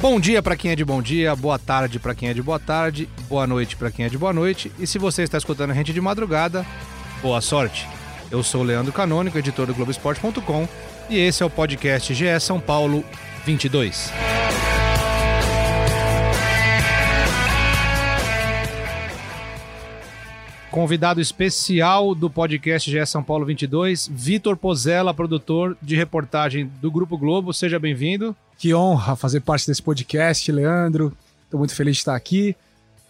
Bom 0.00 0.18
dia 0.18 0.42
para 0.42 0.56
quem 0.56 0.70
é 0.70 0.76
de 0.76 0.82
bom 0.82 1.02
dia, 1.02 1.36
boa 1.36 1.58
tarde 1.58 1.98
para 1.98 2.14
quem 2.14 2.30
é 2.30 2.32
de 2.32 2.42
boa 2.42 2.58
tarde, 2.58 3.06
boa 3.28 3.46
noite 3.46 3.76
para 3.76 3.90
quem 3.90 4.06
é 4.06 4.08
de 4.08 4.16
boa 4.16 4.32
noite. 4.32 4.72
E 4.78 4.86
se 4.86 4.98
você 4.98 5.22
está 5.22 5.36
escutando 5.36 5.72
a 5.72 5.74
gente 5.74 5.92
de 5.92 6.00
madrugada, 6.00 6.64
boa 7.20 7.38
sorte. 7.42 7.86
Eu 8.30 8.42
sou 8.42 8.62
o 8.62 8.64
Leandro 8.64 8.94
Canônico, 8.94 9.36
editor 9.36 9.66
do 9.66 9.74
Globoesporte.com, 9.74 10.66
e 11.10 11.18
esse 11.18 11.42
é 11.42 11.46
o 11.46 11.50
podcast 11.50 12.14
GE 12.14 12.40
São 12.40 12.58
Paulo 12.58 13.04
22. 13.44 14.10
Convidado 20.70 21.20
especial 21.20 22.14
do 22.14 22.30
podcast 22.30 22.90
GE 22.90 23.04
São 23.04 23.22
Paulo 23.22 23.44
22, 23.44 24.08
Vitor 24.10 24.56
Pozella, 24.56 25.12
produtor 25.12 25.76
de 25.82 25.94
reportagem 25.94 26.70
do 26.80 26.90
Grupo 26.90 27.18
Globo. 27.18 27.52
Seja 27.52 27.78
bem-vindo. 27.78 28.34
Que 28.60 28.74
honra 28.74 29.16
fazer 29.16 29.40
parte 29.40 29.66
desse 29.66 29.82
podcast, 29.82 30.52
Leandro. 30.52 31.16
Estou 31.44 31.56
muito 31.56 31.74
feliz 31.74 31.96
de 31.96 32.00
estar 32.00 32.14
aqui. 32.14 32.54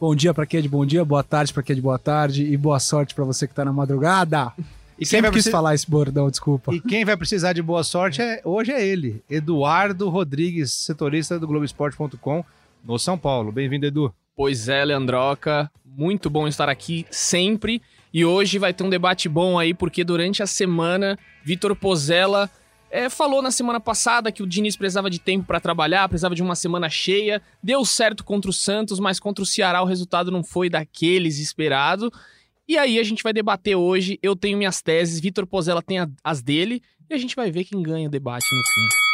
Bom 0.00 0.14
dia 0.14 0.32
para 0.32 0.46
quem 0.46 0.58
é 0.58 0.62
de 0.62 0.68
bom 0.68 0.86
dia, 0.86 1.04
boa 1.04 1.24
tarde 1.24 1.52
para 1.52 1.60
quem 1.60 1.72
é 1.72 1.74
de 1.74 1.82
boa 1.82 1.98
tarde 1.98 2.44
e 2.44 2.56
boa 2.56 2.78
sorte 2.78 3.16
para 3.16 3.24
você 3.24 3.48
que 3.48 3.52
está 3.52 3.64
na 3.64 3.72
madrugada. 3.72 4.52
E 4.96 5.04
quem 5.04 5.20
vai 5.20 5.28
quis 5.30 5.38
precis... 5.38 5.50
falar 5.50 5.74
esse 5.74 5.90
bordão, 5.90 6.30
desculpa. 6.30 6.72
E 6.72 6.80
quem 6.80 7.04
vai 7.04 7.16
precisar 7.16 7.52
de 7.52 7.60
boa 7.62 7.82
sorte 7.82 8.22
é, 8.22 8.40
hoje 8.44 8.70
é 8.70 8.86
ele, 8.86 9.24
Eduardo 9.28 10.08
Rodrigues, 10.08 10.72
setorista 10.72 11.36
do 11.36 11.48
Globoesporte.com 11.48 12.44
no 12.84 12.96
São 12.96 13.18
Paulo. 13.18 13.50
Bem-vindo, 13.50 13.86
Edu. 13.86 14.14
Pois 14.36 14.68
é, 14.68 14.84
Leandroca. 14.84 15.68
Muito 15.84 16.30
bom 16.30 16.46
estar 16.46 16.68
aqui 16.68 17.06
sempre. 17.10 17.82
E 18.14 18.24
hoje 18.24 18.56
vai 18.56 18.72
ter 18.72 18.84
um 18.84 18.90
debate 18.90 19.28
bom 19.28 19.58
aí, 19.58 19.74
porque 19.74 20.04
durante 20.04 20.44
a 20.44 20.46
semana, 20.46 21.18
Vitor 21.44 21.74
Pozella 21.74 22.48
é, 22.90 23.08
falou 23.08 23.40
na 23.40 23.50
semana 23.50 23.80
passada 23.80 24.32
que 24.32 24.42
o 24.42 24.46
Diniz 24.46 24.76
precisava 24.76 25.08
de 25.08 25.18
tempo 25.18 25.46
para 25.46 25.60
trabalhar, 25.60 26.08
precisava 26.08 26.34
de 26.34 26.42
uma 26.42 26.54
semana 26.54 26.88
cheia. 26.88 27.40
Deu 27.62 27.84
certo 27.84 28.24
contra 28.24 28.50
o 28.50 28.54
Santos, 28.54 28.98
mas 28.98 29.20
contra 29.20 29.42
o 29.42 29.46
Ceará 29.46 29.80
o 29.82 29.86
resultado 29.86 30.30
não 30.30 30.42
foi 30.42 30.68
daqueles 30.68 31.38
esperado. 31.38 32.12
E 32.68 32.76
aí 32.76 32.98
a 32.98 33.02
gente 33.02 33.22
vai 33.22 33.32
debater 33.32 33.76
hoje. 33.76 34.18
Eu 34.22 34.36
tenho 34.36 34.58
minhas 34.58 34.82
teses, 34.82 35.20
Vitor 35.20 35.46
Pozella 35.46 35.82
tem 35.82 35.98
as 36.22 36.42
dele, 36.42 36.82
e 37.08 37.14
a 37.14 37.18
gente 37.18 37.34
vai 37.34 37.50
ver 37.50 37.64
quem 37.64 37.82
ganha 37.82 38.08
o 38.08 38.10
debate 38.10 38.46
no 38.54 38.62
fim. 38.62 39.10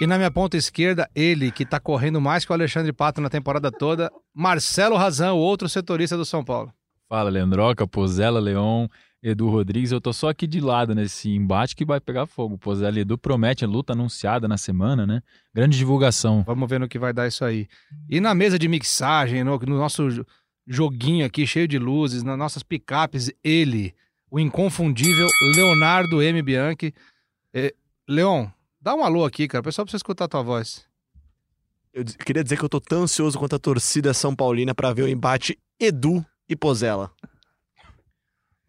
E 0.00 0.06
na 0.06 0.16
minha 0.16 0.30
ponta 0.30 0.56
esquerda, 0.56 1.10
ele 1.14 1.50
que 1.50 1.66
tá 1.66 1.80
correndo 1.80 2.20
mais 2.20 2.44
que 2.44 2.52
o 2.52 2.54
Alexandre 2.54 2.92
Pato 2.92 3.20
na 3.20 3.28
temporada 3.28 3.70
toda, 3.70 4.12
Marcelo 4.32 4.96
Razão, 4.96 5.36
outro 5.36 5.68
setorista 5.68 6.16
do 6.16 6.24
São 6.24 6.44
Paulo. 6.44 6.72
Fala, 7.08 7.30
Leandroca, 7.30 7.86
Pozella, 7.86 8.38
Leon, 8.38 8.86
Edu 9.22 9.48
Rodrigues. 9.48 9.92
Eu 9.92 10.00
tô 10.00 10.12
só 10.12 10.28
aqui 10.28 10.46
de 10.46 10.60
lado 10.60 10.94
nesse 10.94 11.30
embate 11.30 11.74
que 11.74 11.84
vai 11.84 12.00
pegar 12.00 12.26
fogo. 12.26 12.58
Pozella 12.58 12.98
e 12.98 13.02
Edu 13.02 13.18
promete 13.18 13.64
a 13.64 13.68
luta 13.68 13.92
anunciada 13.92 14.46
na 14.46 14.56
semana, 14.56 15.06
né? 15.06 15.22
Grande 15.54 15.76
divulgação. 15.76 16.42
Vamos 16.44 16.68
ver 16.68 16.80
no 16.80 16.88
que 16.88 16.98
vai 16.98 17.12
dar 17.12 17.26
isso 17.26 17.44
aí. 17.44 17.68
E 18.08 18.20
na 18.20 18.34
mesa 18.34 18.58
de 18.58 18.68
mixagem, 18.68 19.44
no, 19.44 19.58
no 19.58 19.76
nosso 19.76 20.24
joguinho 20.66 21.26
aqui 21.26 21.46
cheio 21.46 21.66
de 21.66 21.78
luzes, 21.78 22.22
nas 22.22 22.38
nossas 22.38 22.62
picapes, 22.62 23.32
ele, 23.42 23.94
o 24.30 24.38
inconfundível 24.38 25.28
Leonardo 25.54 26.22
M. 26.22 26.42
Bianchi. 26.42 26.94
É, 27.52 27.74
Leon, 28.06 28.48
Dá 28.80 28.94
um 28.94 29.04
alô 29.04 29.24
aqui, 29.24 29.48
cara. 29.48 29.60
O 29.60 29.64
pessoal 29.64 29.84
precisa 29.84 29.98
escutar 29.98 30.24
a 30.24 30.28
tua 30.28 30.42
voz. 30.42 30.86
Eu 31.92 32.04
queria 32.04 32.44
dizer 32.44 32.56
que 32.56 32.64
eu 32.64 32.68
tô 32.68 32.80
tão 32.80 33.02
ansioso 33.02 33.38
quanto 33.38 33.56
a 33.56 33.58
torcida 33.58 34.14
São 34.14 34.34
Paulina 34.34 34.74
para 34.74 34.92
ver 34.92 35.02
o 35.02 35.08
embate 35.08 35.58
Edu 35.80 36.24
e 36.48 36.54
Pozella. 36.54 37.10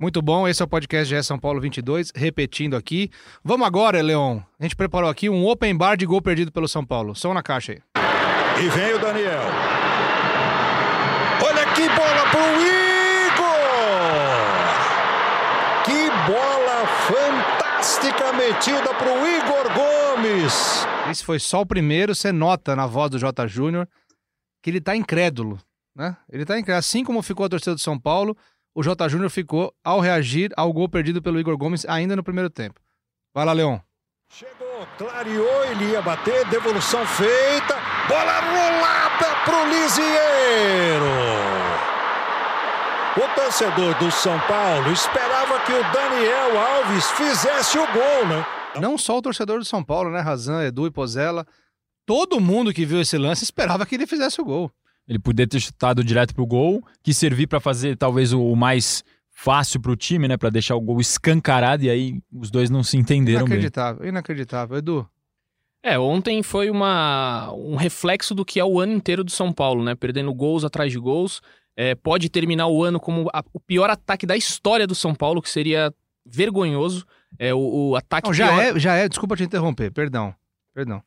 Muito 0.01 0.21
bom, 0.21 0.47
esse 0.47 0.61
é 0.61 0.65
o 0.65 0.67
podcast 0.67 1.13
GE 1.13 1.21
São 1.21 1.37
Paulo 1.37 1.59
22, 1.59 2.13
repetindo 2.15 2.77
aqui. 2.77 3.11
Vamos 3.43 3.67
agora, 3.67 4.01
Leon. 4.01 4.39
A 4.57 4.63
gente 4.63 4.73
preparou 4.73 5.09
aqui 5.09 5.29
um 5.29 5.45
open 5.45 5.75
bar 5.75 5.97
de 5.97 6.05
gol 6.05 6.21
perdido 6.21 6.53
pelo 6.53 6.69
São 6.69 6.85
Paulo. 6.85 7.13
Som 7.13 7.33
na 7.33 7.43
caixa 7.43 7.73
aí. 7.73 7.81
E 8.63 8.69
vem 8.69 8.93
o 8.93 8.99
Daniel. 8.99 9.41
Olha 11.45 11.65
que 11.73 11.89
bola 11.89 12.29
pro 12.31 12.39
Igor! 12.63 13.59
Que 15.83 16.09
bola 16.31 16.87
fantástica 17.05 18.31
metida 18.31 18.93
pro 18.93 19.27
Igor! 19.27 19.59
Gomes. 19.75 20.87
Esse 21.11 21.25
foi 21.25 21.39
só 21.39 21.59
o 21.59 21.65
primeiro, 21.65 22.15
você 22.15 22.31
nota 22.31 22.73
na 22.73 22.87
voz 22.87 23.11
do 23.11 23.19
J. 23.19 23.45
Júnior 23.47 23.85
que 24.63 24.69
ele 24.69 24.79
tá 24.79 24.95
incrédulo, 24.95 25.59
né? 25.93 26.15
Ele 26.31 26.45
tá 26.45 26.57
incrédulo. 26.57 26.79
Assim 26.79 27.03
como 27.03 27.21
ficou 27.21 27.45
a 27.45 27.49
torcida 27.49 27.75
do 27.75 27.81
São 27.81 27.99
Paulo, 27.99 28.37
o 28.79 28.81
J. 28.81 29.09
Júnior 29.09 29.29
ficou 29.29 29.73
ao 29.83 29.99
reagir 29.99 30.53
ao 30.55 30.71
gol 30.71 30.87
perdido 30.87 31.21
pelo 31.21 31.37
Igor 31.37 31.57
Gomes 31.57 31.85
ainda 31.85 32.15
no 32.15 32.23
primeiro 32.23 32.49
tempo. 32.49 32.79
Vai 33.33 33.43
lá, 33.43 33.51
Leon. 33.51 33.77
Chegou, 34.31 34.87
clareou, 34.97 35.65
ele 35.65 35.91
ia 35.91 36.01
bater, 36.01 36.47
devolução 36.47 37.05
feita, 37.05 37.75
bola 38.07 38.39
rolada 38.39 39.35
pro 39.43 39.67
Lisieiro. 39.67 41.05
O 43.17 43.35
torcedor 43.35 43.99
do 43.99 44.09
São 44.11 44.39
Paulo 44.47 44.93
esperava 44.93 45.59
que 45.65 45.73
o 45.73 45.91
Daniel 45.91 46.57
Alves 46.57 47.11
fizesse 47.11 47.77
o 47.77 47.85
gol, 47.87 48.27
né? 48.29 48.45
Não 48.79 48.97
só 48.97 49.17
o 49.17 49.21
torcedor 49.21 49.59
do 49.59 49.65
São 49.65 49.83
Paulo, 49.83 50.09
né? 50.09 50.21
Razan, 50.21 50.63
Edu 50.63 50.87
e 50.87 50.91
Pozella. 50.91 51.45
Todo 52.05 52.39
mundo 52.39 52.73
que 52.73 52.85
viu 52.85 53.01
esse 53.01 53.17
lance 53.17 53.43
esperava 53.43 53.85
que 53.85 53.95
ele 53.95 54.07
fizesse 54.07 54.39
o 54.39 54.45
gol. 54.45 54.71
Ele 55.09 55.17
poderia 55.17 55.47
ter 55.47 55.59
chutado 55.59 56.03
direto 56.03 56.35
pro 56.35 56.45
gol, 56.45 56.83
que 57.01 57.15
servir 57.15 57.47
para 57.47 57.59
fazer 57.59 57.97
talvez 57.97 58.31
o 58.31 58.55
mais 58.55 59.03
fácil 59.31 59.81
pro 59.81 59.95
time, 59.95 60.27
né? 60.27 60.37
Para 60.37 60.51
deixar 60.51 60.75
o 60.75 60.81
gol 60.81 61.01
escancarado 61.01 61.83
e 61.83 61.89
aí 61.89 62.21
os 62.31 62.51
dois 62.51 62.69
não 62.69 62.83
se 62.83 62.95
entenderam 62.95 63.47
inacreditável, 63.47 64.01
bem. 64.01 64.09
Inacreditável, 64.09 64.77
Edu. 64.77 65.09
É, 65.81 65.97
ontem 65.97 66.43
foi 66.43 66.69
uma, 66.69 67.51
um 67.53 67.75
reflexo 67.75 68.35
do 68.35 68.45
que 68.45 68.59
é 68.59 68.65
o 68.65 68.79
ano 68.79 68.93
inteiro 68.93 69.23
do 69.23 69.31
São 69.31 69.51
Paulo, 69.51 69.83
né? 69.83 69.95
Perdendo 69.95 70.31
gols 70.33 70.63
atrás 70.63 70.91
de 70.91 70.99
gols. 70.99 71.41
É, 71.75 71.95
pode 71.95 72.29
terminar 72.29 72.67
o 72.67 72.83
ano 72.83 72.99
como 72.99 73.29
a, 73.33 73.43
o 73.53 73.59
pior 73.59 73.89
ataque 73.89 74.25
da 74.25 74.37
história 74.37 74.85
do 74.85 74.93
São 74.93 75.15
Paulo, 75.15 75.41
que 75.41 75.49
seria 75.49 75.91
vergonhoso. 76.23 77.03
É 77.39 77.53
o, 77.53 77.59
o 77.91 77.95
ataque. 77.95 78.27
Não, 78.27 78.33
já 78.33 78.49
pior... 78.49 78.61
é, 78.61 78.79
já 78.79 78.95
é. 78.95 79.07
Desculpa 79.07 79.35
te 79.35 79.43
interromper, 79.43 79.89
perdão, 79.91 80.35
perdão. 80.73 81.01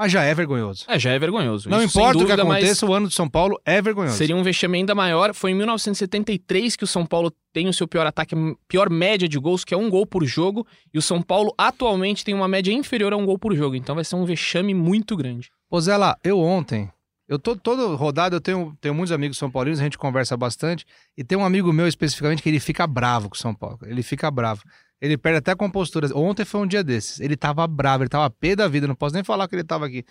Mas 0.00 0.12
já 0.12 0.22
é 0.22 0.34
vergonhoso. 0.34 0.86
É, 0.88 0.98
já 0.98 1.10
é 1.10 1.18
vergonhoso. 1.18 1.68
Não 1.68 1.82
Isso, 1.82 1.98
importa 1.98 2.22
o 2.22 2.26
que 2.26 2.32
aconteça, 2.32 2.86
o 2.86 2.94
ano 2.94 3.06
de 3.06 3.14
São 3.14 3.28
Paulo 3.28 3.60
é 3.66 3.82
vergonhoso. 3.82 4.16
Seria 4.16 4.34
um 4.34 4.42
vexame 4.42 4.78
ainda 4.78 4.94
maior. 4.94 5.34
Foi 5.34 5.50
em 5.50 5.54
1973 5.54 6.74
que 6.74 6.84
o 6.84 6.86
São 6.86 7.04
Paulo 7.04 7.30
tem 7.52 7.68
o 7.68 7.72
seu 7.74 7.86
pior 7.86 8.06
ataque, 8.06 8.34
pior 8.66 8.88
média 8.88 9.28
de 9.28 9.38
gols, 9.38 9.62
que 9.62 9.74
é 9.74 9.76
um 9.76 9.90
gol 9.90 10.06
por 10.06 10.24
jogo. 10.24 10.66
E 10.94 10.96
o 10.96 11.02
São 11.02 11.20
Paulo 11.20 11.52
atualmente 11.58 12.24
tem 12.24 12.32
uma 12.32 12.48
média 12.48 12.72
inferior 12.72 13.12
a 13.12 13.16
um 13.18 13.26
gol 13.26 13.38
por 13.38 13.54
jogo. 13.54 13.76
Então 13.76 13.94
vai 13.94 14.02
ser 14.02 14.16
um 14.16 14.24
vexame 14.24 14.72
muito 14.72 15.14
grande. 15.14 15.50
Ô 15.70 15.78
Zé 15.78 15.94
lá, 15.98 16.16
eu 16.24 16.40
ontem, 16.40 16.90
eu 17.28 17.38
tô 17.38 17.54
todo 17.54 17.94
rodado, 17.94 18.36
eu 18.36 18.40
tenho, 18.40 18.74
tenho 18.80 18.94
muitos 18.94 19.12
amigos 19.12 19.36
são 19.36 19.50
paulinos, 19.50 19.80
a 19.80 19.82
gente 19.82 19.98
conversa 19.98 20.34
bastante. 20.34 20.86
E 21.14 21.22
tem 21.22 21.36
um 21.36 21.44
amigo 21.44 21.74
meu 21.74 21.86
especificamente 21.86 22.42
que 22.42 22.48
ele 22.48 22.58
fica 22.58 22.86
bravo 22.86 23.28
com 23.28 23.36
o 23.36 23.38
São 23.38 23.54
Paulo. 23.54 23.78
Ele 23.82 24.02
fica 24.02 24.30
bravo. 24.30 24.62
Ele 25.00 25.16
perde 25.16 25.38
até 25.38 25.52
a 25.52 25.56
compostura. 25.56 26.06
Ontem 26.16 26.44
foi 26.44 26.60
um 26.60 26.66
dia 26.66 26.84
desses. 26.84 27.20
Ele 27.20 27.36
tava 27.36 27.66
bravo, 27.66 28.02
ele 28.02 28.10
tava 28.10 28.28
pé 28.30 28.54
da 28.54 28.68
vida. 28.68 28.86
Não 28.86 28.94
posso 28.94 29.14
nem 29.14 29.24
falar 29.24 29.48
que 29.48 29.54
ele 29.54 29.64
tava 29.64 29.86
aqui. 29.86 30.04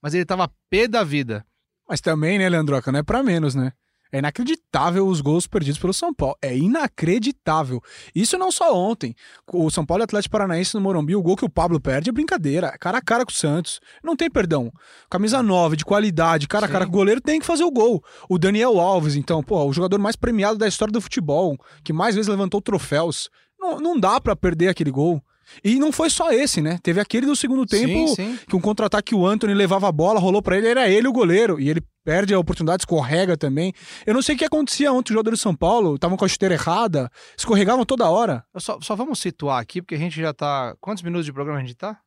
Mas 0.00 0.14
ele 0.14 0.24
tava 0.24 0.50
pé 0.70 0.88
da 0.88 1.04
vida. 1.04 1.44
Mas 1.88 2.00
também, 2.00 2.38
né, 2.38 2.48
Leandroca, 2.48 2.90
não 2.90 3.00
é 3.00 3.02
pra 3.02 3.22
menos, 3.22 3.54
né? 3.54 3.72
É 4.12 4.18
inacreditável 4.18 5.06
os 5.06 5.20
gols 5.20 5.46
perdidos 5.46 5.78
pelo 5.78 5.92
São 5.92 6.12
Paulo. 6.12 6.36
É 6.42 6.56
inacreditável. 6.56 7.80
Isso 8.12 8.36
não 8.36 8.50
só 8.50 8.74
ontem. 8.74 9.14
O 9.52 9.70
São 9.70 9.86
Paulo 9.86 10.02
e 10.02 10.04
Atlético 10.04 10.32
Paranaense 10.32 10.74
no 10.74 10.80
Morumbi, 10.80 11.14
o 11.14 11.22
gol 11.22 11.36
que 11.36 11.44
o 11.44 11.48
Pablo 11.48 11.80
perde 11.80 12.10
é 12.10 12.12
brincadeira. 12.12 12.68
É 12.68 12.78
cara 12.78 12.98
a 12.98 13.02
cara 13.02 13.24
com 13.24 13.30
o 13.30 13.34
Santos. 13.34 13.80
Não 14.02 14.16
tem 14.16 14.28
perdão. 14.28 14.72
Camisa 15.08 15.42
9, 15.42 15.76
de 15.76 15.84
qualidade, 15.84 16.48
cara 16.48 16.66
Sim. 16.66 16.70
a 16.70 16.72
cara 16.72 16.86
com 16.86 16.92
o 16.92 16.94
goleiro, 16.94 17.20
tem 17.20 17.38
que 17.38 17.46
fazer 17.46 17.62
o 17.62 17.70
gol. 17.70 18.02
O 18.28 18.36
Daniel 18.36 18.80
Alves, 18.80 19.14
então, 19.14 19.44
pô, 19.44 19.64
o 19.64 19.72
jogador 19.72 19.98
mais 20.00 20.16
premiado 20.16 20.58
da 20.58 20.66
história 20.66 20.90
do 20.90 21.00
futebol, 21.00 21.56
que 21.84 21.92
mais 21.92 22.16
vezes 22.16 22.28
levantou 22.28 22.60
troféus. 22.60 23.30
Não, 23.60 23.78
não 23.78 24.00
dá 24.00 24.20
para 24.20 24.34
perder 24.34 24.68
aquele 24.68 24.90
gol. 24.90 25.22
E 25.64 25.78
não 25.78 25.90
foi 25.90 26.08
só 26.08 26.32
esse, 26.32 26.60
né? 26.62 26.78
Teve 26.82 27.00
aquele 27.00 27.26
do 27.26 27.34
segundo 27.34 27.66
tempo 27.66 28.08
sim, 28.08 28.14
sim. 28.14 28.38
que 28.48 28.54
um 28.54 28.60
contra-ataque 28.60 29.14
o 29.14 29.26
Anthony 29.26 29.52
levava 29.52 29.88
a 29.88 29.92
bola, 29.92 30.20
rolou 30.20 30.40
para 30.40 30.56
ele, 30.56 30.68
era 30.68 30.88
ele 30.88 31.08
o 31.08 31.12
goleiro. 31.12 31.60
E 31.60 31.68
ele 31.68 31.82
perde 32.04 32.32
a 32.32 32.38
oportunidade, 32.38 32.82
escorrega 32.82 33.36
também. 33.36 33.72
Eu 34.06 34.14
não 34.14 34.22
sei 34.22 34.34
o 34.34 34.38
que 34.38 34.44
acontecia 34.44 34.92
ontem, 34.92 35.10
os 35.10 35.14
jogadores 35.14 35.38
de 35.38 35.42
São 35.42 35.54
Paulo 35.54 35.96
estavam 35.96 36.16
com 36.16 36.24
a 36.24 36.28
chuteira 36.28 36.54
errada, 36.54 37.10
escorregavam 37.36 37.84
toda 37.84 38.08
hora. 38.08 38.44
Só, 38.58 38.78
só 38.80 38.94
vamos 38.94 39.18
situar 39.18 39.60
aqui, 39.60 39.82
porque 39.82 39.94
a 39.94 39.98
gente 39.98 40.20
já 40.20 40.32
tá. 40.32 40.74
Quantos 40.80 41.02
minutos 41.02 41.26
de 41.26 41.32
programa 41.32 41.58
a 41.58 41.62
gente 41.62 41.74
tá? 41.74 41.98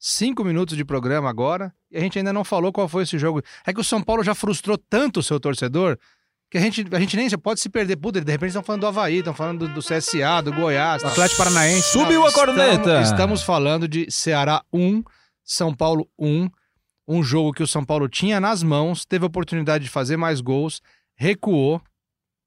Cinco 0.00 0.44
minutos 0.44 0.76
de 0.76 0.84
programa 0.84 1.28
agora, 1.28 1.74
e 1.90 1.96
a 1.96 2.00
gente 2.00 2.18
ainda 2.18 2.32
não 2.32 2.44
falou 2.44 2.72
qual 2.72 2.86
foi 2.86 3.02
esse 3.02 3.18
jogo. 3.18 3.42
É 3.66 3.72
que 3.72 3.80
o 3.80 3.84
São 3.84 4.00
Paulo 4.00 4.22
já 4.22 4.32
frustrou 4.32 4.78
tanto 4.78 5.18
o 5.18 5.22
seu 5.24 5.40
torcedor 5.40 5.98
que 6.50 6.56
a 6.56 6.60
gente, 6.60 6.86
a 6.90 6.98
gente 7.00 7.16
nem 7.16 7.28
já 7.28 7.36
pode 7.36 7.60
se 7.60 7.68
perder. 7.68 7.96
Puta, 7.96 8.20
de 8.20 8.30
repente 8.32 8.48
estão 8.48 8.62
falando 8.62 8.80
do 8.82 8.86
Havaí, 8.86 9.18
estão 9.18 9.34
falando 9.34 9.68
do, 9.68 9.74
do, 9.74 9.80
CSA, 9.80 10.40
do 10.42 10.52
Goiás, 10.52 11.02
do 11.02 11.08
Atlético 11.08 11.38
Paranaense. 11.38 11.92
Subiu 11.92 12.26
a 12.26 12.32
corneta! 12.32 12.72
Estamos, 13.02 13.10
estamos 13.10 13.42
falando 13.42 13.86
de 13.86 14.06
Ceará 14.10 14.62
1, 14.72 15.02
São 15.44 15.74
Paulo 15.74 16.08
1. 16.18 16.48
Um 17.06 17.22
jogo 17.22 17.52
que 17.52 17.62
o 17.62 17.66
São 17.66 17.84
Paulo 17.84 18.08
tinha 18.08 18.38
nas 18.40 18.62
mãos, 18.62 19.04
teve 19.04 19.24
a 19.24 19.28
oportunidade 19.28 19.84
de 19.84 19.90
fazer 19.90 20.16
mais 20.16 20.40
gols, 20.40 20.80
recuou. 21.16 21.80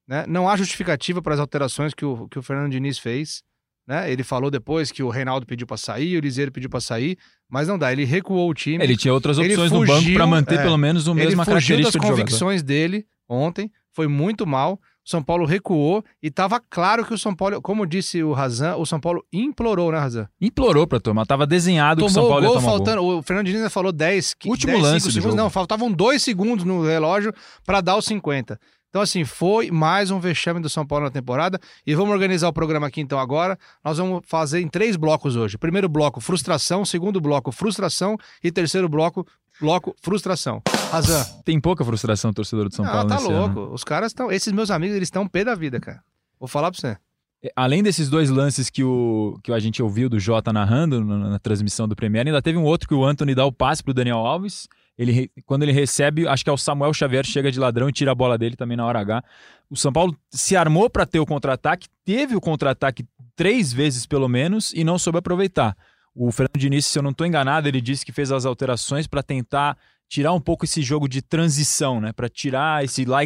Né? 0.07 0.25
Não 0.27 0.47
há 0.49 0.55
justificativa 0.57 1.21
para 1.21 1.33
as 1.33 1.39
alterações 1.39 1.93
que 1.93 2.05
o, 2.05 2.27
que 2.27 2.37
o 2.37 2.41
Fernando 2.43 2.71
Diniz 2.71 2.97
fez. 2.99 3.43
né? 3.87 4.11
Ele 4.11 4.23
falou 4.23 4.51
depois 4.51 4.91
que 4.91 5.01
o 5.01 5.09
Reinaldo 5.09 5.45
pediu 5.45 5.65
pra 5.65 5.77
sair, 5.77 6.17
o 6.17 6.19
Liseiro 6.21 6.51
pediu 6.51 6.69
pra 6.69 6.79
sair, 6.81 7.17
mas 7.49 7.67
não 7.67 7.77
dá. 7.77 7.91
Ele 7.91 8.03
recuou 8.03 8.49
o 8.49 8.53
time. 8.53 8.83
Ele 8.83 8.97
tinha 8.97 9.13
outras 9.13 9.37
Ele 9.37 9.53
opções 9.53 9.71
no 9.71 9.79
banco 9.79 9.93
fugiu, 10.01 10.15
pra 10.15 10.27
manter 10.27 10.59
é. 10.59 10.63
pelo 10.63 10.77
menos 10.77 11.07
a 11.07 11.11
Ele 11.11 11.19
mesma 11.25 11.43
fugiu 11.45 11.53
das 11.53 11.63
característica 11.65 11.99
de 11.99 12.05
jogador. 12.07 12.23
convicções 12.23 12.61
dele 12.63 13.05
ontem, 13.27 13.71
foi 13.93 14.07
muito 14.07 14.45
mal. 14.47 14.79
O 15.03 15.09
São 15.09 15.23
Paulo 15.23 15.45
recuou 15.45 16.03
e 16.21 16.29
tava 16.29 16.59
claro 16.69 17.03
que 17.03 17.13
o 17.13 17.17
São 17.17 17.35
Paulo, 17.35 17.59
como 17.61 17.87
disse 17.87 18.21
o 18.23 18.33
Razan, 18.33 18.75
o 18.75 18.85
São 18.85 18.99
Paulo 18.99 19.25
implorou, 19.33 19.91
né, 19.91 19.97
Razan? 19.97 20.27
Implorou 20.39 20.85
pra 20.85 20.99
tomar, 20.99 21.25
tava 21.25 21.47
desenhado 21.47 22.01
que 22.01 22.05
o 22.05 22.09
São 22.09 22.21
Tomou 22.23 22.29
Paulo 22.29 22.45
ia 22.45 22.49
gol 22.49 22.57
tomar 22.59 22.67
o 22.73 22.77
gol. 22.77 22.85
faltando. 22.85 23.03
O 23.17 23.21
Fernando 23.23 23.45
Diniz 23.47 23.73
falou 23.73 23.91
10, 23.91 24.35
qui- 24.35 24.47
Último 24.49 24.73
10, 24.73 24.83
lance 24.83 24.99
5 24.99 25.07
do 25.07 25.11
segundos. 25.13 25.31
jogo. 25.31 25.41
Não, 25.43 25.49
faltavam 25.49 25.91
dois 25.91 26.21
segundos 26.21 26.63
no 26.63 26.83
relógio 26.85 27.33
pra 27.65 27.81
dar 27.81 27.97
os 27.97 28.05
50. 28.05 28.59
Então, 28.89 29.01
assim, 29.01 29.23
foi 29.23 29.71
mais 29.71 30.11
um 30.11 30.19
vexame 30.19 30.59
do 30.59 30.69
São 30.69 30.85
Paulo 30.85 31.05
na 31.05 31.11
temporada. 31.11 31.57
E 31.87 31.95
vamos 31.95 32.11
organizar 32.11 32.49
o 32.49 32.53
programa 32.53 32.87
aqui 32.87 32.99
então 32.99 33.17
agora. 33.17 33.57
Nós 33.83 33.97
vamos 33.97 34.21
fazer 34.27 34.59
em 34.59 34.67
três 34.67 34.97
blocos 34.97 35.37
hoje. 35.37 35.57
Primeiro 35.57 35.87
bloco, 35.87 36.19
frustração. 36.19 36.83
Segundo 36.83 37.21
bloco, 37.21 37.53
frustração. 37.53 38.17
E 38.43 38.51
terceiro 38.51 38.89
bloco, 38.89 39.25
bloco, 39.61 39.95
frustração. 40.01 40.61
Razan. 40.91 41.23
Tem 41.45 41.61
pouca 41.61 41.85
frustração 41.85 42.33
torcedor 42.33 42.67
do 42.67 42.75
São 42.75 42.83
ah, 42.83 42.91
Paulo 42.91 43.07
tá 43.07 43.19
louco. 43.19 43.59
ano. 43.59 43.73
Os 43.73 43.83
caras 43.83 44.11
estão. 44.11 44.31
Esses 44.31 44.51
meus 44.51 44.71
amigos, 44.71 44.95
eles 44.95 45.05
estão 45.05 45.27
pé 45.27 45.45
da 45.45 45.55
vida, 45.55 45.79
cara. 45.79 46.03
Vou 46.39 46.47
falar 46.47 46.71
pra 46.71 46.79
você. 46.79 46.97
É, 47.43 47.51
Além 47.55 47.81
desses 47.81 48.09
dois 48.09 48.29
lances 48.29 48.69
que, 48.69 48.83
o, 48.83 49.39
que 49.43 49.53
a 49.53 49.59
gente 49.59 49.81
ouviu 49.81 50.09
do 50.09 50.19
Jota 50.19 50.51
narrando 50.51 51.05
na, 51.05 51.17
na 51.29 51.39
transmissão 51.39 51.87
do 51.87 51.95
Premier, 51.95 52.25
ainda 52.25 52.41
teve 52.41 52.57
um 52.57 52.63
outro 52.63 52.87
que 52.87 52.95
o 52.95 53.05
Anthony 53.05 53.35
dá 53.35 53.45
o 53.45 53.51
passe 53.51 53.83
pro 53.83 53.93
Daniel 53.93 54.17
Alves. 54.17 54.67
Ele, 54.97 55.31
quando 55.45 55.63
ele 55.63 55.71
recebe, 55.71 56.27
acho 56.27 56.43
que 56.43 56.49
é 56.49 56.53
o 56.53 56.57
Samuel 56.57 56.93
Xavier, 56.93 57.25
chega 57.25 57.51
de 57.51 57.59
ladrão 57.59 57.87
e 57.87 57.93
tira 57.93 58.11
a 58.11 58.15
bola 58.15 58.37
dele 58.37 58.55
também 58.55 58.75
na 58.75 58.85
hora 58.85 58.99
H. 58.99 59.23
O 59.69 59.77
São 59.77 59.91
Paulo 59.91 60.15
se 60.29 60.55
armou 60.55 60.89
para 60.89 61.05
ter 61.05 61.19
o 61.19 61.25
contra-ataque, 61.25 61.87
teve 62.03 62.35
o 62.35 62.41
contra-ataque 62.41 63.05
três 63.35 63.71
vezes 63.71 64.05
pelo 64.05 64.27
menos 64.27 64.73
e 64.73 64.83
não 64.83 64.99
soube 64.99 65.17
aproveitar. 65.17 65.75
O 66.13 66.31
Fernando 66.31 66.57
Diniz, 66.57 66.85
se 66.85 66.99
eu 66.99 67.03
não 67.03 67.11
estou 67.11 67.25
enganado, 67.25 67.67
ele 67.67 67.79
disse 67.79 68.05
que 68.05 68.11
fez 68.11 68.31
as 68.31 68.45
alterações 68.45 69.07
para 69.07 69.23
tentar 69.23 69.77
tirar 70.09 70.33
um 70.33 70.41
pouco 70.41 70.65
esse 70.65 70.81
jogo 70.81 71.07
de 71.07 71.21
transição, 71.21 72.01
né? 72.01 72.11
Para 72.11 72.27
tirar 72.27 72.83
esse 72.83 73.05
lá. 73.05 73.21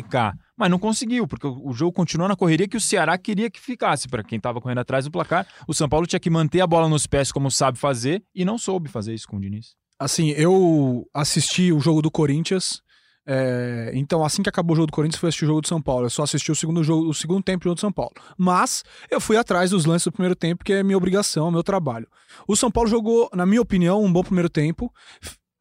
Mas 0.56 0.70
não 0.70 0.78
conseguiu, 0.78 1.28
porque 1.28 1.48
o 1.48 1.66
o 1.66 1.74
jogo 1.74 1.92
continuou 1.92 2.30
na 2.30 2.36
correria 2.36 2.68
que 2.68 2.78
o 2.78 2.82
Ceará 2.82 3.18
queria 3.18 3.50
que 3.50 3.60
ficasse. 3.60 4.08
Para 4.08 4.24
quem 4.24 4.38
estava 4.38 4.62
correndo 4.62 4.80
atrás 4.80 5.06
do 5.06 5.12
placar, 5.12 5.48
o 5.68 5.74
São 5.74 5.90
Paulo 5.90 6.06
tinha 6.06 6.20
que 6.20 6.30
manter 6.30 6.62
a 6.62 6.68
bola 6.68 6.88
nos 6.88 7.08
pés 7.08 7.32
como 7.32 7.50
sabe 7.50 7.80
fazer 7.80 8.24
e 8.36 8.46
não 8.46 8.60
soube 8.60 8.88
fazer 8.88 9.16
isso 9.16 9.28
com 9.28 9.38
o 9.38 9.42
Diniz. 9.42 9.76
Assim, 9.98 10.30
eu 10.32 11.08
assisti 11.14 11.72
o 11.72 11.80
jogo 11.80 12.02
do 12.02 12.12
Corinthians. 12.12 12.84
É, 13.28 13.92
então, 13.94 14.24
assim 14.24 14.44
que 14.44 14.50
acabou 14.50 14.74
o 14.74 14.76
jogo 14.76 14.88
do 14.88 14.94
Corinthians, 14.94 15.20
fui 15.20 15.30
assistir 15.30 15.46
o 15.46 15.48
jogo 15.48 15.62
do 15.62 15.68
São 15.68 15.82
Paulo. 15.82 16.06
Eu 16.06 16.10
só 16.10 16.24
assisti 16.24 16.52
o 16.52 16.56
segundo 16.56 16.84
jogo, 16.84 17.10
o 17.10 17.14
segundo 17.14 17.44
tempo 17.44 17.62
do 17.62 17.64
jogo 17.66 17.76
do 17.76 17.82
São 17.82 17.92
Paulo. 17.92 18.14
Mas 18.38 18.84
eu 19.10 19.20
fui 19.20 19.36
atrás 19.38 19.72
dos 19.72 19.86
lances 19.86 20.06
do 20.06 20.12
primeiro 20.12 20.36
tempo, 20.36 20.64
que 20.64 20.74
é 20.74 20.84
minha 20.84 20.98
obrigação, 20.98 21.50
meu 21.50 21.64
trabalho. 21.64 22.08
O 22.48 22.56
São 22.56 22.70
Paulo 22.70 22.90
jogou, 22.90 23.30
na 23.34 23.46
minha 23.46 23.62
opinião, 23.62 24.04
um 24.04 24.12
bom 24.12 24.24
primeiro 24.24 24.50
tempo. 24.50 24.94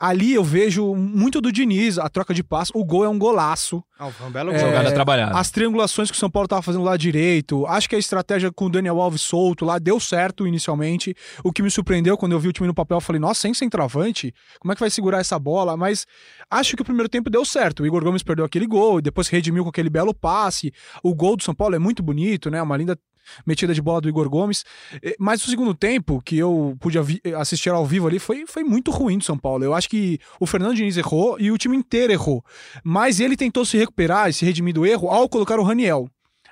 Ali 0.07 0.35
eu 0.35 0.45
vejo 0.45 0.95
muito 0.95 1.41
do 1.41 1.51
Diniz, 1.51 1.99
a 1.99 2.11
troca 2.11 2.35
de 2.35 2.45
passe. 2.45 2.71
O 2.75 2.85
gol 2.85 3.05
é 3.05 3.09
um 3.09 3.19
golaço. 3.19 3.83
Ah, 3.99 4.11
foi 4.11 4.27
um 4.27 4.31
belo 4.31 4.51
É, 4.53 4.59
gol. 4.59 4.69
Jogada 4.69 4.93
trabalhada. 4.93 5.39
As 5.39 5.51
triangulações 5.51 6.11
que 6.11 6.17
o 6.17 6.21
São 6.21 6.29
Paulo 6.29 6.45
estava 6.45 6.61
fazendo 6.61 6.85
lá 6.85 6.95
direito, 6.95 7.65
acho 7.67 7.89
que 7.89 7.97
a 7.97 7.99
estratégia 7.99 8.53
com 8.53 8.67
o 8.67 8.69
Daniel 8.69 9.01
Alves 9.01 9.23
solto 9.23 9.65
lá 9.65 9.79
deu 9.79 9.99
certo 9.99 10.47
inicialmente. 10.47 11.15
O 11.43 11.51
que 11.51 11.63
me 11.63 11.71
surpreendeu 11.71 12.19
quando 12.19 12.33
eu 12.33 12.39
vi 12.39 12.49
o 12.49 12.53
time 12.53 12.67
no 12.67 12.75
papel, 12.75 12.99
eu 12.99 13.01
falei, 13.01 13.19
nossa, 13.19 13.41
sem 13.41 13.55
centroavante, 13.55 14.35
como 14.61 14.73
é 14.73 14.75
que 14.75 14.81
vai 14.81 14.91
segurar 14.91 15.21
essa 15.21 15.39
bola? 15.39 15.75
Mas 15.75 16.07
acho 16.51 16.77
que 16.77 16.83
o 16.83 16.85
primeiro 16.85 17.09
tempo 17.09 17.31
deu 17.31 17.43
certo. 17.43 17.83
O 17.83 17.87
Igor 17.87 18.05
Gomes 18.05 18.23
perdeu 18.23 18.45
aquele 18.45 18.67
gol, 18.67 18.99
e 18.99 19.03
depois 19.03 19.29
redimiu 19.29 19.63
com 19.65 19.71
aquele 19.71 19.89
belo 19.89 20.13
passe. 20.13 20.71
O 21.03 21.15
gol 21.15 21.35
do 21.37 21.43
São 21.43 21.55
Paulo 21.55 21.75
é 21.75 21.79
muito 21.79 22.03
bonito, 22.03 22.51
né? 22.51 22.61
Uma 22.61 22.77
linda 22.77 22.99
metida 23.47 23.75
de 23.75 23.83
bola 23.83 24.01
do 24.01 24.09
Igor 24.09 24.29
Gomes. 24.29 24.65
Mas 25.19 25.45
o 25.45 25.51
segundo 25.51 25.75
tempo, 25.75 26.23
que 26.25 26.39
eu 26.39 26.77
pude 26.81 26.99
assistir 27.37 27.71
ao 27.71 27.87
vivo 27.87 28.07
ali, 28.07 28.19
foi, 28.19 28.45
foi 28.47 28.65
muito 28.65 28.91
ruim 28.91 29.19
do 29.19 29.25
São 29.25 29.39
Paulo. 29.39 29.65
Eu 29.65 29.75
acho 29.75 29.89
que 29.89 30.19
o 30.41 30.47
Fernando 30.47 30.75
Diniz 30.75 30.97
errou 30.97 31.37
e 31.39 31.51
o 31.51 31.59
time 31.59 31.77
inteiro 31.77 32.13
errou. 32.13 32.45
Mas 32.83 33.21
ele 33.21 33.37
tentou 33.37 33.65
se 33.65 33.77
recuperar 33.77 34.29
e 34.29 34.33
se 34.33 34.45
redimir 34.45 34.75
do 34.75 34.87
erro 34.87 35.09
ao 35.09 35.29
colocar 35.29 35.59
o 35.59 35.63
Raniel. 35.63 36.09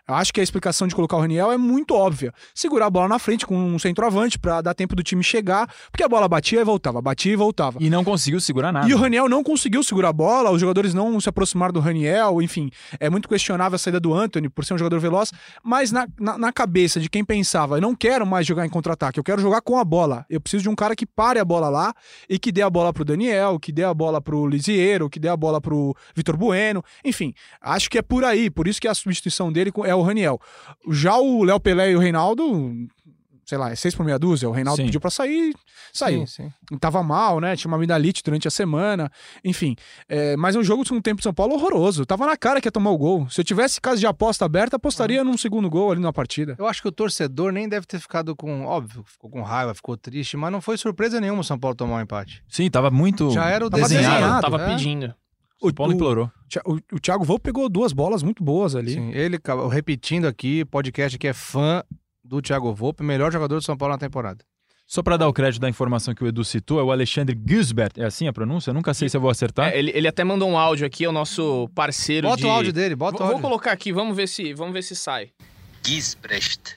Eu 0.09 0.17
acho 0.17 0.33
que 0.33 0.41
a 0.41 0.43
explicação 0.43 0.89
de 0.89 0.97
colocar 0.97 1.17
o 1.17 1.21
Raniel 1.21 1.53
é 1.53 1.57
muito 1.57 1.95
óbvia. 1.95 2.35
Segurar 2.53 2.87
a 2.87 2.91
bola 2.91 3.09
na 3.09 3.21
frente 3.21 3.47
com 3.47 3.57
um 3.57 3.79
centroavante 3.79 4.37
pra 4.37 4.61
dar 4.61 4.75
tempo 4.75 4.97
do 4.97 5.03
time 5.03 5.23
chegar, 5.23 5.73
porque 5.93 6.03
a 6.03 6.09
bola 6.09 6.27
batia 6.27 6.61
e 6.61 6.65
voltava, 6.65 7.01
batia 7.01 7.33
e 7.33 7.37
voltava. 7.37 7.79
E 7.81 7.89
não 7.89 8.03
conseguiu 8.03 8.41
segurar 8.41 8.73
nada. 8.73 8.89
E 8.89 8.95
o 8.95 8.99
Raniel 8.99 9.29
não 9.29 9.45
conseguiu 9.45 9.83
segurar 9.85 10.09
a 10.09 10.13
bola, 10.13 10.51
os 10.51 10.61
jogadores 10.61 10.93
não 10.93 11.21
se 11.21 11.29
aproximaram 11.29 11.73
do 11.73 11.79
Raniel, 11.79 12.43
enfim, 12.43 12.69
é 12.99 13.09
muito 13.09 13.29
questionável 13.29 13.77
a 13.77 13.79
saída 13.79 14.01
do 14.01 14.13
Anthony 14.13 14.49
por 14.49 14.65
ser 14.65 14.75
um 14.75 14.79
jogador 14.79 14.99
veloz, 14.99 15.33
mas 15.63 15.93
na, 15.93 16.07
na, 16.19 16.37
na 16.37 16.53
cabeça 16.53 16.99
de 16.99 17.09
quem 17.09 17.25
pensava, 17.25 17.77
eu 17.77 17.81
não 17.81 17.95
quero 17.95 18.27
mais 18.27 18.45
jogar 18.45 18.67
em 18.67 18.69
contra-ataque, 18.69 19.21
eu 19.21 19.25
quero 19.25 19.41
jogar 19.41 19.61
com 19.61 19.79
a 19.79 19.85
bola. 19.85 20.27
Eu 20.29 20.41
preciso 20.41 20.65
de 20.65 20.69
um 20.69 20.75
cara 20.75 20.97
que 20.97 21.07
pare 21.07 21.39
a 21.39 21.45
bola 21.45 21.69
lá 21.69 21.95
e 22.29 22.41
que 22.41 22.51
dê 22.51 22.63
a 22.63 22.69
bola 22.69 22.93
pro 22.93 23.05
Daniel, 23.05 23.59
que 23.61 23.71
dê 23.71 23.85
a 23.85 23.95
bola 23.95 24.21
pro 24.21 24.49
Lisieiro, 24.49 25.09
que 25.09 25.21
dê 25.21 25.29
a 25.29 25.37
bola 25.37 25.61
pro 25.61 25.95
Vitor 26.15 26.37
Bueno, 26.37 26.85
enfim, 27.05 27.33
acho 27.61 27.89
que 27.89 27.99
é 27.99 28.03
por 28.03 28.25
aí, 28.25 28.51
por 28.51 28.67
isso 28.67 28.81
que 28.81 28.89
a 28.89 28.95
substituição 28.95 29.53
dele 29.53 29.71
é 29.85 29.92
o 29.95 30.03
Raniel. 30.03 30.41
Já 30.91 31.17
o 31.17 31.45
Léo 31.45 31.61
Pelé 31.61 31.93
e 31.93 31.97
o 31.97 31.99
Reinaldo, 31.99 32.73
sei 33.45 33.59
lá, 33.59 33.71
é 33.71 33.75
seis 33.75 33.95
por 33.95 34.05
meia 34.05 34.19
dúzia, 34.19 34.49
o 34.49 34.53
Reinaldo 34.53 34.79
Sim. 34.79 34.87
pediu 34.87 35.01
pra 35.01 35.11
sair, 35.11 35.55
saiu 35.93 36.27
Sim, 36.27 36.51
sim. 36.71 36.79
tava 36.79 37.03
mal, 37.03 37.39
né? 37.39 37.55
Tinha 37.55 37.69
uma 37.71 37.77
amidalite 37.77 38.23
durante 38.25 38.49
a 38.49 38.51
semana, 38.51 39.11
enfim. 39.45 39.77
É, 40.09 40.37
mas 40.37 40.57
um 40.57 40.63
jogo 40.65 40.83
de 40.83 40.89
segundo 40.89 41.03
tempo 41.03 41.19
de 41.19 41.25
São 41.25 41.35
Paulo 41.35 41.55
horroroso. 41.55 42.07
Tava 42.07 42.25
na 42.25 42.37
cara 42.37 42.61
que 42.61 42.69
ia 42.69 42.73
tomar 42.73 42.91
o 42.91 42.97
gol. 42.99 43.29
Se 43.29 43.41
eu 43.41 43.45
tivesse 43.45 43.81
casa 43.81 43.99
de 44.01 44.07
aposta 44.07 44.45
aberta, 44.47 44.77
apostaria 44.77 45.23
num 45.23 45.37
segundo 45.37 45.69
gol 45.69 45.93
ali 45.93 46.01
na 46.01 46.13
partida. 46.13 46.57
Eu 46.59 46.67
acho 46.67 46.81
que 46.81 46.89
o 46.89 46.93
torcedor 46.93 47.53
nem 47.53 47.69
deve 47.69 47.87
ter 47.87 48.01
ficado 48.01 48.35
com. 48.35 48.65
Óbvio, 48.65 49.05
ficou 49.07 49.29
com 49.31 49.43
raiva, 49.43 49.75
ficou 49.75 49.97
triste, 49.97 50.37
mas 50.37 50.51
não 50.51 50.61
foi 50.63 50.79
surpresa 50.79 51.21
nenhuma 51.21 51.43
o 51.43 51.45
São 51.45 51.59
Paulo 51.59 51.77
tomar 51.77 51.97
um 51.97 52.01
empate. 52.01 52.43
Sim, 52.49 52.71
tava 52.71 52.91
muito 52.91 53.31
Já 53.33 53.51
era 53.51 53.67
o 53.67 53.71
Tava 53.71 53.83
desenhado. 53.83 54.15
desenhado, 54.15 54.41
tava 54.43 54.63
é. 54.63 54.67
pedindo. 54.67 55.15
O 55.69 55.75
Paulo 55.75 55.93
implorou. 55.93 56.31
O, 56.67 56.75
o 56.97 57.01
Thiago 57.01 57.25
Volpe 57.25 57.45
pegou 57.45 57.69
duas 57.69 57.93
bolas 57.93 58.23
muito 58.23 58.43
boas 58.43 58.75
ali. 58.77 58.95
Sim, 58.95 59.11
ele, 59.13 59.39
repetindo 59.71 60.27
aqui, 60.27 60.65
podcast 60.65 61.19
que 61.19 61.29
é 61.29 61.33
fã 61.33 61.83
do 62.25 62.41
Thiago 62.43 62.73
Volpe, 62.75 63.03
melhor 63.03 63.33
jogador 63.33 63.57
do 63.57 63.63
São 63.63 63.77
Paulo 63.77 63.95
na 63.95 63.99
temporada. 63.99 64.45
Só 64.87 65.03
pra 65.03 65.17
dar 65.17 65.27
o 65.29 65.33
crédito 65.33 65.61
da 65.61 65.69
informação 65.71 66.15
que 66.15 66.23
o 66.23 66.27
Edu 66.27 66.45
citou, 66.45 66.79
é 66.79 66.83
o 66.83 66.91
Alexandre 66.93 67.39
Gisbert. 67.49 67.93
É 67.97 68.05
assim 68.05 68.27
a 68.29 68.33
pronúncia? 68.33 68.71
Eu 68.71 68.75
nunca 68.75 68.93
sei 68.93 69.09
se 69.09 69.17
eu 69.17 69.21
vou 69.21 69.31
acertar. 69.31 69.71
É, 69.71 69.79
ele, 69.79 69.91
ele 69.95 70.07
até 70.07 70.23
mandou 70.23 70.51
um 70.51 70.59
áudio 70.59 70.85
aqui, 70.87 71.05
é 71.05 71.09
o 71.09 71.13
nosso 71.13 71.69
parceiro 71.75 72.29
Bota 72.29 72.43
de... 72.43 72.47
o 72.47 72.51
áudio 72.51 72.73
dele, 72.73 72.95
bota 72.95 73.17
Vou, 73.19 73.23
o 73.23 73.27
vou 73.29 73.35
áudio. 73.37 73.49
colocar 73.49 73.73
aqui, 73.73 73.91
vamos 73.93 74.15
ver 74.17 74.29
se, 74.29 74.53
vamos 74.53 74.75
ver 74.75 74.83
se 74.83 74.95
sai. 74.95 75.31
Gisbrecht. 75.87 76.77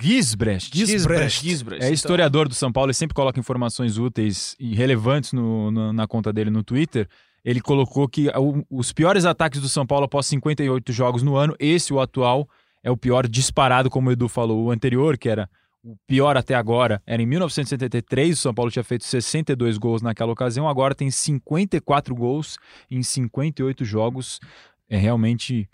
Gisbrecht. 0.00 0.76
Gisbrecht. 0.76 1.42
Gisbrecht. 1.42 1.82
É 1.82 1.86
então. 1.86 1.94
historiador 1.94 2.48
do 2.48 2.54
São 2.54 2.70
Paulo, 2.70 2.88
ele 2.90 2.94
sempre 2.94 3.14
coloca 3.14 3.40
informações 3.40 3.98
úteis 3.98 4.54
e 4.60 4.74
relevantes 4.74 5.32
no- 5.32 5.70
no- 5.70 5.92
na 5.92 6.06
conta 6.06 6.32
dele 6.32 6.50
no 6.50 6.62
Twitter. 6.62 7.08
Ele 7.44 7.60
colocou 7.60 8.08
que 8.08 8.28
os 8.70 8.92
piores 8.92 9.24
ataques 9.24 9.60
do 9.60 9.68
São 9.68 9.86
Paulo 9.86 10.06
após 10.06 10.26
58 10.26 10.92
jogos 10.92 11.22
no 11.22 11.36
ano, 11.36 11.54
esse, 11.58 11.92
o 11.92 12.00
atual, 12.00 12.48
é 12.82 12.90
o 12.90 12.96
pior 12.96 13.28
disparado, 13.28 13.90
como 13.90 14.08
o 14.08 14.12
Edu 14.12 14.28
falou. 14.28 14.64
O 14.64 14.70
anterior, 14.70 15.18
que 15.18 15.28
era 15.28 15.48
o 15.82 15.94
pior 16.06 16.36
até 16.38 16.54
agora, 16.54 17.02
era 17.06 17.20
em 17.20 17.26
1973. 17.26 18.38
O 18.38 18.40
São 18.40 18.54
Paulo 18.54 18.70
tinha 18.70 18.82
feito 18.82 19.04
62 19.04 19.76
gols 19.76 20.00
naquela 20.00 20.32
ocasião, 20.32 20.66
agora 20.66 20.94
tem 20.94 21.10
54 21.10 22.14
gols 22.14 22.56
em 22.90 23.02
58 23.02 23.84
jogos. 23.84 24.40
É 24.88 24.96
realmente 24.96 25.68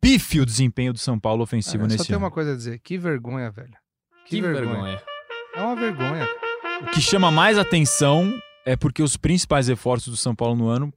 pífio 0.00 0.42
o 0.42 0.46
desempenho 0.46 0.92
do 0.92 0.98
São 0.98 1.18
Paulo 1.20 1.44
ofensivo 1.44 1.84
Ah, 1.84 1.88
só 1.88 1.94
nesse 1.94 2.06
tem 2.08 2.16
ano. 2.16 2.24
uma 2.24 2.30
coisa 2.32 2.52
a 2.52 2.56
dizer. 2.56 2.80
Que 2.80 2.98
vergonha, 2.98 3.48
velho. 3.52 3.74
Que 4.26 4.40
vergonha. 4.40 5.00
É 5.54 5.62
uma 5.62 5.76
vergonha. 5.76 6.26
O 6.80 6.86
que 6.86 7.00
chama 7.00 7.30
mais 7.30 7.58
atenção 7.58 8.32
é 8.66 8.74
porque 8.76 9.02
os 9.02 9.16
principais 9.16 9.68
reforços 9.68 10.10
do 10.12 10.16
São 10.16 10.34
Paulo 10.34 10.56
no 10.56 10.66
ano 10.68 10.92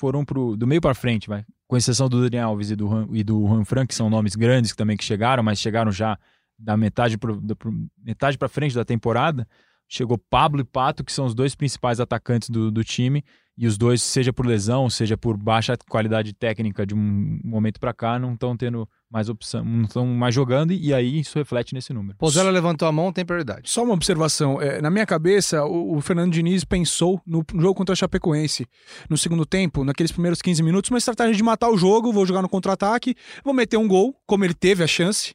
foram 0.00 0.24
pro, 0.24 0.56
do 0.56 0.66
meio 0.66 0.80
para 0.80 0.94
frente, 0.94 1.28
vai. 1.28 1.44
Com 1.68 1.76
exceção 1.76 2.08
do 2.08 2.22
Daniel 2.22 2.48
Alves 2.48 2.70
e 2.70 2.74
do, 2.74 2.88
Juan, 2.88 3.06
e 3.12 3.22
do 3.22 3.46
Juan 3.46 3.64
Fran, 3.66 3.86
que 3.86 3.94
são 3.94 4.08
nomes 4.08 4.34
grandes 4.34 4.72
que 4.72 4.78
também 4.78 4.96
que 4.96 5.04
chegaram, 5.04 5.42
mas 5.42 5.58
chegaram 5.58 5.92
já 5.92 6.18
da 6.58 6.74
metade 6.74 7.18
para 7.18 7.36
metade 8.02 8.38
para 8.38 8.48
frente 8.48 8.74
da 8.74 8.84
temporada. 8.84 9.46
Chegou 9.86 10.16
Pablo 10.16 10.62
e 10.62 10.64
Pato, 10.64 11.04
que 11.04 11.12
são 11.12 11.26
os 11.26 11.34
dois 11.34 11.54
principais 11.54 12.00
atacantes 12.00 12.48
do, 12.48 12.70
do 12.70 12.82
time, 12.82 13.22
e 13.60 13.66
os 13.66 13.76
dois, 13.76 14.00
seja 14.00 14.32
por 14.32 14.46
lesão, 14.46 14.88
seja 14.88 15.18
por 15.18 15.36
baixa 15.36 15.76
qualidade 15.86 16.32
técnica 16.32 16.86
de 16.86 16.94
um 16.94 17.38
momento 17.44 17.78
para 17.78 17.92
cá, 17.92 18.18
não 18.18 18.32
estão 18.32 18.56
tendo 18.56 18.88
mais 19.10 19.28
opção, 19.28 19.62
não 19.62 19.84
estão 19.84 20.06
mais 20.06 20.34
jogando, 20.34 20.72
e 20.72 20.94
aí 20.94 21.20
isso 21.20 21.38
reflete 21.38 21.74
nesse 21.74 21.92
número. 21.92 22.16
Pozella 22.16 22.50
levantou 22.50 22.88
a 22.88 22.92
mão, 22.92 23.12
tem 23.12 23.22
prioridade. 23.22 23.68
Só 23.68 23.84
uma 23.84 23.92
observação. 23.92 24.62
é, 24.62 24.80
na 24.80 24.88
minha 24.88 25.04
cabeça, 25.04 25.62
o, 25.62 25.98
o 25.98 26.00
Fernando 26.00 26.32
Diniz 26.32 26.64
pensou 26.64 27.20
no 27.26 27.44
jogo 27.52 27.74
contra 27.74 27.92
a 27.92 27.96
Chapecoense. 27.96 28.66
No 29.10 29.18
segundo 29.18 29.44
tempo, 29.44 29.84
naqueles 29.84 30.10
primeiros 30.10 30.40
15 30.40 30.62
minutos, 30.62 30.90
uma 30.90 30.96
estratégia 30.96 31.34
de 31.34 31.42
matar 31.42 31.68
o 31.68 31.76
jogo, 31.76 32.14
vou 32.14 32.24
jogar 32.24 32.40
no 32.40 32.48
contra-ataque, 32.48 33.14
vou 33.44 33.52
meter 33.52 33.76
um 33.76 33.86
gol, 33.86 34.16
como 34.26 34.42
ele 34.42 34.54
teve 34.54 34.82
a 34.82 34.86
chance. 34.86 35.34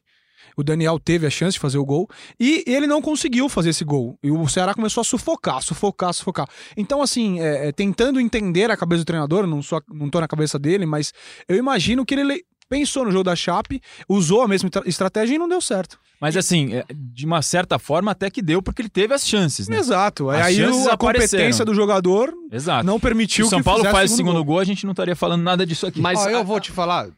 O 0.56 0.64
Daniel 0.64 0.98
teve 0.98 1.26
a 1.26 1.30
chance 1.30 1.52
de 1.54 1.60
fazer 1.60 1.78
o 1.78 1.84
gol 1.84 2.08
e 2.40 2.64
ele 2.66 2.86
não 2.86 3.02
conseguiu 3.02 3.48
fazer 3.48 3.70
esse 3.70 3.84
gol. 3.84 4.18
E 4.22 4.30
o 4.30 4.48
Ceará 4.48 4.72
começou 4.74 5.02
a 5.02 5.04
sufocar, 5.04 5.62
sufocar, 5.62 6.14
sufocar. 6.14 6.48
Então, 6.76 7.02
assim, 7.02 7.40
é, 7.40 7.68
é, 7.68 7.72
tentando 7.72 8.18
entender 8.18 8.70
a 8.70 8.76
cabeça 8.76 9.02
do 9.02 9.06
treinador, 9.06 9.46
não, 9.46 9.62
sou, 9.62 9.82
não 9.92 10.08
tô 10.08 10.20
na 10.20 10.26
cabeça 10.28 10.58
dele, 10.58 10.86
mas 10.86 11.12
eu 11.48 11.56
imagino 11.56 12.06
que 12.06 12.14
ele 12.14 12.42
pensou 12.68 13.04
no 13.04 13.12
jogo 13.12 13.24
da 13.24 13.36
Chape, 13.36 13.80
usou 14.08 14.42
a 14.42 14.48
mesma 14.48 14.68
tra- 14.68 14.82
estratégia 14.86 15.34
e 15.36 15.38
não 15.38 15.48
deu 15.48 15.60
certo. 15.60 15.98
Mas 16.20 16.36
assim, 16.36 16.72
é, 16.74 16.84
de 16.90 17.26
uma 17.26 17.42
certa 17.42 17.78
forma 17.78 18.10
até 18.10 18.30
que 18.30 18.40
deu, 18.40 18.62
porque 18.62 18.80
ele 18.82 18.88
teve 18.88 19.12
as 19.14 19.28
chances, 19.28 19.68
né? 19.68 19.76
Exato. 19.78 20.30
As 20.30 20.46
Aí 20.46 20.56
chances 20.56 20.86
a 20.86 20.96
competência 20.96 21.64
do 21.64 21.74
jogador 21.74 22.32
Exato. 22.50 22.84
não 22.86 22.94
Se 22.96 23.02
permitiu 23.02 23.46
o 23.46 23.50
São 23.50 23.58
que 23.58 23.64
Paulo 23.64 23.84
faz 23.84 24.10
o 24.10 24.16
segundo 24.16 24.36
gol. 24.36 24.44
gol, 24.44 24.58
a 24.58 24.64
gente 24.64 24.84
não 24.86 24.92
estaria 24.92 25.14
falando 25.14 25.42
nada 25.42 25.66
disso 25.66 25.86
aqui. 25.86 26.00
Mas 26.00 26.18
Ó, 26.20 26.28
eu 26.30 26.42
vou 26.42 26.58
te 26.58 26.72
falar. 26.72 27.08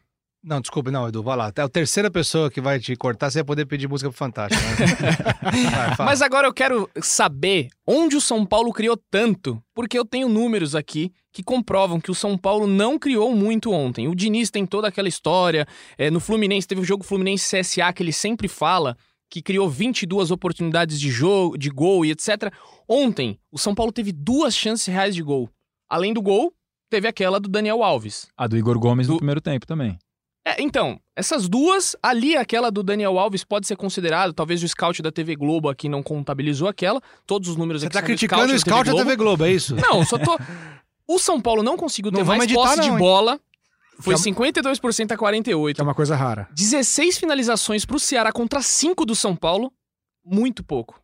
Não, 0.41 0.61
desculpe, 0.61 0.89
não, 0.89 1.05
Edu, 1.07 1.21
vai 1.21 1.35
lá. 1.35 1.51
É 1.53 1.61
a 1.61 1.67
terceira 1.67 2.09
pessoa 2.09 2.49
que 2.49 2.61
vai 2.61 2.79
te 2.79 2.95
cortar, 2.95 3.29
você 3.29 3.39
vai 3.39 3.43
poder 3.43 3.65
pedir 3.65 3.89
música 3.89 4.09
pro 4.09 4.17
Fantástico. 4.17 4.63
Né? 4.63 5.91
Vai. 5.97 6.05
Mas 6.05 6.21
agora 6.21 6.47
eu 6.47 6.53
quero 6.53 6.89
saber 7.01 7.67
onde 7.85 8.15
o 8.15 8.21
São 8.21 8.45
Paulo 8.45 8.71
criou 8.71 8.97
tanto, 9.11 9.61
porque 9.75 9.99
eu 9.99 10.05
tenho 10.05 10.29
números 10.29 10.75
aqui 10.75 11.11
que 11.33 11.43
comprovam 11.43 11.99
que 11.99 12.09
o 12.09 12.15
São 12.15 12.37
Paulo 12.37 12.67
não 12.67 12.97
criou 12.97 13.35
muito 13.35 13.71
ontem. 13.73 14.07
O 14.07 14.15
Diniz 14.15 14.49
tem 14.49 14.65
toda 14.65 14.87
aquela 14.87 15.09
história. 15.09 15.67
é, 15.97 16.09
no 16.09 16.21
Fluminense, 16.21 16.65
teve 16.67 16.79
o 16.81 16.85
jogo 16.85 17.03
Fluminense-CSA 17.03 17.91
que 17.93 18.01
ele 18.01 18.13
sempre 18.13 18.47
fala 18.47 18.95
que 19.29 19.41
criou 19.41 19.69
22 19.69 20.31
oportunidades 20.31 20.99
de 20.99 21.11
jogo, 21.11 21.57
de 21.57 21.69
gol 21.69 22.05
e 22.05 22.11
etc. 22.11 22.51
Ontem, 22.87 23.37
o 23.51 23.59
São 23.59 23.75
Paulo 23.75 23.91
teve 23.91 24.11
duas 24.13 24.55
chances 24.55 24.87
reais 24.87 25.13
de 25.13 25.21
gol. 25.21 25.49
Além 25.89 26.13
do 26.13 26.21
gol, 26.21 26.53
teve 26.89 27.07
aquela 27.09 27.39
do 27.41 27.49
Daniel 27.49 27.83
Alves. 27.83 28.27
A 28.37 28.47
do 28.47 28.57
Igor 28.57 28.79
Gomes 28.79 29.07
no 29.07 29.15
Do- 29.15 29.17
primeiro 29.17 29.41
tempo 29.41 29.67
também. 29.67 29.99
É, 30.45 30.61
então, 30.61 30.99
essas 31.15 31.47
duas, 31.49 31.95
ali 32.01 32.35
aquela 32.35 32.71
do 32.71 32.81
Daniel 32.81 33.19
Alves 33.19 33.43
pode 33.43 33.67
ser 33.67 33.75
considerado, 33.75 34.33
talvez 34.33 34.63
o 34.63 34.67
scout 34.67 35.01
da 35.01 35.11
TV 35.11 35.35
Globo 35.35 35.69
aqui 35.69 35.89
não 35.89 36.01
contabilizou 36.01 36.67
aquela, 36.67 37.01
todos 37.27 37.49
os 37.49 37.55
números 37.55 37.81
Você 37.81 37.87
aqui 37.87 37.93
tá 37.93 38.01
criticando 38.01 38.45
o 38.45 38.47
da 38.47 38.57
scout 38.57 38.85
da 38.85 38.91
Globo. 38.91 39.05
TV 39.05 39.15
Globo, 39.15 39.45
é 39.45 39.51
isso? 39.51 39.75
Não, 39.75 40.05
só 40.05 40.17
tô. 40.17 40.37
O 41.11 41.17
São 41.17 41.41
Paulo 41.41 41.63
não 41.63 41.75
conseguiu 41.75 42.11
ter 42.11 42.19
Não 42.19 42.25
mais 42.25 42.43
editar, 42.43 42.61
posse 42.61 42.81
de 42.81 42.87
não, 42.87 42.93
hein? 42.93 42.99
bola. 42.99 43.39
Foi 43.99 44.13
Que 44.13 44.21
52% 44.21 45.11
a 45.11 45.17
48%. 45.17 45.73
Que 45.73 45.81
é 45.81 45.83
uma 45.83 45.95
coisa 45.95 46.15
rara. 46.15 46.47
16 46.53 47.17
finalizações 47.17 47.83
pro 47.83 47.97
Ceará 47.97 48.31
contra 48.31 48.61
5 48.61 49.03
do 49.07 49.15
São 49.15 49.35
Paulo. 49.35 49.73
Muito 50.23 50.63
pouco. 50.63 51.01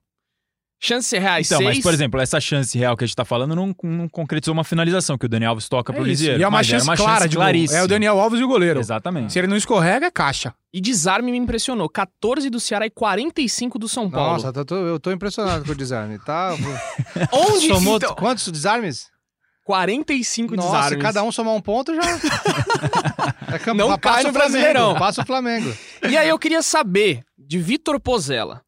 Chance 0.86 1.18
reais, 1.18 1.48
Então, 1.48 1.58
6. 1.60 1.70
mas, 1.78 1.84
por 1.84 1.94
exemplo, 1.94 2.20
essa 2.22 2.40
chance 2.40 2.78
real 2.78 2.96
que 2.96 3.04
a 3.04 3.08
gente 3.08 3.16
tá 3.16 3.26
falando 3.26 3.56
não, 3.56 3.76
não 3.84 4.08
concretizou 4.08 4.54
uma 4.54 4.64
finalização, 4.64 5.18
que 5.18 5.26
o 5.26 5.30
Daniel 5.30 5.52
Alves 5.52 5.68
toca 5.68 5.92
É 5.92 5.96
pro. 5.96 6.04
Lisieiro. 6.06 6.40
E 6.40 6.44
é 6.44 6.48
uma 6.48 6.58
mas 6.60 6.68
chance 6.68 6.88
era 6.88 6.96
clara 6.98 7.28
de 7.28 7.36
gol. 7.36 7.44
claríssima. 7.44 7.80
É 7.80 7.84
o 7.84 7.88
Daniel 7.88 8.20
Alves 8.20 8.40
e 8.40 8.44
o 8.44 8.48
goleiro. 8.48 8.80
Exatamente. 8.80 9.34
Se 9.34 9.40
ele 9.40 9.48
não 9.48 9.58
escorrega, 9.58 10.06
é 10.06 10.12
caixa. 10.12 10.54
E 10.74 10.80
desarme 10.80 11.32
me 11.32 11.38
impressionou. 11.38 11.90
14 11.90 12.50
do 12.50 12.60
Ceará 12.60 12.86
e 12.86 12.90
45 12.90 13.80
do 13.80 13.88
São 13.90 14.10
Paulo. 14.12 14.34
Nossa, 14.44 14.52
eu 14.60 14.66
tô, 14.66 14.76
eu 14.76 15.00
tô 15.00 15.12
impressionado 15.12 15.66
com 15.66 15.72
o 15.72 15.76
desarme. 15.76 16.20
Tá? 16.20 16.54
Onde 17.32 17.68
Somou 17.68 17.98
então? 17.98 18.14
quantos 18.16 18.52
desarmes? 18.52 19.08
45 19.64 20.56
Nossa, 20.56 20.70
desarmes. 20.70 21.02
cada 21.02 21.24
um 21.24 21.32
somar 21.32 21.54
um 21.56 21.62
ponto 21.62 21.96
já. 21.96 22.02
É 23.52 23.60
campo- 23.60 23.78
Não 23.78 23.88
passa 23.90 24.00
cai 24.00 24.24
o 24.24 24.28
no 24.28 24.34
Flamengo, 24.34 24.34
Brasileirão. 24.52 24.96
Passa 24.96 25.22
o 25.22 25.26
Flamengo. 25.26 25.74
E 26.10 26.18
aí 26.18 26.28
eu 26.30 26.38
queria 26.38 26.62
saber 26.62 27.24
de 27.38 27.58
Vitor 27.60 28.00
Pozella. 28.00 28.62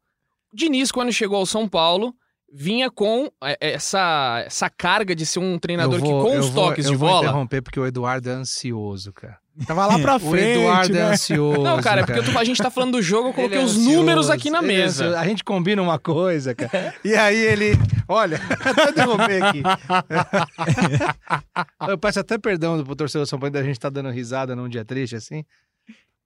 O 0.52 0.56
Diniz, 0.56 0.90
quando 0.90 1.12
chegou 1.12 1.38
ao 1.38 1.46
São 1.46 1.68
Paulo, 1.68 2.14
vinha 2.52 2.90
com 2.90 3.30
é, 3.44 3.56
essa, 3.60 4.42
essa 4.46 4.70
carga 4.70 5.14
de 5.14 5.26
ser 5.26 5.38
um 5.40 5.58
treinador 5.58 5.96
Eu 5.96 6.00
vou- 6.00 6.08
que 6.24 6.28
com 6.30 6.34
eu 6.34 6.40
os 6.40 6.48
vou- 6.48 6.64
toques 6.68 6.86
eu 6.86 6.92
de 6.92 6.96
vou 6.96 7.08
bola. 7.08 7.22
interromper 7.24 7.60
porque 7.62 7.78
o 7.78 7.86
Eduardo 7.86 8.28
é 8.30 8.32
ansioso, 8.32 9.12
cara. 9.12 9.36
Tava 9.66 9.86
lá 9.86 9.98
pra 9.98 10.16
O 10.16 10.20
frente, 10.20 10.60
Eduardo 10.60 10.96
é 10.96 11.00
né? 11.00 11.10
ansioso. 11.10 11.62
Não, 11.62 11.80
cara, 11.82 12.00
é 12.02 12.06
porque 12.06 12.20
eu 12.20 12.24
tô- 12.32 12.38
a 12.38 12.44
gente 12.44 12.62
tá 12.62 12.70
falando 12.70 12.92
do 12.92 13.02
jogo, 13.02 13.28
eu 13.30 13.34
coloquei 13.34 13.58
é 13.58 13.62
os 13.62 13.72
ansioso, 13.72 13.92
números 13.96 14.30
aqui 14.30 14.50
na 14.50 14.58
é 14.58 14.62
mesa. 14.62 15.04
ansioso. 15.04 15.16
A 15.20 15.26
gente 15.26 15.44
combina 15.44 15.82
uma 15.82 15.98
coisa, 15.98 16.54
cara. 16.54 16.94
E 17.04 17.14
aí 17.14 17.36
ele. 17.36 17.72
Olha, 18.08 18.38
até 18.64 18.90
interromper 18.90 19.42
aqui. 19.42 19.62
Eu 21.88 21.98
peço 21.98 22.20
até 22.20 22.38
perdão 22.38 22.82
pro 22.84 22.96
torcedor 22.96 23.26
do 23.26 23.28
São 23.28 23.38
Paulo 23.38 23.52
da 23.52 23.62
gente 23.62 23.78
tá 23.78 23.90
dando 23.90 24.10
risada 24.10 24.56
num 24.56 24.68
dia 24.68 24.84
triste 24.84 25.16
assim. 25.16 25.44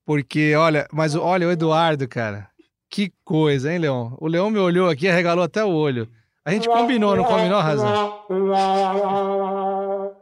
Porque, 0.05 0.55
olha, 0.57 0.87
mas 0.93 1.15
olha, 1.15 1.47
o 1.47 1.51
Eduardo, 1.53 2.09
cara. 2.09 2.49
Que 2.93 3.11
coisa, 3.25 3.73
hein, 3.73 3.79
Leão? 3.79 4.19
O 4.21 4.29
Leão 4.29 4.51
me 4.51 4.59
olhou 4.59 4.87
aqui 4.87 5.07
e 5.07 5.09
arregalou 5.09 5.43
até 5.43 5.65
o 5.65 5.71
olho. 5.71 6.07
A 6.45 6.51
gente 6.53 6.69
combinou, 6.69 7.17
não 7.17 7.25
combinou, 7.25 7.59
Razão? 7.59 8.27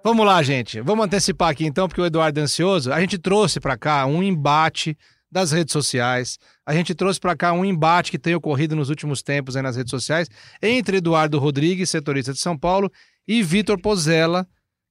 Vamos 0.04 0.24
lá, 0.24 0.40
gente. 0.40 0.80
Vamos 0.80 1.04
antecipar 1.04 1.48
aqui 1.48 1.66
então, 1.66 1.88
porque 1.88 2.00
o 2.00 2.06
Eduardo 2.06 2.38
é 2.38 2.44
ansioso. 2.44 2.92
A 2.92 3.00
gente 3.00 3.18
trouxe 3.18 3.58
pra 3.58 3.76
cá 3.76 4.06
um 4.06 4.22
embate 4.22 4.96
das 5.28 5.50
redes 5.50 5.72
sociais. 5.72 6.38
A 6.64 6.72
gente 6.72 6.94
trouxe 6.94 7.18
pra 7.18 7.34
cá 7.34 7.52
um 7.52 7.64
embate 7.64 8.08
que 8.08 8.18
tem 8.20 8.36
ocorrido 8.36 8.76
nos 8.76 8.88
últimos 8.88 9.20
tempos 9.20 9.56
nas 9.56 9.74
redes 9.74 9.90
sociais 9.90 10.28
entre 10.62 10.98
Eduardo 10.98 11.40
Rodrigues, 11.40 11.90
setorista 11.90 12.32
de 12.32 12.38
São 12.38 12.56
Paulo, 12.56 12.88
e 13.26 13.42
Vitor 13.42 13.80
Pozella, 13.80 14.46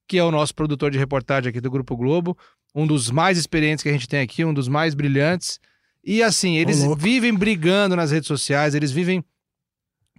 que 0.06 0.18
é 0.18 0.24
o 0.24 0.32
nosso 0.32 0.54
produtor 0.54 0.92
de 0.92 0.98
reportagem 0.98 1.50
aqui 1.50 1.62
do 1.62 1.72
Grupo 1.72 1.96
Globo, 1.96 2.38
um 2.76 2.86
dos 2.86 3.10
mais 3.10 3.38
experientes 3.38 3.82
que 3.82 3.88
a 3.88 3.94
gente 3.94 4.08
tem 4.08 4.20
aqui, 4.20 4.44
um 4.44 4.54
dos 4.54 4.68
mais 4.68 4.94
brilhantes. 4.94 5.62
E 6.04 6.24
assim, 6.24 6.58
eles 6.58 6.84
louco. 6.84 7.02
vivem 7.02 7.34
brigando 7.34 7.96
nas 7.96 8.12
redes 8.12 8.28
sociais, 8.28 8.74
eles 8.74 8.92
vivem 8.92 9.24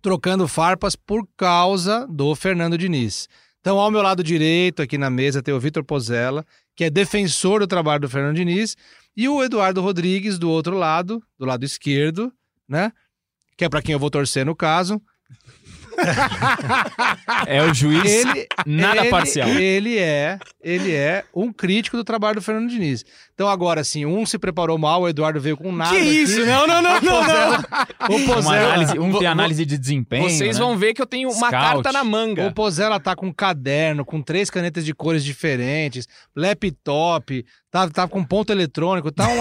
trocando 0.02 0.46
farpas 0.48 0.96
por 0.96 1.26
causa 1.36 2.06
do 2.08 2.34
Fernando 2.34 2.76
Diniz. 2.78 3.28
Então, 3.60 3.78
ao 3.78 3.90
meu 3.90 4.00
lado 4.00 4.22
direito, 4.24 4.80
aqui 4.80 4.96
na 4.96 5.10
mesa, 5.10 5.42
tem 5.42 5.52
o 5.52 5.60
Vitor 5.60 5.84
Pozella, 5.84 6.46
que 6.74 6.84
é 6.84 6.90
defensor 6.90 7.60
do 7.60 7.66
trabalho 7.66 8.00
do 8.00 8.08
Fernando 8.08 8.36
Diniz, 8.36 8.76
e 9.14 9.28
o 9.28 9.42
Eduardo 9.42 9.82
Rodrigues 9.82 10.38
do 10.38 10.50
outro 10.50 10.76
lado, 10.76 11.22
do 11.38 11.44
lado 11.44 11.64
esquerdo, 11.64 12.32
né? 12.66 12.92
Que 13.56 13.64
é 13.66 13.68
para 13.68 13.82
quem 13.82 13.92
eu 13.92 13.98
vou 13.98 14.10
torcer 14.10 14.46
no 14.46 14.56
caso. 14.56 15.00
É 17.46 17.62
o 17.62 17.72
juiz 17.74 18.04
Ele, 18.04 18.46
nada 18.66 19.00
ele- 19.02 19.10
parcial. 19.10 19.48
Ele 19.48 19.98
é, 19.98 20.38
ele 20.62 20.94
é 20.94 21.24
um 21.34 21.52
crítico 21.52 21.96
do 21.96 22.04
trabalho 22.04 22.36
do 22.36 22.42
Fernando 22.42 22.68
Diniz. 22.68 23.04
Então 23.34 23.48
agora, 23.48 23.80
assim, 23.80 24.04
um 24.04 24.24
se 24.26 24.38
preparou 24.38 24.76
mal, 24.78 25.02
o 25.02 25.08
Eduardo 25.08 25.40
veio 25.40 25.56
com 25.56 25.72
nada. 25.72 25.90
Que 25.90 25.98
isso? 26.00 26.40
aqui. 26.40 26.46
Não, 26.50 26.66
não, 26.66 26.82
não, 26.82 27.00
não, 27.00 27.22
não. 27.26 27.60
O 28.08 28.16
Uma 28.16 28.34
Pozella, 28.34 28.66
análise, 28.66 28.98
um 28.98 29.18
tem 29.18 29.26
análise 29.26 29.64
de 29.66 29.78
desempenho. 29.78 30.28
Vocês 30.28 30.58
né? 30.58 30.62
vão 30.64 30.76
ver 30.76 30.94
que 30.94 31.00
eu 31.02 31.06
tenho 31.06 31.28
uma 31.30 31.48
Scout. 31.48 31.52
carta 31.52 31.92
na 31.92 32.02
o 32.02 32.06
manga. 32.06 32.50
Pozella 32.52 33.00
tá 33.00 33.16
com 33.16 33.26
um 33.28 33.32
caderno, 33.32 34.04
com 34.04 34.20
três 34.20 34.50
canetas 34.50 34.84
de 34.84 34.94
cores 34.94 35.24
diferentes, 35.24 36.06
laptop, 36.36 37.44
tá, 37.70 37.88
tá 37.88 38.06
com 38.08 38.22
ponto 38.24 38.52
eletrônico, 38.52 39.10
tá 39.10 39.28
um. 39.28 39.40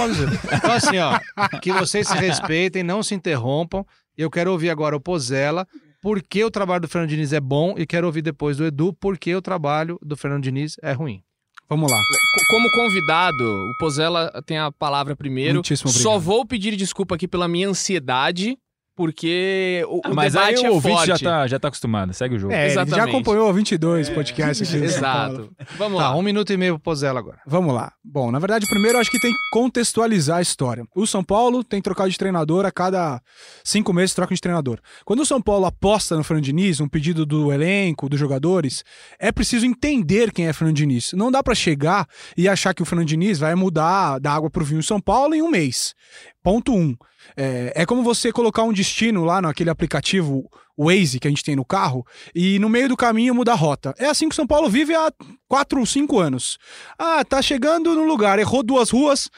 Então, 0.53 0.71
assim, 0.71 0.97
ó, 0.99 1.19
que 1.59 1.71
vocês 1.71 2.07
se 2.07 2.15
respeitem, 2.15 2.83
não 2.83 3.03
se 3.03 3.13
interrompam. 3.15 3.85
Eu 4.17 4.29
quero 4.29 4.51
ouvir 4.51 4.69
agora 4.69 4.95
o 4.95 4.99
Pozella, 4.99 5.65
por 6.01 6.21
que 6.21 6.43
o 6.43 6.51
trabalho 6.51 6.81
do 6.81 6.87
Fernando 6.87 7.09
Diniz 7.09 7.33
é 7.33 7.39
bom, 7.39 7.75
e 7.77 7.85
quero 7.85 8.07
ouvir 8.07 8.21
depois 8.21 8.57
do 8.57 8.65
Edu, 8.65 8.93
por 8.93 9.17
que 9.17 9.35
o 9.35 9.41
trabalho 9.41 9.97
do 10.01 10.15
Fernando 10.15 10.43
Diniz 10.43 10.75
é 10.81 10.91
ruim. 10.93 11.21
Vamos 11.67 11.91
lá. 11.91 11.97
Co- 11.97 12.45
Como 12.55 12.71
convidado, 12.71 13.43
o 13.43 13.77
Pozella 13.79 14.31
tem 14.45 14.57
a 14.57 14.71
palavra 14.71 15.15
primeiro. 15.15 15.55
Muitíssimo 15.55 15.89
Só 15.91 16.17
vou 16.17 16.45
pedir 16.45 16.75
desculpa 16.75 17.15
aqui 17.15 17.27
pela 17.27 17.47
minha 17.47 17.69
ansiedade, 17.69 18.57
porque 18.99 19.81
o, 19.87 20.01
o 20.05 20.13
Mas 20.13 20.35
aí 20.35 20.47
debate 20.55 20.65
o 20.65 20.67
é 20.67 20.71
ouvinte 20.71 20.95
forte. 20.95 21.07
já 21.07 21.17
tá, 21.17 21.47
já 21.47 21.57
tá 21.57 21.69
acostumado. 21.69 22.13
Segue 22.13 22.35
o 22.35 22.39
jogo. 22.39 22.53
É, 22.53 22.65
ele 22.65 22.85
já 22.91 23.05
acompanhou 23.05 23.51
22 23.53 24.09
podcasts 24.09 24.67
aqui. 24.73 24.83
Exato. 24.83 25.49
Vamos 25.77 25.97
Tá, 25.99 26.09
lá. 26.09 26.15
um 26.17 26.21
minuto 26.21 26.51
e 26.51 26.57
meio 26.57 26.73
pro 26.75 26.83
Pozella 26.83 27.17
agora. 27.17 27.39
Vamos 27.47 27.73
lá. 27.73 27.93
Bom, 28.03 28.29
na 28.29 28.39
verdade, 28.39 28.67
primeiro 28.67 28.97
eu 28.97 29.01
acho 29.01 29.09
que 29.09 29.17
tem 29.19 29.31
que 29.31 29.37
contextualizar 29.53 30.39
a 30.39 30.41
história. 30.41 30.83
O 30.93 31.07
São 31.07 31.23
Paulo 31.23 31.63
tem 31.63 31.81
trocado 31.81 32.09
de 32.09 32.17
treinador 32.17 32.65
a 32.65 32.71
cada 32.71 33.21
cinco 33.63 33.93
meses 33.93 34.13
troca 34.13 34.35
de 34.35 34.41
treinador. 34.41 34.79
Quando 35.05 35.21
o 35.21 35.25
São 35.25 35.41
Paulo 35.41 35.65
aposta 35.65 36.17
no 36.17 36.23
Fernando 36.23 36.43
Diniz, 36.43 36.81
um 36.81 36.87
pedido 36.89 37.25
do 37.25 37.53
elenco, 37.53 38.09
dos 38.09 38.19
jogadores, 38.19 38.83
é 39.17 39.31
preciso 39.31 39.65
entender 39.65 40.33
quem 40.33 40.47
é 40.47 40.51
Fernando 40.53 40.75
Diniz. 40.75 41.13
Não 41.13 41.31
dá 41.31 41.41
pra 41.41 41.55
chegar 41.55 42.05
e 42.35 42.49
achar 42.49 42.73
que 42.73 42.81
o 42.81 42.85
Fernando 42.85 43.07
Diniz 43.07 43.39
vai 43.39 43.55
mudar 43.55 44.19
da 44.19 44.33
água 44.33 44.49
pro 44.49 44.65
vinho 44.65 44.79
em 44.79 44.83
São 44.83 44.99
Paulo 44.99 45.33
em 45.33 45.41
um 45.41 45.49
mês. 45.49 45.93
Ponto 46.43 46.73
um. 46.73 46.95
É, 47.35 47.73
é 47.75 47.85
como 47.85 48.03
você 48.03 48.31
colocar 48.31 48.63
um 48.63 48.73
destino 48.73 49.25
lá 49.25 49.41
naquele 49.41 49.69
aplicativo 49.69 50.49
Waze 50.77 51.19
que 51.19 51.27
a 51.27 51.29
gente 51.29 51.43
tem 51.43 51.55
no 51.55 51.65
carro 51.65 52.05
e 52.33 52.57
no 52.59 52.69
meio 52.69 52.87
do 52.87 52.95
caminho 52.95 53.35
mudar 53.35 53.53
a 53.53 53.55
rota. 53.55 53.93
É 53.97 54.05
assim 54.05 54.29
que 54.29 54.35
São 54.35 54.47
Paulo 54.47 54.69
vive 54.69 54.95
há 54.95 55.11
quatro 55.47 55.79
ou 55.79 55.85
cinco 55.85 56.19
anos. 56.19 56.57
Ah, 56.97 57.23
tá 57.25 57.41
chegando 57.41 57.93
no 57.93 58.05
lugar, 58.05 58.39
errou 58.39 58.63
duas 58.63 58.89
ruas, 58.89 59.29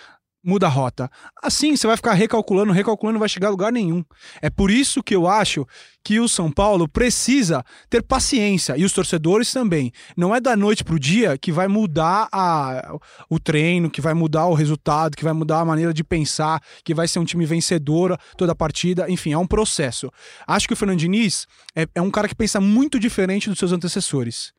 muda 0.44 0.68
a 0.68 0.70
rota. 0.70 1.10
Assim 1.42 1.76
você 1.76 1.88
vai 1.88 1.96
ficar 1.96 2.14
recalculando, 2.14 2.72
recalculando, 2.72 3.14
não 3.14 3.20
vai 3.20 3.30
chegar 3.30 3.48
a 3.48 3.52
lugar 3.52 3.72
nenhum. 3.72 4.04
É 4.42 4.50
por 4.50 4.72
isso 4.72 5.04
que 5.04 5.16
eu 5.16 5.28
acho 5.28 5.66
que 6.04 6.20
o 6.20 6.28
São 6.28 6.52
Paulo 6.52 6.88
precisa 6.88 7.64
ter 7.90 8.02
paciência 8.02 8.76
e 8.76 8.84
os 8.84 8.92
torcedores 8.92 9.52
também. 9.52 9.92
Não 10.18 10.34
é 10.34 10.40
da 10.40 10.56
noite 10.56 10.84
pro 10.84 11.00
dia 11.00 11.38
que 11.38 11.52
vai 11.52 11.68
mudar 11.68 12.28
a, 12.32 12.96
o 13.30 13.40
treino, 13.40 13.90
que 13.90 14.02
vai 14.02 14.14
mudar 14.14 14.48
o 14.48 14.54
resultado, 14.54 15.16
que 15.16 15.24
vai 15.24 15.34
mudar 15.34 15.60
a 15.60 15.66
maneira 15.66 15.94
de 15.94 16.04
pensar, 16.04 16.62
que 16.84 16.94
vai 16.94 17.08
ser 17.08 17.20
um 17.20 17.26
time 17.26 17.46
vencedor 17.46 18.18
toda 18.36 18.54
a 18.54 18.56
partida. 18.56 19.10
Enfim, 19.10 19.34
é 19.34 19.38
um 19.38 19.48
processo. 19.48 20.12
Acho 20.48 20.68
que 20.68 20.74
o 20.74 20.78
Fernando 20.78 21.00
Diniz 21.00 21.46
é, 21.76 21.86
é 21.94 22.02
um 22.02 22.12
cara 22.12 22.28
que 22.28 22.36
pensa 22.36 22.60
muito 22.60 23.00
diferente 23.00 23.50
dos 23.50 23.60
seus 23.60 23.72
antecessores. 23.72 24.54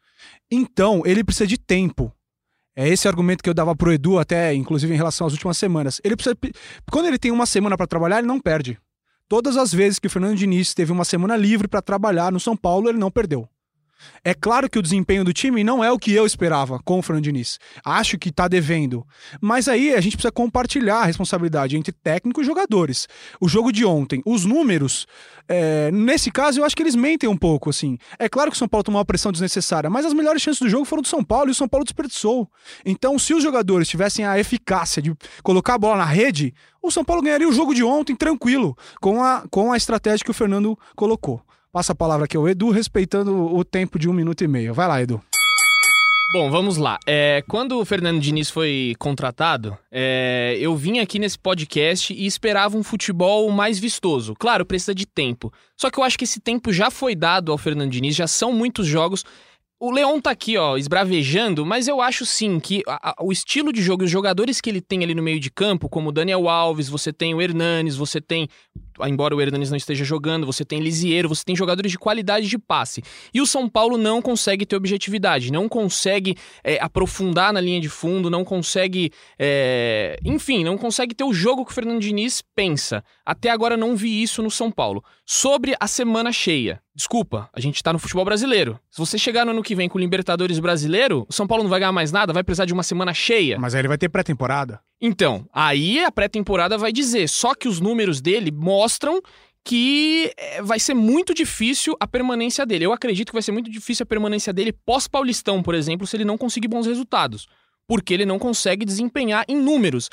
Então, 0.50 1.02
ele 1.04 1.24
precisa 1.24 1.46
de 1.46 1.58
tempo. 1.58 2.12
É 2.74 2.88
esse 2.88 3.06
argumento 3.06 3.42
que 3.42 3.50
eu 3.50 3.54
dava 3.54 3.76
pro 3.76 3.92
Edu, 3.92 4.18
até 4.18 4.54
inclusive 4.54 4.92
em 4.92 4.96
relação 4.96 5.26
às 5.26 5.32
últimas 5.32 5.58
semanas. 5.58 6.00
Ele 6.02 6.16
precisa. 6.16 6.36
Quando 6.90 7.06
ele 7.06 7.18
tem 7.18 7.30
uma 7.30 7.44
semana 7.44 7.76
para 7.76 7.86
trabalhar, 7.86 8.18
ele 8.18 8.26
não 8.26 8.40
perde. 8.40 8.78
Todas 9.28 9.56
as 9.56 9.72
vezes 9.72 9.98
que 9.98 10.06
o 10.06 10.10
Fernando 10.10 10.36
Diniz 10.36 10.74
teve 10.74 10.92
uma 10.92 11.04
semana 11.04 11.36
livre 11.36 11.68
para 11.68 11.82
trabalhar 11.82 12.32
no 12.32 12.40
São 12.40 12.56
Paulo, 12.56 12.88
ele 12.88 12.98
não 12.98 13.10
perdeu. 13.10 13.48
É 14.24 14.34
claro 14.34 14.68
que 14.68 14.78
o 14.78 14.82
desempenho 14.82 15.24
do 15.24 15.32
time 15.32 15.64
não 15.64 15.82
é 15.82 15.90
o 15.90 15.98
que 15.98 16.12
eu 16.12 16.24
esperava 16.24 16.78
com 16.84 16.98
o 16.98 17.02
Fernando 17.02 17.24
Diniz. 17.24 17.58
Acho 17.84 18.18
que 18.18 18.30
tá 18.30 18.46
devendo. 18.48 19.06
Mas 19.40 19.68
aí 19.68 19.94
a 19.94 20.00
gente 20.00 20.16
precisa 20.16 20.32
compartilhar 20.32 20.98
a 20.98 21.04
responsabilidade 21.04 21.76
entre 21.76 21.92
técnico 21.92 22.40
e 22.40 22.44
jogadores. 22.44 23.08
O 23.40 23.48
jogo 23.48 23.72
de 23.72 23.84
ontem, 23.84 24.22
os 24.24 24.44
números, 24.44 25.06
é, 25.48 25.90
nesse 25.90 26.30
caso 26.30 26.60
eu 26.60 26.64
acho 26.64 26.76
que 26.76 26.82
eles 26.82 26.94
mentem 26.94 27.28
um 27.28 27.36
pouco, 27.36 27.70
assim. 27.70 27.98
É 28.18 28.28
claro 28.28 28.50
que 28.50 28.56
o 28.56 28.58
São 28.58 28.68
Paulo 28.68 28.84
tomou 28.84 28.98
uma 28.98 29.04
pressão 29.04 29.32
desnecessária, 29.32 29.90
mas 29.90 30.06
as 30.06 30.12
melhores 30.12 30.40
chances 30.40 30.60
do 30.60 30.68
jogo 30.68 30.84
foram 30.84 31.02
do 31.02 31.08
São 31.08 31.24
Paulo 31.24 31.48
e 31.48 31.52
o 31.52 31.54
São 31.54 31.68
Paulo 31.68 31.84
desperdiçou. 31.84 32.48
Então, 32.84 33.18
se 33.18 33.34
os 33.34 33.42
jogadores 33.42 33.88
tivessem 33.88 34.24
a 34.24 34.38
eficácia 34.38 35.02
de 35.02 35.14
colocar 35.42 35.74
a 35.74 35.78
bola 35.78 35.96
na 35.96 36.04
rede, 36.04 36.54
o 36.82 36.90
São 36.90 37.04
Paulo 37.04 37.22
ganharia 37.22 37.48
o 37.48 37.52
jogo 37.52 37.74
de 37.74 37.82
ontem 37.82 38.14
tranquilo, 38.16 38.76
com 39.00 39.22
a, 39.22 39.44
com 39.50 39.72
a 39.72 39.76
estratégia 39.76 40.24
que 40.24 40.30
o 40.30 40.34
Fernando 40.34 40.78
colocou. 40.96 41.42
Passa 41.72 41.92
a 41.92 41.96
palavra 41.96 42.26
aqui 42.26 42.36
ao 42.36 42.46
Edu, 42.46 42.68
respeitando 42.68 43.34
o 43.34 43.64
tempo 43.64 43.98
de 43.98 44.06
um 44.06 44.12
minuto 44.12 44.44
e 44.44 44.46
meio. 44.46 44.74
Vai 44.74 44.86
lá, 44.86 45.00
Edu. 45.00 45.22
Bom, 46.34 46.50
vamos 46.50 46.76
lá. 46.76 46.98
É, 47.06 47.42
quando 47.48 47.80
o 47.80 47.84
Fernando 47.86 48.20
Diniz 48.20 48.50
foi 48.50 48.94
contratado, 48.98 49.76
é, 49.90 50.54
eu 50.60 50.76
vim 50.76 50.98
aqui 50.98 51.18
nesse 51.18 51.38
podcast 51.38 52.12
e 52.12 52.26
esperava 52.26 52.76
um 52.76 52.82
futebol 52.82 53.50
mais 53.50 53.78
vistoso. 53.78 54.34
Claro, 54.38 54.66
precisa 54.66 54.94
de 54.94 55.06
tempo. 55.06 55.50
Só 55.74 55.90
que 55.90 55.98
eu 55.98 56.04
acho 56.04 56.18
que 56.18 56.24
esse 56.24 56.40
tempo 56.40 56.70
já 56.74 56.90
foi 56.90 57.14
dado 57.14 57.50
ao 57.50 57.56
Fernando 57.56 57.90
Diniz, 57.90 58.14
já 58.14 58.26
são 58.26 58.52
muitos 58.52 58.86
jogos. 58.86 59.24
O 59.84 59.90
Leon 59.90 60.20
tá 60.20 60.30
aqui, 60.30 60.56
ó, 60.56 60.76
esbravejando, 60.76 61.66
mas 61.66 61.88
eu 61.88 62.00
acho 62.00 62.24
sim 62.24 62.60
que 62.60 62.84
a- 62.86 63.10
a- 63.10 63.14
o 63.20 63.32
estilo 63.32 63.72
de 63.72 63.82
jogo 63.82 64.04
os 64.04 64.10
jogadores 64.10 64.60
que 64.60 64.70
ele 64.70 64.80
tem 64.80 65.02
ali 65.02 65.12
no 65.12 65.24
meio 65.24 65.40
de 65.40 65.50
campo, 65.50 65.88
como 65.88 66.10
o 66.10 66.12
Daniel 66.12 66.48
Alves, 66.48 66.88
você 66.88 67.12
tem 67.12 67.34
o 67.34 67.42
Hernanes, 67.42 67.96
você 67.96 68.20
tem, 68.20 68.48
embora 69.04 69.34
o 69.34 69.40
Hernanes 69.40 69.70
não 69.70 69.76
esteja 69.76 70.04
jogando, 70.04 70.46
você 70.46 70.64
tem 70.64 70.78
Lisieiro, 70.78 71.28
você 71.28 71.42
tem 71.44 71.56
jogadores 71.56 71.90
de 71.90 71.98
qualidade 71.98 72.46
de 72.46 72.58
passe. 72.58 73.02
E 73.34 73.40
o 73.40 73.46
São 73.46 73.68
Paulo 73.68 73.98
não 73.98 74.22
consegue 74.22 74.64
ter 74.64 74.76
objetividade, 74.76 75.50
não 75.50 75.68
consegue 75.68 76.36
é, 76.62 76.78
aprofundar 76.80 77.52
na 77.52 77.60
linha 77.60 77.80
de 77.80 77.88
fundo, 77.88 78.30
não 78.30 78.44
consegue. 78.44 79.10
é, 79.36 80.16
enfim, 80.24 80.62
não 80.62 80.78
consegue 80.78 81.12
ter 81.12 81.24
o 81.24 81.32
jogo 81.34 81.64
que 81.64 81.72
o 81.72 81.74
Fernando 81.74 82.00
Diniz 82.00 82.40
pensa. 82.54 83.02
Até 83.26 83.50
agora 83.50 83.76
não 83.76 83.96
vi 83.96 84.22
isso 84.22 84.44
no 84.44 84.50
São 84.50 84.70
Paulo. 84.70 85.02
Sobre 85.26 85.74
a 85.80 85.88
semana 85.88 86.30
cheia. 86.30 86.80
Desculpa, 86.94 87.48
a 87.54 87.60
gente 87.60 87.82
tá 87.82 87.90
no 87.90 87.98
futebol 87.98 88.24
brasileiro. 88.24 88.78
Se 88.90 88.98
você 88.98 89.16
chegar 89.16 89.46
no 89.46 89.52
ano 89.52 89.62
que 89.62 89.74
vem 89.74 89.88
com 89.88 89.96
o 89.96 90.00
Libertadores 90.00 90.58
brasileiro, 90.58 91.26
o 91.26 91.32
São 91.32 91.46
Paulo 91.46 91.62
não 91.62 91.70
vai 91.70 91.80
ganhar 91.80 91.92
mais 91.92 92.12
nada, 92.12 92.34
vai 92.34 92.44
precisar 92.44 92.66
de 92.66 92.72
uma 92.72 92.82
semana 92.82 93.14
cheia. 93.14 93.58
Mas 93.58 93.74
aí 93.74 93.80
ele 93.80 93.88
vai 93.88 93.96
ter 93.96 94.10
pré-temporada. 94.10 94.78
Então, 95.00 95.48
aí 95.52 96.04
a 96.04 96.12
pré-temporada 96.12 96.76
vai 96.76 96.92
dizer. 96.92 97.28
Só 97.28 97.54
que 97.54 97.66
os 97.66 97.80
números 97.80 98.20
dele 98.20 98.50
mostram 98.50 99.22
que 99.64 100.32
é, 100.36 100.60
vai 100.62 100.78
ser 100.78 100.92
muito 100.92 101.32
difícil 101.32 101.96
a 101.98 102.06
permanência 102.06 102.66
dele. 102.66 102.84
Eu 102.84 102.92
acredito 102.92 103.28
que 103.28 103.34
vai 103.34 103.42
ser 103.42 103.52
muito 103.52 103.70
difícil 103.70 104.04
a 104.04 104.06
permanência 104.06 104.52
dele 104.52 104.72
pós-Paulistão, 104.72 105.62
por 105.62 105.74
exemplo, 105.74 106.06
se 106.06 106.16
ele 106.16 106.24
não 106.24 106.36
conseguir 106.36 106.68
bons 106.68 106.86
resultados. 106.86 107.48
Porque 107.86 108.12
ele 108.12 108.26
não 108.26 108.38
consegue 108.38 108.84
desempenhar 108.84 109.44
em 109.48 109.56
números. 109.56 110.10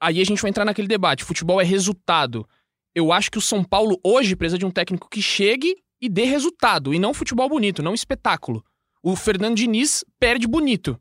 Aí 0.00 0.20
a 0.20 0.24
gente 0.24 0.40
vai 0.40 0.50
entrar 0.50 0.64
naquele 0.64 0.88
debate: 0.88 1.24
futebol 1.24 1.60
é 1.60 1.64
resultado. 1.64 2.46
Eu 2.94 3.12
acho 3.12 3.30
que 3.30 3.38
o 3.38 3.42
São 3.42 3.64
Paulo 3.64 3.98
hoje 4.04 4.36
precisa 4.36 4.58
de 4.58 4.64
um 4.64 4.70
técnico 4.70 5.08
que 5.10 5.20
chegue 5.20 5.76
e 6.04 6.08
dê 6.08 6.24
resultado, 6.24 6.92
e 6.92 6.98
não 6.98 7.14
futebol 7.14 7.48
bonito, 7.48 7.82
não 7.82 7.94
espetáculo. 7.94 8.62
O 9.02 9.16
Fernando 9.16 9.56
Diniz 9.56 10.04
perde 10.20 10.46
bonito. 10.46 11.00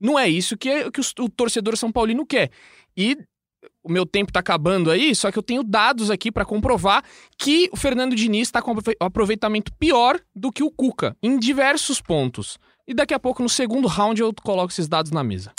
Não 0.00 0.18
é 0.18 0.28
isso 0.28 0.56
que, 0.56 0.90
que 0.90 1.00
o, 1.00 1.04
o 1.24 1.28
torcedor 1.28 1.76
São 1.76 1.92
Paulino 1.92 2.26
quer. 2.26 2.50
E 2.96 3.16
o 3.84 3.90
meu 3.90 4.04
tempo 4.04 4.32
tá 4.32 4.40
acabando 4.40 4.90
aí, 4.90 5.14
só 5.14 5.30
que 5.30 5.38
eu 5.38 5.42
tenho 5.42 5.62
dados 5.62 6.10
aqui 6.10 6.32
pra 6.32 6.44
comprovar 6.44 7.04
que 7.38 7.68
o 7.72 7.76
Fernando 7.76 8.16
Diniz 8.16 8.50
tá 8.50 8.60
com 8.60 8.72
aprove- 8.72 8.96
aproveitamento 8.98 9.72
pior 9.78 10.18
do 10.34 10.50
que 10.50 10.64
o 10.64 10.70
Cuca, 10.72 11.16
em 11.22 11.38
diversos 11.38 12.00
pontos. 12.00 12.58
E 12.86 12.92
daqui 12.94 13.14
a 13.14 13.20
pouco, 13.20 13.44
no 13.44 13.48
segundo 13.48 13.86
round, 13.86 14.20
eu 14.20 14.32
coloco 14.42 14.72
esses 14.72 14.88
dados 14.88 15.12
na 15.12 15.22
mesa. 15.22 15.52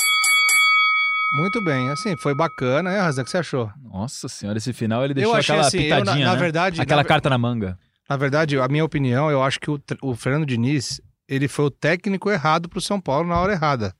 Muito 1.38 1.64
bem, 1.64 1.90
assim, 1.90 2.16
foi 2.18 2.36
bacana, 2.36 2.92
né, 2.92 3.00
Razan? 3.00 3.22
O 3.22 3.26
que 3.26 3.32
você 3.32 3.38
achou? 3.38 3.72
Nossa 3.82 4.28
senhora, 4.28 4.58
esse 4.58 4.72
final 4.74 5.04
ele 5.04 5.14
deixou 5.14 5.34
eu 5.34 5.40
achei 5.40 5.56
aquela 5.56 5.68
assim, 5.68 5.78
eu, 5.84 5.90
na, 5.90 6.00
pitadinha, 6.02 6.26
na 6.28 6.34
né? 6.34 6.40
verdade, 6.40 6.82
Aquela 6.82 7.02
na, 7.02 7.08
carta 7.08 7.30
na 7.30 7.38
manga. 7.38 7.80
Na 8.10 8.18
verdade, 8.18 8.58
a 8.60 8.68
minha 8.68 8.84
opinião, 8.86 9.30
eu 9.32 9.42
acho 9.42 9.60
que 9.60 9.70
o, 9.72 9.80
o 10.02 10.16
Fernando 10.16 10.46
Diniz, 10.46 11.00
ele 11.28 11.48
foi 11.48 11.66
o 11.66 11.72
técnico 11.72 12.30
errado 12.30 12.68
pro 12.70 12.82
São 12.82 13.00
Paulo 13.00 13.28
na 13.28 13.40
hora 13.40 13.54
errada, 13.54 13.96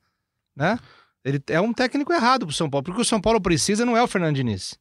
né? 0.56 0.78
Ele 1.26 1.42
é 1.48 1.62
um 1.62 1.74
técnico 1.74 2.12
errado 2.12 2.46
pro 2.46 2.54
São 2.56 2.70
Paulo, 2.70 2.84
porque 2.84 3.02
o 3.02 3.06
São 3.06 3.22
Paulo 3.22 3.40
precisa 3.40 3.86
não 3.86 3.96
é 3.96 4.04
o 4.04 4.08
Fernando 4.08 4.36
Diniz, 4.36 4.78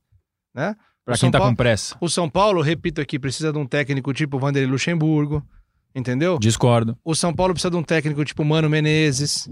né? 0.54 0.74
Pra 1.04 1.14
O 1.14 1.16
quem 1.16 1.20
São 1.20 1.30
tá 1.30 1.38
Paulo- 1.38 1.52
com 1.52 1.56
pressa. 1.56 1.96
O 2.00 2.08
São 2.08 2.28
Paulo, 2.28 2.60
repito 2.62 3.00
aqui, 3.00 3.18
precisa 3.18 3.52
de 3.52 3.58
um 3.58 3.66
técnico 3.66 4.12
tipo 4.12 4.38
Vanderlei 4.38 4.70
Luxemburgo, 4.70 5.44
entendeu? 5.94 6.38
Discordo. 6.38 6.96
O 7.04 7.14
São 7.14 7.32
Paulo 7.34 7.54
precisa 7.54 7.70
de 7.70 7.76
um 7.76 7.82
técnico 7.82 8.24
tipo 8.24 8.44
Mano 8.44 8.68
Menezes. 8.68 9.48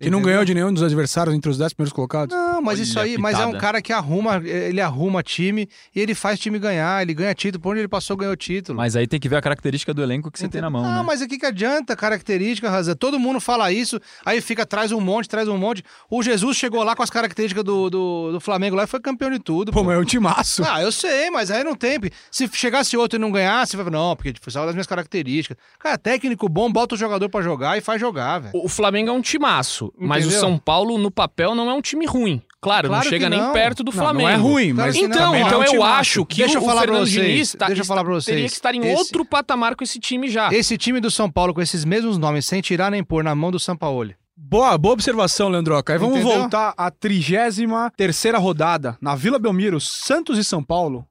Que 0.00 0.10
não 0.10 0.22
ganhou 0.22 0.44
de 0.44 0.54
nenhum 0.54 0.72
dos 0.72 0.82
adversários 0.82 1.34
entre 1.34 1.50
os 1.50 1.58
10 1.58 1.74
primeiros 1.74 1.92
colocados. 1.92 2.34
Não, 2.34 2.62
mas 2.62 2.78
Olha 2.78 2.84
isso 2.84 2.98
aí, 2.98 3.18
mas 3.18 3.38
é 3.38 3.44
um 3.44 3.52
cara 3.52 3.82
que 3.82 3.92
arruma, 3.92 4.36
ele 4.44 4.80
arruma 4.80 5.22
time 5.22 5.68
e 5.94 6.00
ele 6.00 6.14
faz 6.14 6.38
time 6.38 6.58
ganhar, 6.58 7.02
ele 7.02 7.12
ganha 7.12 7.34
título, 7.34 7.62
por 7.62 7.70
onde 7.72 7.80
ele 7.80 7.88
passou 7.88 8.16
ganhou 8.16 8.34
título. 8.34 8.78
Mas 8.78 8.96
aí 8.96 9.06
tem 9.06 9.20
que 9.20 9.28
ver 9.28 9.36
a 9.36 9.42
característica 9.42 9.92
do 9.92 10.02
elenco 10.02 10.30
que 10.30 10.38
você 10.38 10.48
tem 10.48 10.60
na 10.60 10.70
mão, 10.70 10.82
Não, 10.82 11.00
né? 11.00 11.02
mas 11.06 11.20
o 11.20 11.28
que, 11.28 11.38
que 11.38 11.44
adianta 11.46 11.94
característica, 11.94 12.70
Razan? 12.70 12.94
Todo 12.94 13.18
mundo 13.18 13.40
fala 13.40 13.70
isso, 13.70 14.00
aí 14.24 14.40
fica, 14.40 14.64
traz 14.64 14.90
um 14.90 15.00
monte, 15.00 15.28
traz 15.28 15.48
um 15.48 15.58
monte. 15.58 15.84
O 16.08 16.22
Jesus 16.22 16.56
chegou 16.56 16.82
lá 16.82 16.96
com 16.96 17.02
as 17.02 17.10
características 17.10 17.62
do, 17.62 17.90
do, 17.90 18.32
do 18.32 18.40
Flamengo 18.40 18.76
lá 18.76 18.84
e 18.84 18.86
foi 18.86 19.00
campeão 19.00 19.30
de 19.30 19.38
tudo. 19.38 19.70
Pô, 19.70 19.80
pô. 19.80 19.84
mas 19.84 19.96
é 19.96 20.00
um 20.00 20.04
timaço. 20.04 20.62
Ah, 20.64 20.80
eu 20.80 20.92
sei, 20.92 21.30
mas 21.30 21.50
aí 21.50 21.62
não 21.62 21.74
tem. 21.74 21.98
Se 22.30 22.48
chegasse 22.52 22.96
outro 22.96 23.18
e 23.18 23.20
não 23.20 23.30
ganhasse, 23.30 23.76
vai 23.76 23.84
falar, 23.84 23.98
não, 23.98 24.16
porque 24.16 24.32
foi 24.40 24.52
só 24.52 24.64
das 24.64 24.74
minhas 24.74 24.86
características. 24.86 25.56
Cara, 25.78 25.98
técnico 25.98 26.48
bom, 26.48 26.70
bota 26.70 26.94
o 26.94 26.98
jogador 26.98 27.28
pra 27.28 27.42
jogar 27.42 27.76
e 27.76 27.80
faz 27.80 28.00
jogar, 28.00 28.38
velho. 28.38 28.52
O 28.54 28.68
Flamengo 28.68 29.10
é 29.10 29.12
um 29.12 29.20
timaço, 29.20 29.89
mas 29.98 30.24
o 30.24 30.28
Entendeu? 30.28 30.40
São 30.40 30.58
Paulo, 30.58 30.98
no 30.98 31.10
papel, 31.10 31.54
não 31.54 31.70
é 31.70 31.74
um 31.74 31.80
time 31.80 32.06
ruim. 32.06 32.42
Claro, 32.60 32.88
Claro 32.88 33.04
não 33.04 33.10
chega 33.10 33.30
nem 33.30 33.40
não. 33.40 33.52
perto 33.54 33.82
do 33.82 33.90
Não, 33.90 33.98
Flamengo. 33.98 34.28
não 34.28 34.34
é 34.34 34.36
ruim, 34.36 34.72
mas. 34.74 34.94
Então, 34.94 35.34
é 35.34 35.40
então 35.40 35.60
um 35.60 35.64
eu 35.64 35.82
acho 35.82 36.26
que 36.26 36.38
Deixa 36.42 36.58
eu 36.58 36.62
o, 36.62 36.64
falar 36.66 36.82
o 36.82 36.84
pra 36.84 36.92
Fernando 36.92 37.08
vocês, 37.08 37.26
Diniz 37.26 37.52
tá- 37.54 37.66
deixa 37.68 37.80
eu 37.82 37.86
falar 37.86 38.04
pra 38.04 38.10
teria 38.20 38.20
vocês. 38.40 38.50
que 38.50 38.56
estar 38.56 38.74
em 38.74 38.80
Esse- 38.84 38.94
outro 38.96 39.24
patamar 39.24 39.74
com 39.74 39.82
esse 39.82 39.98
time 39.98 40.28
já. 40.28 40.52
Esse 40.52 40.76
time 40.76 41.00
do 41.00 41.10
São 41.10 41.30
Paulo 41.30 41.54
com 41.54 41.62
esses 41.62 41.84
mesmos 41.86 42.18
nomes, 42.18 42.44
sem 42.44 42.60
tirar 42.60 42.90
nem 42.90 43.02
pôr 43.02 43.24
na 43.24 43.34
mão 43.34 43.50
do 43.50 43.58
Sampaoli. 43.58 44.14
Boa, 44.36 44.76
boa 44.76 44.92
observação, 44.94 45.48
Leandroca. 45.48 45.92
Aí 45.92 45.98
vamos 45.98 46.18
Entendeu? 46.18 46.38
voltar 46.40 46.74
à 46.76 46.90
33 46.90 47.90
terceira 47.96 48.38
rodada, 48.38 48.96
na 49.00 49.14
Vila 49.14 49.38
Belmiro, 49.38 49.80
Santos 49.80 50.36
e 50.38 50.44
São 50.44 50.62
Paulo. 50.62 51.06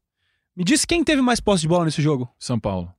Me 0.56 0.63
diz 0.63 0.84
quem 0.86 1.04
teve 1.04 1.22
mais 1.22 1.39
posse 1.39 1.62
de 1.62 1.68
bola 1.68 1.86
nesse 1.86 2.02
jogo? 2.02 2.30
São 2.39 2.60
Paulo. 2.60 2.92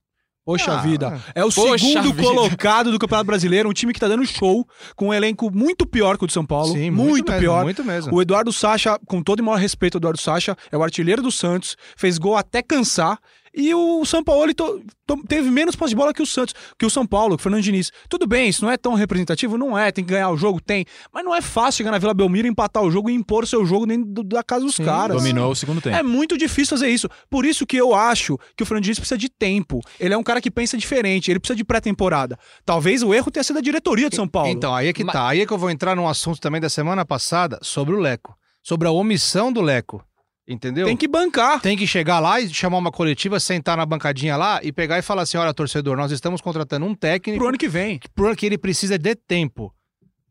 Poxa 0.51 0.71
Ah, 0.73 0.81
vida. 0.81 1.21
É 1.35 1.43
o 1.45 1.51
segundo 1.51 2.13
vida. 2.13 2.23
colocado 2.23 2.91
do 2.91 2.99
Campeonato 2.99 3.27
Brasileiro, 3.27 3.69
um 3.69 3.73
time 3.73 3.93
que 3.93 3.99
tá 3.99 4.07
dando 4.07 4.25
show, 4.25 4.67
com 4.95 5.07
um 5.09 5.13
elenco 5.13 5.49
muito 5.51 5.85
pior 5.85 6.17
que 6.17 6.23
o 6.23 6.27
do 6.27 6.33
São 6.33 6.45
Paulo. 6.45 6.73
Sim, 6.73 6.91
muito, 6.91 7.31
mesmo, 7.31 7.39
pior. 7.41 7.63
Muito 7.63 7.83
mesmo. 7.83 8.13
O 8.13 8.21
Eduardo 8.21 8.51
Sacha, 8.51 8.99
com 9.05 9.21
todo 9.21 9.39
e 9.39 9.41
maior 9.41 9.57
respeito 9.57 9.95
ao 9.95 9.99
Eduardo 9.99 10.19
Sacha, 10.19 10.55
é 10.71 10.77
o 10.77 10.83
artilheiro 10.83 11.21
do 11.21 11.31
Santos, 11.31 11.75
fez 11.95 12.17
gol 12.17 12.35
até 12.37 12.61
cansar. 12.61 13.17
E 13.53 13.73
o 13.75 14.05
São 14.05 14.23
Paulo 14.23 14.53
to- 14.53 14.81
to- 15.05 15.23
teve 15.27 15.51
menos 15.51 15.75
posse 15.75 15.89
de 15.89 15.95
bola 15.95 16.13
que 16.13 16.21
o 16.21 16.25
Santos, 16.25 16.53
que 16.79 16.85
o 16.85 16.89
São 16.89 17.05
Paulo, 17.05 17.35
que 17.35 17.41
o 17.41 17.43
Fernando 17.43 17.61
Diniz. 17.61 17.91
Tudo 18.07 18.25
bem, 18.25 18.47
isso 18.47 18.63
não 18.63 18.71
é 18.71 18.77
tão 18.77 18.93
representativo? 18.93 19.57
Não 19.57 19.77
é, 19.77 19.91
tem 19.91 20.05
que 20.05 20.11
ganhar 20.11 20.29
o 20.29 20.37
jogo? 20.37 20.61
Tem. 20.61 20.85
Mas 21.13 21.25
não 21.25 21.35
é 21.35 21.41
fácil 21.41 21.79
chegar 21.79 21.91
na 21.91 21.97
Vila 21.97 22.13
Belmiro, 22.13 22.47
empatar 22.47 22.81
o 22.81 22.89
jogo 22.89 23.09
e 23.09 23.13
impor 23.13 23.45
seu 23.45 23.65
jogo 23.65 23.85
dentro 23.85 24.05
do- 24.05 24.23
da 24.23 24.41
casa 24.43 24.63
dos 24.65 24.75
Sim, 24.75 24.85
caras. 24.85 25.17
Dominou 25.17 25.51
o 25.51 25.55
segundo 25.55 25.81
tempo. 25.81 25.95
É 25.97 26.01
muito 26.01 26.37
difícil 26.37 26.77
fazer 26.77 26.89
isso. 26.89 27.09
Por 27.29 27.45
isso 27.45 27.65
que 27.67 27.75
eu 27.75 27.93
acho 27.93 28.37
que 28.55 28.63
o 28.63 28.65
Fernando 28.65 28.83
Diniz 28.83 28.99
precisa 28.99 29.17
de 29.17 29.27
tempo. 29.27 29.81
Ele 29.99 30.13
é 30.13 30.17
um 30.17 30.23
cara 30.23 30.39
que 30.39 30.49
pensa 30.49 30.77
diferente, 30.77 31.29
ele 31.29 31.39
precisa 31.39 31.57
de 31.57 31.63
pré-temporada. 31.65 32.37
Talvez 32.65 33.03
o 33.03 33.13
erro 33.13 33.29
tenha 33.29 33.43
sido 33.43 33.55
da 33.55 33.61
diretoria 33.61 34.09
de 34.09 34.15
São 34.15 34.27
Paulo. 34.27 34.49
Então, 34.49 34.73
aí 34.73 34.87
é 34.87 34.93
que 34.93 35.03
Ma- 35.03 35.11
tá. 35.11 35.27
Aí 35.27 35.41
é 35.41 35.45
que 35.45 35.51
eu 35.51 35.57
vou 35.57 35.69
entrar 35.69 35.93
num 35.95 36.07
assunto 36.07 36.39
também 36.39 36.61
da 36.61 36.69
semana 36.69 37.03
passada 37.05 37.59
sobre 37.61 37.93
o 37.93 37.99
Leco. 37.99 38.33
Sobre 38.63 38.87
a 38.87 38.91
omissão 38.91 39.51
do 39.51 39.59
Leco. 39.59 40.05
Entendeu? 40.51 40.85
tem 40.87 40.97
que 40.97 41.07
bancar. 41.07 41.61
Tem 41.61 41.77
que 41.77 41.87
chegar 41.87 42.19
lá 42.19 42.39
e 42.41 42.49
chamar 42.49 42.77
uma 42.77 42.91
coletiva, 42.91 43.39
sentar 43.39 43.77
na 43.77 43.85
bancadinha 43.85 44.35
lá 44.35 44.59
e 44.61 44.71
pegar 44.71 44.99
e 44.99 45.01
falar 45.01 45.21
assim: 45.23 45.37
olha, 45.37 45.53
torcedor, 45.53 45.95
nós 45.95 46.11
estamos 46.11 46.41
contratando 46.41 46.85
um 46.85 46.93
técnico 46.93 47.39
Pro 47.39 47.47
ano 47.49 47.57
que 47.57 47.67
vem. 47.67 47.99
pro 48.13 48.27
ano 48.27 48.35
que 48.35 48.45
ele 48.45 48.57
precisa 48.57 48.97
de 48.97 49.15
tempo. 49.15 49.73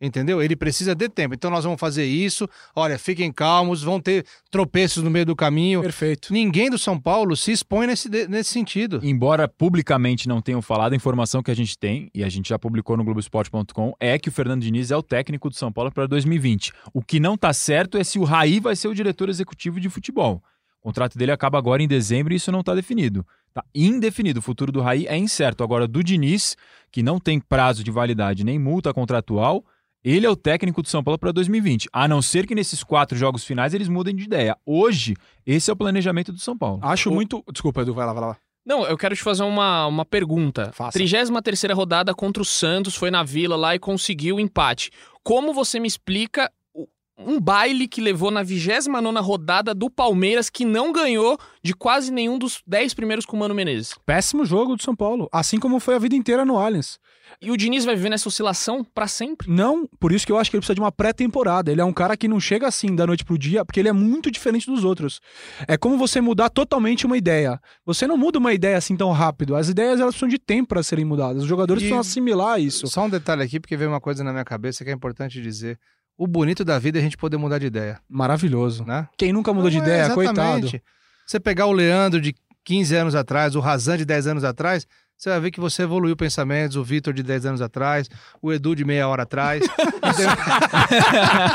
Entendeu? 0.01 0.43
Ele 0.43 0.57
precisa 0.57 0.95
de 0.95 1.09
tempo. 1.11 1.35
Então 1.35 1.51
nós 1.51 1.65
vamos 1.65 1.79
fazer 1.79 2.07
isso. 2.07 2.49
Olha, 2.75 2.99
fiquem 2.99 3.31
calmos, 3.31 3.83
vão 3.83 4.01
ter 4.01 4.25
tropeços 4.51 5.03
no 5.03 5.11
meio 5.11 5.27
do 5.27 5.37
caminho. 5.37 5.83
Perfeito. 5.83 6.33
Ninguém 6.33 6.71
do 6.71 6.79
São 6.79 6.99
Paulo 6.99 7.37
se 7.37 7.53
expõe 7.53 7.87
nesse, 7.87 8.09
nesse 8.27 8.51
sentido. 8.51 9.01
Embora 9.03 9.47
publicamente 9.47 10.27
não 10.27 10.41
tenham 10.41 10.63
falado, 10.63 10.95
a 10.95 10.97
informação 10.97 11.43
que 11.43 11.51
a 11.51 11.55
gente 11.55 11.77
tem, 11.77 12.11
e 12.15 12.25
a 12.25 12.31
gente 12.31 12.49
já 12.49 12.59
publicou 12.59 12.97
no 12.97 13.05
Globoesporte.com, 13.05 13.95
é 14.01 14.19
que 14.19 14.31
o 14.31 14.33
Fernando 14.33 14.63
Diniz 14.63 14.91
é 14.91 14.97
o 14.97 15.03
técnico 15.03 15.51
do 15.51 15.57
São 15.57 15.71
Paulo 15.71 15.93
para 15.93 16.07
2020. 16.07 16.73
O 16.95 17.03
que 17.03 17.21
não 17.21 17.37
tá 17.37 17.53
certo 17.53 17.99
é 17.99 18.05
se 18.05 18.19
o 18.19 18.25
Raí 18.25 18.59
vai 18.59 18.75
ser 18.75 18.89
o 18.89 18.95
diretor 18.95 19.29
executivo 19.29 19.79
de 19.79 19.91
futebol. 19.91 20.43
O 20.81 20.85
contrato 20.85 21.19
dele 21.19 21.31
acaba 21.31 21.59
agora 21.59 21.83
em 21.83 21.89
dezembro 21.89 22.33
e 22.33 22.37
isso 22.37 22.51
não 22.51 22.63
tá 22.63 22.75
definido. 22.75 23.27
Tá 23.53 23.63
indefinido. 23.75 24.39
O 24.39 24.43
futuro 24.43 24.73
do 24.73 24.81
Raí 24.81 25.07
é 25.07 25.17
incerto. 25.17 25.63
Agora, 25.63 25.87
do 25.87 26.03
Diniz, 26.03 26.57
que 26.91 27.03
não 27.03 27.19
tem 27.21 27.39
prazo 27.39 27.85
de 27.85 27.91
validade 27.91 28.45
nem 28.45 28.59
multa 28.59 28.95
contratual, 28.95 29.63
ele 30.05 30.27
é 30.27 30.31
o 30.31 30.37
técnico 30.37 30.83
do 30.83 30.89
São 30.89 31.03
Paulo 31.05 31.19
para 31.19 31.33
2020. 31.33 31.89
A 31.93 32.07
não 32.09 32.23
ser 32.23 32.47
que 32.47 32.55
nesses 32.55 32.83
quatro 32.83 33.17
jogos 33.17 33.45
finais 33.45 33.75
eles 33.75 33.89
mudem 33.89 34.15
de 34.15 34.25
ideia. 34.25 34.57
Hoje, 34.65 35.15
esse 35.47 35.71
é 35.71 35.73
o 35.73 35.77
planejamento 35.77 36.33
do 36.33 36.39
São 36.39 36.57
Paulo. 36.57 36.81
Acho 36.83 37.11
muito. 37.11 37.45
Desculpa, 37.53 37.83
Edu, 37.83 37.93
vai 37.95 38.07
lá, 38.07 38.13
vai 38.13 38.23
lá. 38.23 38.37
Não, 38.65 38.85
eu 38.87 38.97
quero 38.97 39.17
te 39.17 39.23
fazer 39.23 39.43
uma, 39.43 39.87
uma 39.87 40.05
pergunta. 40.05 40.71
Faça. 40.73 40.93
33 40.99 41.63
rodada 41.73 42.15
contra 42.15 42.43
o 42.43 42.47
Santos, 42.47 42.95
foi 42.95 43.11
na 43.11 43.23
Vila 43.23 43.57
lá 43.57 43.75
e 43.75 43.79
conseguiu 43.79 44.37
o 44.37 44.41
empate. 44.41 44.91
Como 45.23 45.53
você 45.53 45.81
me 45.81 45.89
explica 45.89 46.51
o- 46.75 46.87
um 47.19 47.41
baile 47.41 47.89
que 47.89 48.01
levou 48.03 48.31
na 48.31 48.43
29 48.43 49.19
rodada 49.21 49.75
do 49.75 49.91
Palmeiras, 49.91 50.51
que 50.51 50.65
não 50.65 50.93
ganhou 50.93 51.39
de 51.63 51.75
quase 51.75 52.13
nenhum 52.13 52.39
dos 52.39 52.63
10 52.67 52.93
primeiros 52.95 53.25
com 53.27 53.37
o 53.37 53.41
Mano 53.41 53.55
Menezes? 53.55 53.95
Péssimo 54.07 54.45
jogo 54.45 54.77
do 54.77 54.83
São 54.83 54.95
Paulo. 54.95 55.29
Assim 55.33 55.59
como 55.59 55.81
foi 55.81 55.95
a 55.95 55.99
vida 55.99 56.15
inteira 56.15 56.45
no 56.45 56.59
Allianz. 56.59 56.99
E 57.43 57.51
o 57.51 57.57
Diniz 57.57 57.87
vai 57.87 57.97
viver 57.97 58.11
nessa 58.11 58.29
oscilação 58.29 58.85
pra 58.85 59.09
sempre? 59.09 59.51
Não, 59.51 59.89
por 59.99 60.13
isso 60.13 60.27
que 60.27 60.33
eu 60.33 60.37
acho 60.37 60.51
que 60.51 60.57
ele 60.57 60.61
precisa 60.61 60.75
de 60.75 60.81
uma 60.81 60.93
pré-temporada. 60.93 61.73
Ele 61.73 61.81
é 61.81 61.85
um 61.85 61.93
cara 61.93 62.15
que 62.15 62.29
não 62.29 62.39
chega 62.39 62.67
assim 62.69 62.95
da 62.95 63.07
noite 63.07 63.25
pro 63.25 63.39
dia, 63.39 63.65
porque 63.65 63.81
ele 63.81 63.89
é 63.89 63.93
muito 63.95 64.31
diferente 64.31 64.67
dos 64.67 64.85
outros. 64.85 65.21
É 65.67 65.79
como 65.79 65.97
você 65.97 66.21
mudar 66.21 66.51
totalmente 66.51 67.07
uma 67.07 67.17
ideia. 67.17 67.59
Você 67.87 68.07
não 68.07 68.19
muda 68.19 68.39
uma 68.39 68.53
ideia 68.53 68.77
assim 68.77 68.95
tão 68.95 69.11
rápido. 69.11 69.57
As 69.57 69.71
ideias 69.71 70.01
elas 70.01 70.13
precisam 70.15 70.29
de 70.29 70.39
tempo 70.39 70.69
para 70.69 70.83
serem 70.83 71.05
mudadas. 71.07 71.43
Os 71.43 71.49
jogadores 71.49 71.83
E- 71.83 71.87
precisam 71.87 72.01
assimilar 72.01 72.61
isso. 72.61 72.87
Só 72.89 73.05
um 73.07 73.09
detalhe 73.11 73.43
aqui, 73.43 73.59
porque 73.59 73.77
veio 73.77 73.89
uma 73.91 74.01
coisa 74.03 74.23
na 74.23 74.33
minha 74.33 74.45
cabeça 74.45 74.85
que 74.85 74.91
é 74.91 74.93
importante 74.93 75.41
dizer. 75.41 75.79
O 76.19 76.27
bonito 76.27 76.63
da 76.63 76.79
vida 76.79 76.99
é 76.99 77.01
a 77.01 77.03
gente 77.03 77.17
poder 77.17 77.39
mudar 77.39 77.59
de 77.59 77.65
ideia, 77.67 77.99
Maravilhoso. 78.07 78.85
né? 78.85 79.09
Quem 79.17 79.33
nunca 79.33 79.55
mudou 79.55 79.71
de 79.71 79.79
Não, 79.79 79.85
é, 79.85 79.87
ideia, 79.87 80.03
exatamente. 80.03 80.25
coitado. 80.73 80.83
Você 81.27 81.41
pegar 81.41 81.65
o 81.65 81.73
Leandro 81.73 82.21
de 82.21 82.35
15 82.63 82.95
anos 82.95 83.15
atrás, 83.15 83.57
o 83.57 83.61
Razan 83.61 83.97
de 83.97 84.05
10 84.05 84.27
anos 84.27 84.45
atrás, 84.45 84.87
você 85.21 85.29
vai 85.29 85.41
ver 85.41 85.51
que 85.51 85.61
você 85.61 85.83
evoluiu 85.83 86.17
pensamentos, 86.17 86.79
o 86.79 86.83
Vitor 86.83 87.13
de 87.13 87.23
10 87.23 87.45
anos 87.45 87.61
atrás, 87.61 88.09
o 88.41 88.51
Edu 88.51 88.75
de 88.75 88.87
meia 88.87 89.07
hora 89.07 89.25
atrás. 89.25 89.63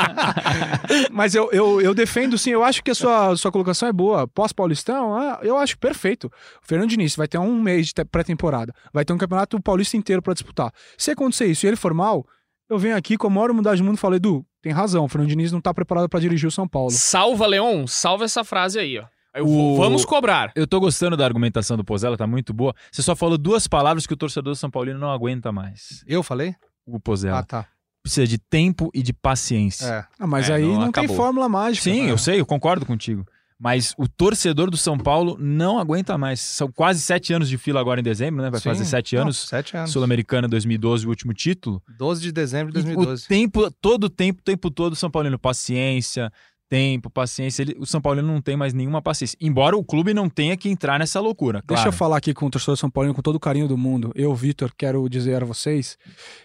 Mas 1.12 1.34
eu, 1.34 1.50
eu, 1.52 1.82
eu 1.82 1.96
defendo 1.96 2.38
sim, 2.38 2.52
eu 2.52 2.64
acho 2.64 2.84
que 2.84 2.92
a 2.92 2.96
sua, 2.96 3.36
sua 3.36 3.52
colocação 3.52 3.90
é 3.90 3.92
boa. 3.92 4.28
Pós-Paulistão, 4.28 5.16
ah, 5.18 5.40
eu 5.42 5.58
acho 5.58 5.80
perfeito. 5.80 6.28
O 6.28 6.32
Fernando 6.68 6.92
Diniz 6.92 7.16
vai 7.16 7.28
ter 7.28 7.40
um 7.40 7.60
mês 7.60 7.88
de 7.88 7.94
te- 7.96 8.06
pré-temporada, 8.06 8.72
vai 8.94 9.04
ter 9.04 9.14
um 9.14 9.18
campeonato 9.18 9.60
paulista 9.60 9.98
inteiro 9.98 10.22
para 10.22 10.34
disputar. 10.34 10.72
Se 10.96 11.10
acontecer 11.10 11.48
isso 11.48 11.66
e 11.66 11.70
ele 11.70 11.76
for 11.76 11.92
mal, 11.92 12.24
eu 12.70 12.78
venho 12.78 12.96
aqui 12.96 13.18
com 13.18 13.26
a 13.26 13.32
maior 13.32 13.50
humildade 13.50 13.82
do 13.82 13.86
mundo 13.86 13.98
e 13.98 14.00
falo, 14.00 14.14
Edu, 14.14 14.46
tem 14.62 14.72
razão, 14.72 15.06
o 15.06 15.10
Fernando 15.10 15.30
Diniz 15.30 15.52
não 15.52 15.60
tá 15.60 15.74
preparado 15.74 16.08
para 16.08 16.20
dirigir 16.20 16.48
o 16.48 16.52
São 16.52 16.68
Paulo. 16.68 16.92
Salva, 16.92 17.48
Leon, 17.48 17.88
salva 17.88 18.26
essa 18.26 18.44
frase 18.44 18.78
aí, 18.78 19.00
ó. 19.00 19.06
Eu 19.36 19.48
O- 19.48 19.76
Vamos 19.78 20.06
cobrar. 20.06 20.52
Eu 20.56 20.66
tô 20.66 20.80
gostando 20.80 21.18
da 21.18 21.26
argumentação 21.26 21.76
do 21.78 21.84
Pozella, 21.84 22.18
tá 22.18 22.26
muito 22.26 22.54
boa. 22.54 22.74
Você 22.92 23.02
só 23.02 23.16
falou 23.16 23.38
duas 23.38 23.68
palavras 23.68 24.08
que 24.08 24.14
o 24.14 24.18
torcedor 24.18 24.54
do 24.54 24.58
São 24.58 24.70
Paulino 24.72 24.98
não 25.00 25.12
aguenta 25.12 25.52
mais. 25.52 26.04
Eu 26.08 26.24
falei? 26.24 26.56
O 26.86 27.00
Pozella. 27.00 27.40
Ah, 27.40 27.44
tá. 27.44 27.66
Precisa 28.02 28.28
de 28.28 28.38
tempo 28.38 28.90
e 28.94 29.02
de 29.02 29.12
paciência. 29.14 29.86
É. 29.88 30.06
Ah, 30.20 30.28
mas 30.28 30.50
É, 30.50 30.54
aí 30.54 30.64
não 30.64 30.80
não, 30.82 30.92
tem 30.92 31.08
fórmula 31.08 31.50
mágica. 31.50 31.84
Sim, 31.84 32.04
né? 32.06 32.12
eu 32.12 32.18
sei, 32.18 32.40
eu 32.40 32.46
concordo 32.46 32.86
contigo. 32.86 33.26
Mas 33.58 33.96
o 33.98 34.06
torcedor 34.08 34.70
do 34.70 34.76
São 34.78 34.98
Paulo 34.98 35.38
não 35.40 35.80
aguenta 35.80 36.18
mais. 36.18 36.42
São 36.42 36.70
quase 36.70 37.00
sete 37.02 37.32
anos 37.34 37.48
de 37.50 37.58
fila 37.58 37.80
agora 37.80 38.02
em 38.02 38.04
dezembro, 38.04 38.44
né? 38.44 38.50
Vai 38.52 38.60
Sim. 38.60 38.70
fazer 38.70 38.84
sete 38.86 39.16
Não, 39.16 39.24
anos. 39.24 39.48
Sete 39.48 39.78
anos. 39.78 39.92
Sul-Americana 39.92 40.46
2012, 40.48 41.06
o 41.06 41.10
último 41.10 41.34
título. 41.34 41.82
12 41.98 42.22
de 42.22 42.32
dezembro 42.34 42.74
de 42.74 42.80
E 42.80 42.84
2012. 42.84 43.24
O 43.24 43.28
tempo, 43.28 43.72
todo 43.82 44.04
o 44.04 44.10
tempo, 44.10 44.42
o 44.42 44.44
tempo 44.44 44.70
todo, 44.70 44.92
o 44.94 44.96
São 44.96 45.10
Paulino, 45.10 45.40
paciência, 45.40 46.32
tempo, 46.76 47.10
paciência. 47.10 47.62
Ele- 47.64 47.78
o 47.80 47.86
São 47.86 48.02
Paulino 48.02 48.28
não 48.28 48.42
tem 48.42 48.58
mais 48.58 48.74
nenhuma 48.74 49.02
paciência. 49.02 49.38
Embora 49.40 49.78
o 49.78 49.84
clube 49.84 50.14
não 50.14 50.28
tenha 50.30 50.58
que 50.58 50.68
entrar 50.68 51.00
nessa 51.00 51.22
loucura. 51.22 51.64
Deixa 51.66 51.84
claro. 51.84 51.88
eu 51.88 51.94
falar 51.94 52.18
aqui 52.18 52.34
com 52.34 52.48
o 52.48 52.50
torcedor 52.50 52.76
São 52.76 52.90
Paulino 52.90 53.14
com 53.16 53.22
todo 53.22 53.36
o 53.36 53.40
carinho 53.40 53.68
do 53.68 53.78
mundo. 53.78 54.12
Eu, 54.14 54.36
Vitor, 54.36 54.72
quero 54.78 55.08
dizer 55.08 55.42
a 55.42 55.46
vocês 55.46 55.98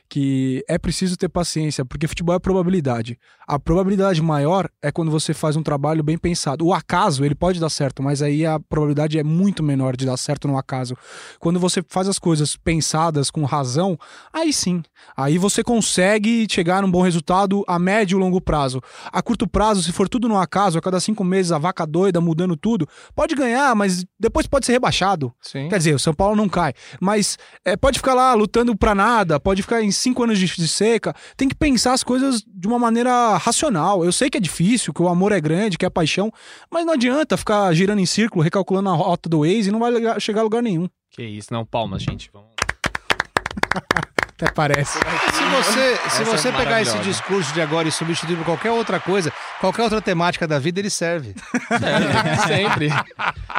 que 0.09 0.65
é 0.69 0.77
preciso 0.77 1.17
ter 1.17 1.29
paciência, 1.29 1.85
porque 1.85 2.09
futebol 2.09 2.35
é 2.35 2.39
probabilidade. 2.41 3.17
A 3.47 3.59
probabilidade 3.61 4.21
maior 4.21 4.69
é 4.83 4.91
quando 4.91 5.11
você 5.11 5.33
faz 5.33 5.57
um 5.57 5.63
trabalho 5.63 6.03
bem 6.03 6.19
pensado. 6.19 6.67
O 6.67 6.75
acaso, 6.75 7.25
ele 7.25 7.35
pode 7.35 7.61
dar 7.61 7.71
certo, 7.71 8.03
mas 8.03 8.21
aí 8.21 8.45
a 8.45 8.59
probabilidade 8.59 9.19
é 9.19 9.23
muito 9.25 9.63
menor 9.63 9.97
de 9.97 10.05
dar 10.05 10.17
certo 10.17 10.49
no 10.49 10.59
acaso. 10.59 10.97
Quando 11.39 11.61
você 11.61 11.81
faz 11.89 12.09
as 12.09 12.19
coisas 12.19 12.57
pensadas 12.57 13.31
com 13.31 13.45
razão, 13.45 13.97
aí 14.33 14.53
sim. 14.53 14.83
Aí 15.17 15.39
você 15.39 15.63
consegue 15.63 16.47
chegar 16.51 16.83
num 16.83 16.91
bom 16.91 17.03
resultado 17.03 17.65
a 17.69 17.79
médio 17.79 18.19
e 18.19 18.21
longo 18.21 18.41
prazo. 18.41 18.83
A 19.13 19.23
curto 19.23 19.47
prazo, 19.47 19.81
se 19.83 19.93
for 19.93 20.09
tudo 20.09 20.20
no 20.29 20.39
acaso, 20.39 20.79
a 20.79 20.83
cada 20.83 21.01
cinco 21.01 21.25
meses 21.25 21.53
a 21.53 21.59
vaca 21.59 21.87
doida 21.87 22.21
mudando 22.21 22.57
tudo, 22.57 22.89
pode 23.15 23.35
ganhar, 23.35 23.75
mas 23.75 24.05
depois 24.19 24.47
pode 24.47 24.67
ser 24.67 24.73
rebaixado. 24.73 25.33
Sim. 25.41 25.69
Quer 25.69 25.79
dizer, 25.79 25.95
o 25.95 25.99
São 25.99 26.15
Paulo 26.15 26.37
não 26.37 26.49
cai. 26.49 26.73
Mas 27.01 27.37
é, 27.65 27.77
pode 27.77 27.99
ficar 27.99 28.15
lá 28.15 28.35
lutando 28.35 28.77
pra 28.77 28.95
nada, 28.95 29.39
pode 29.41 29.63
ficar 29.63 29.83
em 29.83 29.91
cinco 29.91 30.23
anos 30.23 30.39
de, 30.39 30.47
de 30.47 30.69
seca. 30.69 31.15
Tem 31.37 31.49
que 31.49 31.55
pensar 31.55 31.93
as 31.93 32.03
coisas 32.03 32.43
de 32.47 32.69
uma 32.69 32.79
maneira 32.79 33.37
racional. 33.37 34.05
Eu 34.05 34.13
sei 34.13 34.31
que 34.31 34.39
é 34.39 34.41
difícil, 34.41 34.93
que 34.93 35.03
o 35.03 35.09
amor 35.09 35.33
é 35.33 35.41
grande, 35.41 35.79
que 35.79 35.87
é 35.87 35.91
paixão, 35.91 36.33
mas 36.71 36.85
não 36.85 36.95
adianta 36.95 37.37
ficar 37.37 37.73
girando 37.75 38.01
em 38.01 38.07
círculo, 38.07 38.43
recalculando 38.43 38.89
a 38.91 38.95
rota 38.95 39.29
do 39.29 39.41
Waze 39.41 39.69
e 39.69 39.73
não 39.73 39.79
vai 39.79 40.21
chegar 40.21 40.41
a 40.41 40.45
lugar 40.45 40.63
nenhum. 40.63 40.89
Que 41.11 41.23
isso, 41.23 41.53
não, 41.53 41.65
palmas, 41.65 42.03
gente. 42.03 42.31
Vamos. 42.33 42.51
Até 44.41 44.51
parece. 44.53 44.99
Se 44.99 45.45
você, 45.45 45.97
se 45.97 46.23
Essa 46.23 46.25
você 46.25 46.49
é 46.49 46.53
pegar 46.53 46.81
esse 46.81 46.99
discurso 47.01 47.53
de 47.53 47.61
agora 47.61 47.87
e 47.89 47.93
substituir 47.93 48.37
por 48.37 48.47
qualquer 48.47 48.71
outra 48.71 48.99
coisa, 48.99 49.31
qualquer 49.61 49.83
outra 49.83 50.01
temática 50.01 50.47
da 50.49 50.59
vida, 50.59 50.81
ele 50.81 50.91
serve. 50.91 51.35
É, 51.71 52.37
sempre. 52.49 52.89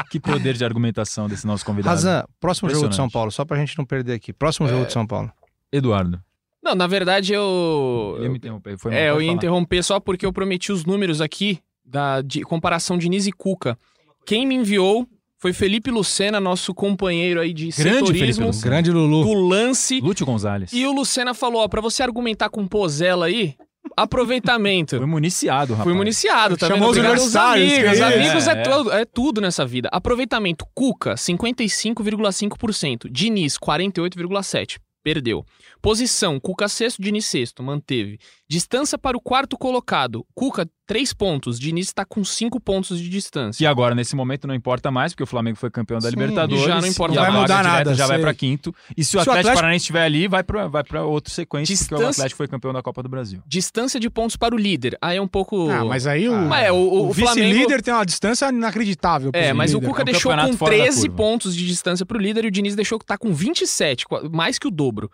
Que 0.10 0.20
poder 0.20 0.56
de 0.56 0.66
argumentação 0.66 1.28
desse 1.28 1.46
nosso 1.48 1.66
convidado. 1.66 1.96
Razan, 1.96 2.26
próximo 2.40 2.70
jogo 2.70 2.90
de 2.90 2.96
São. 2.96 3.10
Paulo, 3.10 3.32
só 3.32 3.46
pra 3.46 3.58
gente 3.58 3.78
não 3.78 3.86
perder 3.86 4.14
aqui. 4.14 4.34
Próximo 4.34 4.68
jogo 4.68 4.86
de 4.86 4.94
São 4.94 5.06
Paulo. 5.08 5.32
Eduardo. 5.72 6.22
Não, 6.64 6.76
na 6.76 6.86
verdade 6.88 7.34
eu. 7.34 8.16
Ele 8.20 8.30
me 8.30 8.38
interrompeu. 8.38 8.78
Foi 8.78 8.94
É, 8.94 9.10
eu 9.10 9.14
pode 9.14 9.24
ia 9.26 9.30
falar. 9.30 9.38
interromper 9.38 9.84
só 9.84 10.00
porque 10.00 10.26
eu 10.26 10.34
prometi 10.34 10.72
os 10.72 10.86
números 10.86 11.22
aqui 11.22 11.60
da 11.84 12.22
de 12.22 12.42
comparação 12.44 12.98
de 12.98 13.04
Diniz 13.06 13.26
e 13.26 13.32
Cuca. 13.32 13.78
Quem 14.26 14.46
me 14.46 14.56
enviou 14.56 15.08
foi 15.40 15.54
Felipe 15.54 15.90
Lucena, 15.90 16.40
nosso 16.40 16.72
companheiro 16.72 17.42
aí 17.42 17.52
de 17.52 17.70
Grande 17.70 17.82
Felipe 17.82 18.06
setorismo, 18.14 18.46
Lucena. 18.48 18.64
Grande 18.66 18.92
Lulu. 18.92 19.24
do 19.24 19.34
lance. 19.34 20.00
Lúcio 20.00 20.24
Gonzalez. 20.24 20.72
E 20.72 20.86
o 20.86 20.92
Lucena 20.94 21.34
falou, 21.34 21.64
ó, 21.64 21.68
pra 21.68 21.82
você 21.82 22.04
argumentar 22.04 22.50
com 22.50 22.68
Pozella 22.68 23.26
aí, 23.26 23.56
aproveitamento. 23.96 24.98
Foi 24.98 25.06
municiado, 25.06 25.74
rapaz. 25.74 25.84
Fui 25.84 25.94
municiado, 25.94 26.58
tá 26.58 26.68
Chamou 26.68 26.92
vendo? 26.94 27.04
os 27.04 27.12
universitários, 27.12 27.74
amigos. 27.74 28.02
amigos 28.02 28.48
é, 28.48 28.52
é, 28.52 28.54
é. 28.54 28.64
tudo, 28.64 28.92
é 28.92 29.06
tudo 29.06 29.42
nessa 29.42 29.66
vida. 29.66 29.90
Aproveitamento, 29.92 30.66
Cuca, 30.74 31.16
55,5%. 31.16 33.10
Diniz, 33.10 33.58
48,7%. 33.58 34.78
Perdeu. 35.04 35.44
Posição, 35.82 36.40
Cuca 36.40 36.68
sexto, 36.68 37.02
Diniz 37.02 37.26
sexto, 37.26 37.64
manteve. 37.64 38.20
Distância 38.48 38.98
para 38.98 39.18
o 39.18 39.22
quarto 39.22 39.58
colocado. 39.58 40.26
Cuca, 40.36 40.70
3 40.86 41.14
pontos. 41.14 41.58
Diniz 41.60 41.88
está 41.88 42.06
com 42.06 42.24
5 42.24 42.60
pontos 42.60 43.00
de 43.00 43.10
distância. 43.10 43.58
Que 43.58 43.66
agora, 43.66 43.96
nesse 43.96 44.16
momento, 44.16 44.46
não 44.46 44.54
importa 44.54 44.92
mais, 44.92 45.14
porque 45.14 45.24
o 45.24 45.28
Flamengo 45.28 45.58
foi 45.58 45.72
campeão 45.72 46.00
da 46.00 46.10
Sim, 46.10 46.16
Libertadores. 46.18 46.64
e 46.64 46.68
já 46.68 46.82
não 46.82 46.88
importa 46.88 47.16
e 47.16 47.18
mais. 47.18 47.32
Vai 47.32 47.42
mudar 47.42 47.64
nada, 47.64 47.96
Já 47.96 48.06
vai 48.06 48.18
sei. 48.18 48.24
pra 48.24 48.34
quinto. 48.34 48.76
E 48.96 49.04
se 49.04 49.10
o 49.10 49.12
Se 49.12 49.18
o 49.18 49.20
Atlético, 49.22 49.32
Atlético- 49.40 49.56
Paranaense 49.56 49.84
estiver 49.84 50.04
ali, 50.04 50.28
vai 50.28 50.44
pra, 50.44 50.68
vai 50.68 50.84
pra 50.84 51.04
outro 51.04 51.34
sequência, 51.34 51.74
porque 51.76 51.96
o 51.96 51.98
Distância- 51.98 52.22
Atlético 52.22 52.38
foi 52.38 52.48
campeão 52.48 52.74
da 52.74 52.84
Copa 52.84 53.02
do 53.02 53.10
Brasil. 53.10 53.42
Distância 53.48 54.00
de 54.00 54.10
pontos 54.10 54.36
para 54.36 54.54
o 54.54 54.58
líder. 54.58 54.98
Aí 55.02 55.18
é 55.18 55.22
um 55.22 55.28
pouco. 55.28 55.70
Ah, 55.70 55.86
mas 55.86 56.06
aí 56.06 56.28
o, 56.30 56.36
Mas 56.36 56.66
é, 56.66 56.72
o, 56.72 56.76
o, 56.76 57.10
o 57.10 57.14
Flamengo. 57.14 57.48
vice-líder 57.48 57.82
tem 57.82 57.94
uma 57.94 58.06
distância 58.06 58.50
inacreditável. 58.50 59.32
É, 59.34 59.54
mas 59.54 59.74
o 59.74 59.78
líder. 59.78 59.88
Cuca 59.88 60.02
É 60.02 60.04
um 60.04 60.06
deixou 60.06 60.32
com 60.32 60.54
fora 60.58 60.78
da 60.78 60.84
13 60.84 61.02
curva. 61.08 61.16
pontos 61.16 61.56
de 61.56 61.66
distância 61.66 62.06
pro 62.06 62.20
líder 62.20 62.46
e 62.46 62.48
o 62.50 62.52
Diniz 62.52 62.76
deixou 62.76 63.00
que 63.00 63.06
tá 63.06 63.18
com 63.18 63.34
27, 63.34 64.06
qua- 64.06 64.30
mais 64.30 64.60
que 64.60 64.68
o 64.68 64.72
dobro. 64.72 65.10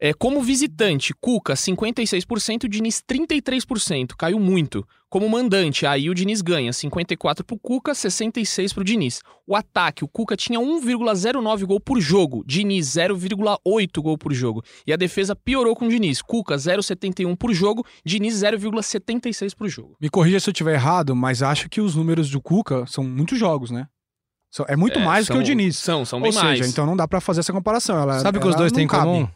É, 0.00 0.14
como 0.14 0.40
visitante, 0.40 1.12
Cuca 1.20 1.54
56%, 1.54 2.64
o 2.64 2.68
Diniz 2.68 3.02
33%, 3.02 4.12
caiu 4.16 4.38
muito. 4.38 4.86
Como 5.10 5.28
mandante, 5.28 5.86
aí 5.86 6.08
o 6.08 6.14
Diniz 6.14 6.40
ganha 6.40 6.72
54 6.72 7.44
pro 7.44 7.58
Cuca, 7.58 7.92
66 7.94 8.72
pro 8.72 8.84
Diniz. 8.84 9.20
O 9.44 9.56
ataque, 9.56 10.04
o 10.04 10.08
Cuca 10.08 10.36
tinha 10.36 10.60
1,09 10.60 11.64
gol 11.64 11.80
por 11.80 12.00
jogo, 12.00 12.44
Diniz 12.46 12.86
0,8 12.90 14.00
gol 14.00 14.16
por 14.16 14.32
jogo. 14.32 14.62
E 14.86 14.92
a 14.92 14.96
defesa 14.96 15.34
piorou 15.34 15.74
com 15.74 15.86
o 15.86 15.88
Diniz, 15.88 16.22
Cuca 16.22 16.54
0,71 16.54 17.34
por 17.36 17.52
jogo, 17.52 17.84
Diniz 18.04 18.34
0,76 18.36 19.54
por 19.56 19.68
jogo. 19.68 19.96
Me 20.00 20.08
corrija 20.08 20.38
se 20.38 20.48
eu 20.48 20.52
estiver 20.52 20.74
errado, 20.74 21.16
mas 21.16 21.42
acho 21.42 21.68
que 21.68 21.80
os 21.80 21.94
números 21.96 22.30
do 22.30 22.40
Cuca 22.40 22.84
são 22.86 23.02
muitos 23.02 23.38
jogos, 23.38 23.70
né? 23.70 23.86
É 24.66 24.76
muito 24.76 24.98
É, 24.98 25.04
mais 25.04 25.26
do 25.26 25.32
que 25.34 25.38
o 25.38 25.42
Diniz. 25.42 25.76
São, 25.76 26.04
são 26.06 26.20
Ou 26.20 26.22
bem 26.22 26.32
seja, 26.32 26.44
mais. 26.44 26.68
então 26.70 26.86
não 26.86 26.96
dá 26.96 27.06
pra 27.06 27.20
fazer 27.20 27.40
essa 27.40 27.52
comparação. 27.52 27.98
Ela, 27.98 28.20
Sabe 28.20 28.38
o 28.38 28.40
que 28.40 28.48
os 28.48 28.56
dois 28.56 28.72
têm 28.72 28.84
em 28.84 28.88
comum? 28.88 29.28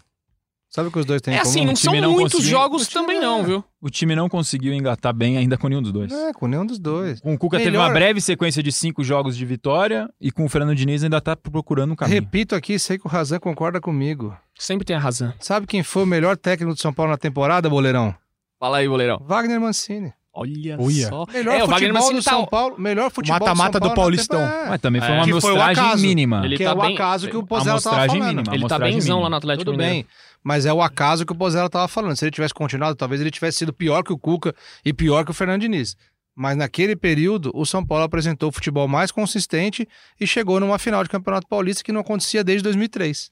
Sabe 0.74 0.88
o 0.88 0.90
que 0.90 0.98
os 0.98 1.04
dois 1.04 1.20
têm 1.20 1.34
em 1.34 1.36
É 1.36 1.40
comum? 1.40 1.50
assim, 1.50 1.64
não 1.66 1.72
O 1.72 1.76
time 1.76 1.92
são 1.92 2.00
não 2.00 2.12
muitos 2.12 2.32
conseguiu- 2.32 2.58
jogos 2.58 2.88
também 2.88 3.18
é- 3.18 3.20
não, 3.20 3.44
viu? 3.44 3.62
O 3.78 3.90
time 3.90 4.16
não 4.16 4.26
conseguiu 4.26 4.72
engatar 4.72 5.12
bem 5.12 5.36
ainda 5.36 5.58
com 5.58 5.68
nenhum 5.68 5.82
dos 5.82 5.92
dois. 5.92 6.10
É, 6.10 6.32
com 6.32 6.46
nenhum 6.46 6.64
dos 6.64 6.78
dois. 6.78 7.20
Com 7.20 7.34
o 7.34 7.38
Cuca 7.38 7.58
teve 7.58 7.72
Melhor- 7.72 7.86
uma 7.88 7.92
breve 7.92 8.22
sequência 8.22 8.62
de 8.62 8.72
cinco 8.72 9.04
jogos 9.04 9.36
de 9.36 9.44
vitória 9.44 10.08
e 10.18 10.30
com 10.32 10.46
o 10.46 10.48
Fernando 10.48 10.74
Diniz 10.74 11.04
ainda 11.04 11.20
tá 11.20 11.36
procurando 11.36 11.92
um 11.92 11.96
caminho. 11.96 12.14
Repito 12.22 12.54
aqui, 12.54 12.78
sei 12.78 12.96
que 12.98 13.06
o 13.06 13.10
Razan 13.10 13.38
concorda 13.38 13.82
comigo. 13.82 14.34
Sempre 14.58 14.86
tem 14.86 14.96
a 14.96 14.98
razão. 14.98 15.34
Sabe 15.40 15.66
quem 15.66 15.82
foi 15.82 16.04
o 16.04 16.06
melhor 16.06 16.38
técnico 16.38 16.74
de 16.74 16.80
São 16.80 16.92
Paulo 16.92 17.10
na 17.12 17.18
temporada, 17.18 17.68
Boleirão? 17.68 18.14
Fala 18.58 18.78
aí, 18.78 18.88
goleirão. 18.88 19.20
Wagner 19.26 19.60
Mancini. 19.60 20.10
Olha 20.34 20.78
Uia. 20.80 21.08
só. 21.08 21.26
Melhor 21.30 21.52
É, 21.54 21.62
o 21.62 21.66
Wagner 21.66 21.90
futebol 21.90 21.92
Mancini 22.00 22.18
do 22.20 22.24
tá- 22.24 22.30
São 22.30 22.46
Paulo, 22.46 22.76
melhor 22.80 23.10
futebol 23.10 23.38
mata-mata 23.38 23.78
do, 23.78 23.84
São 23.84 23.92
do 23.92 23.94
Paulo 23.94 24.10
na 24.10 24.16
Paulistão. 24.16 24.40
temporada. 24.40 24.70
Mas 24.70 24.80
também 24.80 25.00
foi 25.02 25.10
É. 25.10 25.14
uma 25.14 25.24
Que 25.24 25.30
foi 25.32 25.40
o 25.52 25.54
amostragem 25.56 25.84
acaso. 25.84 26.02
mínima. 26.02 26.42
Ele 26.46 26.56
que 26.56 26.64
tá 26.64 26.70
é 26.70 26.72
o 26.72 26.80
bem- 26.80 26.94
acaso 26.94 27.28
que 27.28 27.36
o 27.36 27.42
Pozella 27.46 27.78
tava 27.82 27.96
amostragem 27.96 28.08
falando. 28.22 28.36
mínima. 28.36 28.54
Ele 28.54 28.66
tá 28.66 28.76
amostragem 28.76 28.94
benzão 28.94 29.16
mínima. 29.16 29.22
lá 29.24 29.30
no 29.30 29.36
Atlético 29.36 29.64
Tudo 29.66 29.76
Mineiro. 29.76 29.94
bem, 29.94 30.06
mas 30.42 30.66
é 30.66 30.72
o 30.72 30.82
acaso 30.82 31.24
que 31.24 31.32
o 31.32 31.36
Pozella 31.36 31.70
tava 31.70 31.88
falando. 31.88 32.16
Se 32.16 32.24
ele 32.24 32.30
tivesse 32.30 32.54
continuado, 32.54 32.96
talvez 32.96 33.20
ele 33.20 33.30
tivesse 33.30 33.58
sido 33.58 33.72
pior 33.72 34.02
que 34.02 34.12
o 34.12 34.18
Cuca 34.18 34.54
e 34.84 34.92
pior 34.92 35.24
que 35.24 35.30
o 35.30 35.34
Fernando 35.34 35.60
Diniz. 35.60 35.96
Mas 36.34 36.56
naquele 36.56 36.96
período, 36.96 37.50
o 37.54 37.66
São 37.66 37.84
Paulo 37.84 38.04
apresentou 38.04 38.48
o 38.48 38.52
futebol 38.52 38.88
mais 38.88 39.12
consistente 39.12 39.86
e 40.18 40.26
chegou 40.26 40.58
numa 40.58 40.78
final 40.78 41.02
de 41.02 41.10
Campeonato 41.10 41.46
Paulista 41.46 41.84
que 41.84 41.92
não 41.92 42.00
acontecia 42.00 42.42
desde 42.42 42.62
2003. 42.64 43.30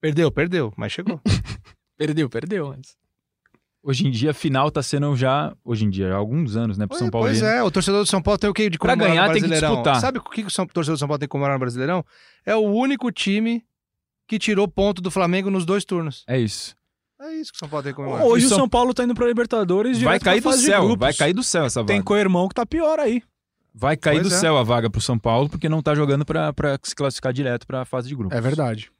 Perdeu, 0.00 0.30
perdeu, 0.30 0.72
mas 0.76 0.92
chegou. 0.92 1.20
Perdeu, 1.98 2.28
perdeu. 2.28 2.74
Mas... 2.76 2.94
Hoje 3.82 4.06
em 4.06 4.10
dia, 4.10 4.32
a 4.32 4.34
final 4.34 4.70
tá 4.70 4.82
sendo 4.82 5.16
já. 5.16 5.56
Hoje 5.64 5.86
em 5.86 5.88
dia, 5.88 6.12
há 6.12 6.16
alguns 6.16 6.54
anos, 6.54 6.76
né, 6.76 6.86
pro 6.86 6.98
São 6.98 7.08
Paulo. 7.08 7.26
Pois 7.26 7.40
é, 7.40 7.62
o 7.62 7.70
torcedor 7.70 8.02
do 8.02 8.06
São 8.06 8.20
Paulo 8.20 8.36
tem 8.36 8.50
o 8.50 8.52
que 8.52 8.68
de 8.68 8.76
Pra 8.76 8.92
comemorar 8.92 9.14
ganhar, 9.14 9.28
no 9.28 9.32
tem 9.32 9.42
que 9.42 9.48
Brasileirão? 9.48 9.76
disputar. 9.76 10.00
Sabe 10.02 10.18
o 10.18 10.22
que 10.22 10.42
o 10.42 10.68
torcedor 10.68 10.96
do 10.96 10.98
São 10.98 11.08
Paulo 11.08 11.18
tem 11.18 11.26
que 11.26 11.30
comemorar 11.30 11.54
no 11.56 11.60
Brasileirão? 11.60 12.04
É 12.44 12.54
o 12.54 12.60
único 12.60 13.10
time 13.10 13.64
que 14.26 14.38
tirou 14.38 14.66
ponto 14.68 15.00
do 15.00 15.10
Flamengo 15.10 15.50
nos 15.50 15.64
dois 15.64 15.84
turnos. 15.84 16.24
É 16.26 16.38
isso. 16.38 16.74
É 17.20 17.32
isso 17.34 17.50
que 17.52 17.56
o 17.56 17.58
São 17.60 17.68
Paulo 17.68 17.82
tem 17.84 17.92
que 17.92 17.96
comemorar. 17.96 18.26
Hoje 18.26 18.46
o 18.46 18.48
São- 18.48 18.58
São 18.58 18.68
Paulo 18.68 18.92
tá 18.92 19.02
indo 19.04 19.14
pra 19.14 19.26
Libertadores 19.26 20.00
Vai 20.02 20.20
cair 20.20 20.40
do 20.42 20.52
céu, 20.52 20.82
grupos. 20.82 20.98
vai 21.00 21.14
cair 21.14 21.32
do 21.32 21.42
céu 21.42 21.64
essa 21.64 21.80
vaga. 21.80 21.92
Tem 21.92 22.02
co-irmão 22.02 22.46
que 22.48 22.54
tá 22.54 22.66
pior 22.66 22.98
aí. 22.98 23.22
Vai 23.74 23.96
cair 23.96 24.16
Pois 24.20 24.28
do 24.28 24.34
é. 24.34 24.38
céu 24.38 24.56
a 24.56 24.62
vaga 24.62 24.88
pro 24.90 25.00
São 25.00 25.18
Paulo, 25.18 25.48
porque 25.48 25.68
não 25.68 25.82
tá 25.82 25.94
jogando 25.94 26.24
pra, 26.24 26.52
pra 26.52 26.78
se 26.82 26.94
classificar 26.94 27.32
direto 27.32 27.66
pra 27.66 27.84
fase 27.84 28.08
de 28.08 28.14
grupo. 28.14 28.34
É 28.34 28.40
verdade. 28.40 28.90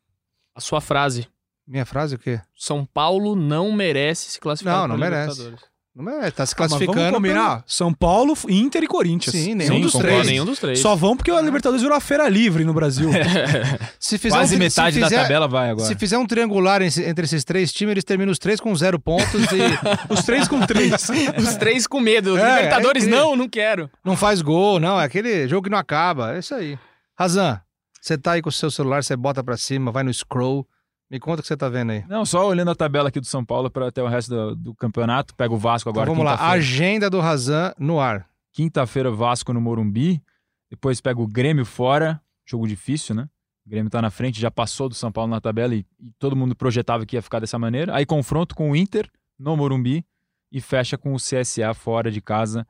A 0.54 0.60
sua 0.60 0.80
frase. 0.80 1.28
Minha 1.66 1.84
frase 1.84 2.14
o 2.14 2.18
quê? 2.18 2.40
São 2.54 2.84
Paulo 2.86 3.34
não 3.34 3.72
merece 3.72 4.30
se 4.30 4.40
classificar 4.40 4.80
Não, 4.82 4.88
não 4.88 4.96
merece. 4.98 5.38
Libertadores. 5.38 5.75
Não 5.98 6.22
é, 6.22 6.30
tá 6.30 6.44
se 6.44 6.52
Ah, 6.52 6.56
mas 6.60 6.68
classificando. 6.68 6.98
vamos 6.98 7.14
combinar. 7.14 7.64
São 7.66 7.90
Paulo, 7.90 8.34
Inter 8.50 8.82
e 8.82 8.86
Corinthians. 8.86 9.34
Sim, 9.34 9.54
nenhum 9.54 9.70
Nenhum 9.70 9.80
dos 9.80 9.94
três. 9.94 10.26
Nenhum 10.26 10.44
dos 10.44 10.58
três. 10.58 10.78
Só 10.78 10.94
vão 10.94 11.16
porque 11.16 11.30
a 11.30 11.40
Libertadores 11.40 11.80
virou 11.80 11.96
a 11.96 12.00
feira 12.00 12.28
livre 12.28 12.64
no 12.64 12.74
Brasil. 12.74 13.08
Se 13.98 14.18
fizer 14.18 14.36
Quase 14.36 14.56
um, 14.56 14.58
metade 14.58 14.94
se 14.96 15.00
da 15.00 15.08
fizer, 15.08 15.22
tabela 15.22 15.48
vai 15.48 15.70
agora. 15.70 15.88
Se 15.88 15.94
fizer 15.94 16.18
um 16.18 16.26
triangular 16.26 16.82
entre 16.82 17.24
esses 17.24 17.44
três 17.44 17.72
times, 17.72 17.92
eles 17.92 18.04
terminam 18.04 18.30
os 18.30 18.38
três 18.38 18.60
com 18.60 18.74
zero 18.76 19.00
pontos 19.00 19.42
e 19.52 19.66
Os 20.12 20.22
três 20.22 20.46
com 20.46 20.60
três. 20.60 21.08
Os 21.38 21.56
três 21.56 21.86
com 21.86 21.98
medo. 21.98 22.36
É, 22.36 22.56
Libertadores, 22.56 23.04
é 23.04 23.06
não, 23.08 23.34
não 23.34 23.48
quero. 23.48 23.90
não 24.04 24.16
faz 24.16 24.42
gol, 24.42 24.78
não. 24.78 25.00
É 25.00 25.04
aquele 25.04 25.48
jogo 25.48 25.62
que 25.64 25.70
não 25.70 25.78
acaba. 25.78 26.34
É 26.36 26.40
isso 26.40 26.54
aí. 26.54 26.78
Razan, 27.18 27.58
você 28.02 28.18
tá 28.18 28.32
aí 28.32 28.42
com 28.42 28.50
o 28.50 28.52
seu 28.52 28.70
celular, 28.70 29.02
você 29.02 29.16
bota 29.16 29.42
pra 29.42 29.56
cima, 29.56 29.90
vai 29.90 30.02
no 30.02 30.12
scroll. 30.12 30.66
Me 31.10 31.20
conta 31.20 31.40
o 31.40 31.42
que 31.42 31.46
você 31.48 31.56
tá 31.56 31.68
vendo 31.68 31.92
aí. 31.92 32.04
Não, 32.08 32.26
só 32.26 32.46
olhando 32.48 32.70
a 32.70 32.74
tabela 32.74 33.08
aqui 33.08 33.20
do 33.20 33.26
São 33.26 33.44
Paulo 33.44 33.70
para 33.70 33.88
até 33.88 34.02
o 34.02 34.08
resto 34.08 34.30
do, 34.30 34.56
do 34.56 34.74
campeonato. 34.74 35.34
Pega 35.34 35.54
o 35.54 35.58
Vasco 35.58 35.88
Então 35.88 36.02
agora. 36.02 36.10
vamos 36.14 36.24
lá, 36.24 36.50
agenda 36.50 37.08
do 37.08 37.20
Razan 37.20 37.72
no 37.78 38.00
ar. 38.00 38.28
Quinta-feira, 38.52 39.10
Vasco 39.10 39.52
no 39.52 39.60
Morumbi. 39.60 40.20
Depois 40.68 41.00
pega 41.00 41.20
o 41.20 41.26
Grêmio 41.26 41.64
fora. 41.64 42.20
Jogo 42.44 42.66
difícil, 42.66 43.14
né? 43.14 43.28
O 43.64 43.70
Grêmio 43.70 43.90
tá 43.90 44.00
na 44.00 44.10
frente, 44.10 44.40
já 44.40 44.50
passou 44.50 44.88
do 44.88 44.94
São 44.94 45.10
Paulo 45.12 45.30
na 45.30 45.40
tabela 45.40 45.74
e, 45.74 45.84
e 46.00 46.10
todo 46.18 46.36
mundo 46.36 46.54
projetava 46.54 47.04
que 47.04 47.16
ia 47.16 47.22
ficar 47.22 47.40
dessa 47.40 47.58
maneira. 47.58 47.94
Aí 47.94 48.06
confronto 48.06 48.54
com 48.54 48.70
o 48.70 48.76
Inter 48.76 49.08
no 49.38 49.56
Morumbi 49.56 50.04
e 50.50 50.60
fecha 50.60 50.96
com 50.96 51.12
o 51.12 51.16
CSA 51.18 51.74
fora 51.74 52.10
de 52.10 52.20
casa. 52.20 52.66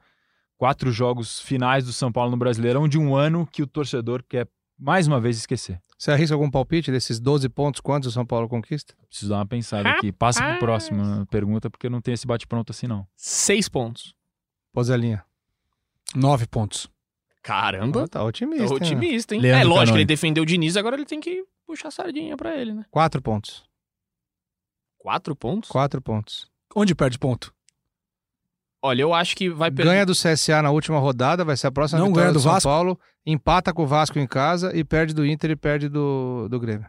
Quatro 0.58 0.90
jogos 0.90 1.40
finais 1.40 1.84
do 1.84 1.92
São 1.92 2.10
Paulo 2.10 2.30
no 2.30 2.36
Brasileirão 2.36 2.88
de 2.88 2.98
um 2.98 3.14
ano 3.14 3.46
que 3.46 3.62
o 3.62 3.66
torcedor 3.66 4.22
quer 4.26 4.48
mais 4.78 5.06
uma 5.06 5.20
vez 5.20 5.36
esquecer. 5.36 5.78
Você 5.98 6.10
arrisca 6.10 6.34
algum 6.34 6.50
palpite 6.50 6.92
desses 6.92 7.18
12 7.18 7.48
pontos? 7.48 7.80
Quantos 7.80 8.08
o 8.10 8.12
São 8.12 8.26
Paulo 8.26 8.48
conquista? 8.48 8.94
Preciso 9.08 9.30
dar 9.30 9.36
uma 9.36 9.46
pensada 9.46 9.88
aqui. 9.88 10.12
Passa 10.12 10.42
pro 10.44 10.58
próximo 10.58 11.02
né, 11.02 11.26
pergunta, 11.30 11.70
porque 11.70 11.88
não 11.88 12.02
tem 12.02 12.12
esse 12.12 12.26
bate-pronto 12.26 12.70
assim, 12.70 12.86
não. 12.86 13.06
Seis 13.16 13.68
pontos. 13.68 14.14
Pozelinha. 14.72 15.24
Nove 16.14 16.46
pontos. 16.46 16.88
Caramba. 17.42 18.06
Tá 18.08 18.22
otimista. 18.22 18.64
Hein? 18.64 18.72
otimista, 18.72 19.34
hein? 19.34 19.40
Leandro 19.40 19.60
é 19.60 19.64
lógico, 19.64 19.86
Canoni. 19.86 19.98
ele 20.00 20.04
defendeu 20.04 20.42
o 20.42 20.46
Diniz, 20.46 20.76
agora 20.76 20.96
ele 20.96 21.06
tem 21.06 21.20
que 21.20 21.44
puxar 21.66 21.88
a 21.88 21.90
sardinha 21.90 22.36
pra 22.36 22.54
ele, 22.56 22.74
né? 22.74 22.84
Quatro 22.90 23.22
pontos. 23.22 23.64
Quatro 24.98 25.34
pontos? 25.34 25.70
Quatro 25.70 26.02
pontos. 26.02 26.50
Onde 26.74 26.94
perde 26.94 27.18
ponto? 27.18 27.54
Olha, 28.82 29.02
eu 29.02 29.14
acho 29.14 29.34
que 29.34 29.48
vai 29.48 29.70
perder. 29.70 29.90
Ganha 29.90 30.06
do 30.06 30.12
CSA 30.12 30.60
na 30.60 30.70
última 30.70 30.98
rodada, 30.98 31.44
vai 31.44 31.56
ser 31.56 31.68
a 31.68 31.72
próxima 31.72 32.00
Não 32.00 32.08
vitória 32.08 32.26
ganha 32.26 32.34
do 32.34 32.40
São 32.40 32.52
Vasco? 32.52 32.68
Paulo. 32.68 33.00
Empata 33.26 33.72
com 33.72 33.82
o 33.82 33.86
Vasco 33.86 34.18
em 34.20 34.26
casa 34.26 34.74
e 34.76 34.84
perde 34.84 35.12
do 35.12 35.26
Inter 35.26 35.50
e 35.50 35.56
perde 35.56 35.88
do, 35.88 36.48
do 36.48 36.60
Grêmio. 36.60 36.86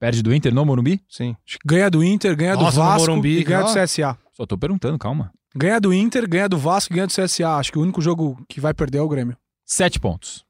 Perde 0.00 0.22
do 0.22 0.34
Inter 0.34 0.54
no 0.54 0.64
Morumbi? 0.64 1.04
Sim. 1.08 1.36
Ganha 1.64 1.90
do 1.90 2.02
Inter, 2.02 2.34
ganha 2.34 2.54
Nossa, 2.54 2.70
do 2.70 2.82
no 2.82 2.88
Vasco 2.88 3.08
Morumbi, 3.08 3.38
e 3.38 3.44
ganha 3.44 3.62
do 3.62 3.72
CSA. 3.72 4.18
Só 4.32 4.46
tô 4.46 4.56
perguntando, 4.56 4.98
calma. 4.98 5.32
Ganha 5.54 5.78
do 5.78 5.92
Inter, 5.92 6.28
ganha 6.28 6.48
do 6.48 6.56
Vasco 6.56 6.92
e 6.92 6.96
ganha 6.96 7.06
do 7.06 7.12
CSA. 7.12 7.56
Acho 7.56 7.70
que 7.70 7.78
o 7.78 7.82
único 7.82 8.00
jogo 8.00 8.42
que 8.48 8.58
vai 8.58 8.72
perder 8.72 8.98
é 8.98 9.02
o 9.02 9.08
Grêmio. 9.08 9.36
Sete 9.64 10.00
pontos. 10.00 10.44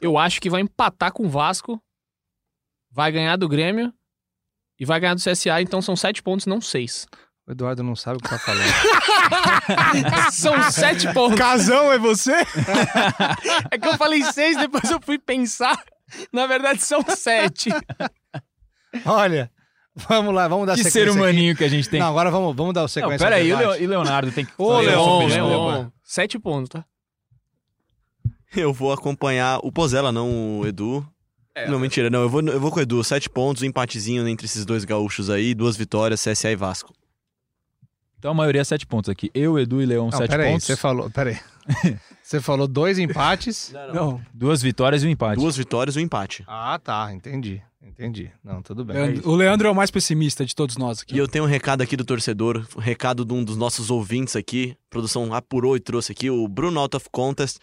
Eu 0.00 0.16
acho 0.16 0.40
que 0.40 0.48
vai 0.48 0.62
empatar 0.62 1.12
com 1.12 1.26
o 1.26 1.28
Vasco, 1.28 1.80
vai 2.90 3.12
ganhar 3.12 3.36
do 3.36 3.48
Grêmio 3.48 3.92
e 4.80 4.84
vai 4.84 4.98
ganhar 4.98 5.14
do 5.14 5.20
CSA, 5.20 5.60
então 5.60 5.82
são 5.82 5.94
sete 5.94 6.22
pontos, 6.22 6.46
não 6.46 6.60
seis. 6.60 7.06
O 7.48 7.52
Eduardo 7.52 7.82
não 7.82 7.96
sabe 7.96 8.18
o 8.18 8.20
que 8.20 8.28
tá 8.28 8.38
falando. 8.38 8.68
são 10.32 10.70
sete 10.70 11.10
pontos. 11.14 11.38
Casão 11.38 11.90
é 11.90 11.98
você? 11.98 12.32
É 13.70 13.78
que 13.78 13.88
eu 13.88 13.96
falei 13.96 14.22
seis, 14.22 14.56
depois 14.58 14.90
eu 14.90 15.00
fui 15.02 15.18
pensar. 15.18 15.82
Na 16.32 16.46
verdade, 16.46 16.82
são 16.82 17.02
sete. 17.16 17.70
Olha, 19.06 19.50
vamos 19.94 20.34
lá, 20.34 20.46
vamos 20.48 20.66
dar 20.66 20.74
que 20.74 20.84
sequência 20.84 21.04
ser 21.04 21.08
aqui. 21.10 21.18
humaninho 21.18 21.56
que 21.56 21.64
a 21.64 21.68
gente 21.68 21.88
tem. 21.88 22.00
Não, 22.00 22.08
agora 22.08 22.30
vamos, 22.30 22.54
vamos 22.54 22.74
dar 22.74 22.80
o 22.80 22.84
Não, 22.84 22.88
sequência. 22.88 23.18
pera 23.18 23.36
ao 23.36 23.40
aí, 23.42 23.52
o 23.52 23.56
debate. 23.56 23.78
Leo- 23.78 23.84
e 23.84 23.86
Leonardo 23.86 24.32
tem 24.32 24.44
que 24.44 24.52
Ô, 24.58 24.78
Leon, 24.80 25.26
Leon. 25.26 25.86
Sete 26.02 26.38
pontos, 26.38 26.68
tá? 26.68 26.84
Eu 28.54 28.72
vou 28.72 28.92
acompanhar 28.92 29.58
o 29.62 29.70
Pozella, 29.72 30.10
não 30.12 30.60
o 30.60 30.66
Edu. 30.66 31.06
Não, 31.68 31.78
mentira, 31.78 32.08
não. 32.08 32.20
Eu 32.22 32.28
vou, 32.28 32.40
eu 32.42 32.60
vou 32.60 32.70
com 32.70 32.78
o 32.78 32.82
Edu. 32.82 33.02
Sete 33.02 33.28
pontos, 33.28 33.62
um 33.62 33.66
empatezinho 33.66 34.26
entre 34.28 34.44
esses 34.46 34.64
dois 34.64 34.84
gaúchos 34.84 35.28
aí, 35.28 35.54
duas 35.54 35.76
vitórias, 35.76 36.22
CSA 36.22 36.50
e 36.50 36.56
Vasco. 36.56 36.92
Então 38.18 38.30
a 38.32 38.34
maioria 38.34 38.60
é 38.60 38.64
sete 38.64 38.86
pontos 38.86 39.08
aqui. 39.08 39.30
Eu, 39.34 39.58
Edu 39.58 39.80
e 39.80 39.86
Leão, 39.86 40.06
Não, 40.10 40.18
sete 40.18 40.30
pera 40.30 40.44
aí, 40.44 40.52
pontos. 40.52 40.66
você 40.66 40.76
falou, 40.76 41.10
pera 41.10 41.30
aí. 41.30 41.38
Você 42.22 42.40
falou 42.42 42.66
dois 42.68 42.98
empates. 42.98 43.72
Não. 43.94 44.20
Duas 44.34 44.60
vitórias 44.60 45.02
e 45.02 45.06
um 45.06 45.10
empate. 45.10 45.38
Duas 45.40 45.56
vitórias 45.56 45.96
e 45.96 45.98
um 45.98 46.02
empate. 46.02 46.44
Ah, 46.46 46.78
tá, 46.82 47.10
entendi. 47.12 47.62
Entendi. 47.82 48.30
Não, 48.44 48.60
tudo 48.62 48.84
bem. 48.84 48.96
Leandro- 48.96 49.30
o 49.30 49.34
Leandro 49.34 49.68
é 49.68 49.70
o 49.70 49.74
mais 49.74 49.90
pessimista 49.90 50.44
de 50.44 50.54
todos 50.54 50.76
nós 50.76 51.00
aqui. 51.00 51.14
E 51.14 51.18
eu 51.18 51.26
tenho 51.26 51.44
um 51.44 51.48
recado 51.48 51.80
aqui 51.80 51.96
do 51.96 52.04
torcedor, 52.04 52.66
um 52.76 52.80
recado 52.80 53.24
de 53.24 53.32
um 53.32 53.42
dos 53.42 53.56
nossos 53.56 53.90
ouvintes 53.90 54.36
aqui. 54.36 54.76
A 54.88 54.90
produção 54.90 55.32
apurou 55.32 55.74
e 55.76 55.80
trouxe 55.80 56.12
aqui, 56.12 56.28
o 56.28 56.46
Bruno 56.48 56.78
Out 56.80 56.96
of 56.96 57.06
Contest. 57.10 57.58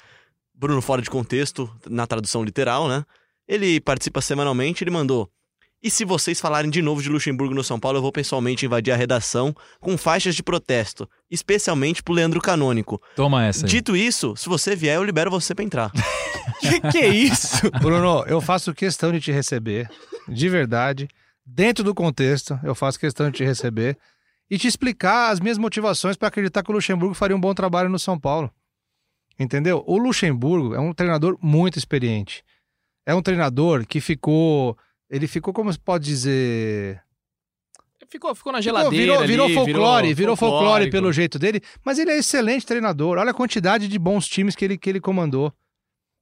Bruno 0.54 0.82
fora 0.82 1.02
de 1.02 1.10
contexto, 1.12 1.70
na 1.88 2.08
tradução 2.08 2.44
literal, 2.44 2.88
né? 2.88 3.04
Ele 3.48 3.80
participa 3.80 4.20
semanalmente, 4.22 4.84
ele 4.84 4.90
mandou. 4.92 5.30
E 5.84 5.92
se 5.92 6.04
vocês 6.04 6.40
falarem 6.40 6.70
de 6.72 6.82
novo 6.82 7.02
de 7.02 7.10
Luxemburgo 7.10 7.54
no 7.54 7.64
São 7.64 7.80
Paulo, 7.80 8.00
eu 8.00 8.02
vou 8.02 8.12
pessoalmente 8.12 8.66
invadir 8.66 8.92
a 8.92 8.96
redação 8.96 9.56
com 9.80 9.98
faixas 9.98 10.36
de 10.36 10.42
protesto, 10.42 11.08
especialmente 11.30 12.02
pro 12.02 12.14
Leandro 12.14 12.42
Canônico. 12.42 13.00
Toma 13.16 13.46
essa 13.46 13.66
aí. 13.66 13.70
Dito 13.70 13.96
isso, 13.96 14.36
se 14.36 14.50
você 14.50 14.76
vier, 14.76 14.96
eu 14.96 15.04
libero 15.04 15.30
você 15.30 15.54
pra 15.54 15.64
entrar. 15.64 15.92
Que 16.60 16.80
que 16.80 16.98
é 17.00 17.08
isso? 17.08 17.70
Bruno, 17.82 18.24
eu 18.28 18.40
faço 18.40 18.74
questão 18.74 19.12
de 19.12 19.20
te 19.20 19.32
receber, 19.32 19.90
de 20.28 20.48
verdade. 20.48 21.08
Dentro 21.46 21.84
do 21.84 21.94
contexto, 21.94 22.60
eu 22.64 22.74
faço 22.76 23.00
questão 23.00 23.30
de 23.30 23.38
te 23.38 23.44
receber 23.44 23.98
e 24.50 24.58
te 24.58 24.68
explicar 24.68 25.32
as 25.32 25.40
minhas 25.40 25.58
motivações 25.58 26.16
para 26.16 26.28
acreditar 26.28 26.64
que 26.64 26.72
o 26.72 26.74
Luxemburgo 26.74 27.14
faria 27.16 27.36
um 27.36 27.40
bom 27.40 27.54
trabalho 27.54 27.90
no 27.90 28.00
São 28.00 28.18
Paulo. 28.20 28.52
Entendeu? 29.40 29.84
O 29.86 29.98
Luxemburgo 29.98 30.74
é 30.76 30.80
um 30.80 30.94
treinador 30.94 31.38
muito 31.42 31.78
experiente. 31.78 32.44
É 33.06 33.14
um 33.14 33.22
treinador 33.22 33.86
que 33.86 34.00
ficou. 34.00 34.78
Ele 35.10 35.28
ficou, 35.28 35.54
como 35.54 35.72
se 35.72 35.80
pode 35.80 36.06
dizer. 36.06 37.02
Ficou, 38.10 38.34
ficou 38.36 38.52
na 38.54 38.62
Ficou- 38.62 38.78
geladeira 38.78 39.14
virou, 39.14 39.28
virou 39.28 39.46
ali, 39.46 39.54
folclore, 39.56 40.14
virou, 40.14 40.36
folclore 40.36 40.62
folclórico. 40.64 40.92
pelo 40.92 41.12
jeito 41.12 41.40
dele, 41.40 41.62
mas 41.84 41.98
ele 41.98 42.12
é 42.12 42.18
excelente 42.18 42.66
treinador. 42.66 43.18
Olha 43.18 43.32
a 43.32 43.34
quantidade 43.34 43.88
de 43.88 43.98
bons 44.00 44.28
times 44.28 44.56
que 44.56 44.64
ele, 44.64 44.78
que 44.78 44.90
ele 44.90 45.00
comandou. 45.02 45.52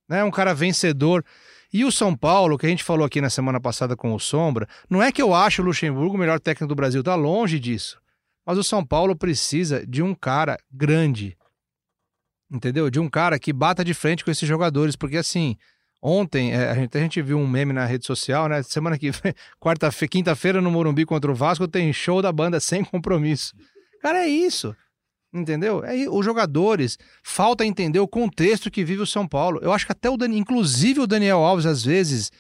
Né? 0.08 0.24
Um 0.24 0.32
cara 0.32 0.54
vencedor. 0.54 1.24
E 1.72 1.84
o 1.84 1.92
São 1.92 2.16
Paulo, 2.16 2.58
que 2.58 2.66
a 2.66 2.70
gente 2.70 2.84
falou 2.84 3.06
aqui 3.06 3.20
na 3.20 3.30
semana 3.30 3.60
passada 3.60 3.96
com 3.98 4.14
o 4.14 4.20
Sombra, 4.20 4.68
não 4.90 5.02
é 5.02 5.12
que 5.12 5.22
eu 5.22 5.34
acho 5.34 5.62
o 5.62 5.66
Luxemburgo 5.66 6.16
o 6.16 6.18
melhor 6.18 6.40
técnico 6.40 6.68
do 6.70 6.76
Brasil, 6.76 7.04
tá 7.04 7.16
longe 7.16 7.60
disso. 7.60 8.00
Mas 8.46 8.58
o 8.58 8.64
São 8.64 8.86
Paulo 8.86 9.16
precisa 9.16 9.86
de 9.86 10.02
um 10.04 10.14
cara 10.14 10.58
grande. 10.72 11.36
Entendeu? 12.52 12.90
De 12.90 13.00
um 13.00 13.10
cara 13.10 13.40
que 13.40 13.52
bata 13.52 13.84
de 13.84 13.94
frente 13.94 14.24
com 14.24 14.30
esses 14.32 14.48
jogadores, 14.48 14.96
porque 14.96 15.18
assim, 15.18 15.58
ontem 16.04 16.52
é, 16.52 16.70
a, 16.70 16.76
gente, 16.76 16.98
a 16.98 17.02
gente 17.02 17.22
viu 17.22 17.40
um 17.40 17.48
meme 17.48 17.72
na 17.72 17.86
rede 17.86 18.06
social, 18.06 18.50
né? 18.50 18.62
Semana 18.62 19.00
que 19.00 19.10
vem, 19.10 19.34
quarta-feira, 19.60 20.10
quinta-feira 20.10 20.62
no 20.62 20.70
Morumbi 20.70 21.06
contra 21.06 21.32
o 21.32 21.36
Vasco 21.36 21.68
tem 21.68 21.94
show 21.94 22.22
da 22.22 22.32
banda 22.32 22.60
sem 22.60 22.84
compromisso. 22.84 23.56
Cara, 24.02 24.26
é 24.26 24.28
isso. 24.28 24.76
Entendeu? 25.34 25.84
É, 25.84 26.08
os 26.10 26.24
jogadores, 26.24 27.00
falta 27.24 27.66
entender 27.66 28.00
o 28.00 28.08
contexto 28.08 28.70
que 28.70 28.84
vive 28.84 29.02
o 29.02 29.08
São 29.08 29.28
Paulo. 29.28 29.60
Eu 29.64 29.72
acho 29.72 29.86
que 29.86 29.92
até 29.92 30.10
o 30.10 30.18
Dani, 30.18 30.38
inclusive 30.38 31.00
o 31.00 31.08
Daniel 31.08 31.40
Alves, 31.40 31.66
às 31.66 31.84
vezes, 31.84 32.32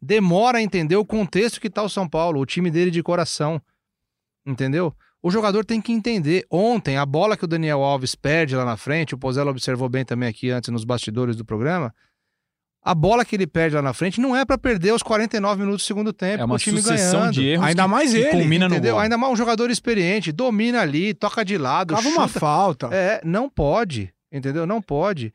demora 0.00 0.58
a 0.58 0.62
entender 0.62 0.96
o 0.96 1.04
contexto 1.04 1.60
que 1.60 1.70
tá 1.70 1.82
o 1.82 1.88
São 1.88 2.08
Paulo, 2.08 2.40
o 2.40 2.44
time 2.44 2.70
dele 2.70 2.90
de 2.90 3.02
coração. 3.02 3.62
Entendeu? 4.44 4.94
O 5.22 5.30
jogador 5.30 5.64
tem 5.64 5.80
que 5.80 5.92
entender. 5.92 6.44
Ontem, 6.50 6.96
a 6.96 7.06
bola 7.06 7.36
que 7.36 7.44
o 7.44 7.48
Daniel 7.48 7.82
Alves 7.82 8.14
perde 8.14 8.56
lá 8.56 8.64
na 8.64 8.76
frente, 8.76 9.14
o 9.14 9.18
Pozella 9.18 9.52
observou 9.52 9.88
bem 9.88 10.04
também 10.04 10.28
aqui 10.28 10.50
antes 10.50 10.68
nos 10.70 10.84
bastidores 10.84 11.36
do 11.36 11.44
programa. 11.44 11.94
A 12.84 12.94
bola 12.94 13.24
que 13.24 13.36
ele 13.36 13.46
perde 13.46 13.76
lá 13.76 13.82
na 13.82 13.92
frente 13.92 14.20
não 14.20 14.34
é 14.36 14.44
pra 14.44 14.58
perder 14.58 14.92
os 14.92 15.02
49 15.04 15.60
minutos 15.60 15.82
do 15.84 15.86
segundo 15.86 16.12
tempo, 16.12 16.42
É 16.42 16.44
uma 16.44 16.56
o 16.56 16.58
time 16.58 16.82
sucessão 16.82 17.20
ganhando. 17.20 17.34
de 17.34 17.44
erros 17.46 17.66
Ainda 17.66 17.82
que, 17.84 17.88
mais 17.88 18.10
que 18.10 18.18
ele, 18.18 18.30
culmina 18.30 18.68
no 18.68 18.74
Entendeu? 18.74 18.94
gol. 18.94 19.00
Ainda 19.02 19.16
mais 19.16 19.32
um 19.32 19.36
jogador 19.36 19.70
experiente, 19.70 20.32
domina 20.32 20.80
ali, 20.80 21.14
toca 21.14 21.44
de 21.44 21.56
lado, 21.56 21.94
Cava 21.94 22.08
uma 22.08 22.26
falta. 22.26 22.88
É, 22.92 23.20
não 23.24 23.48
pode. 23.48 24.12
Entendeu? 24.32 24.66
Não 24.66 24.82
pode. 24.82 25.32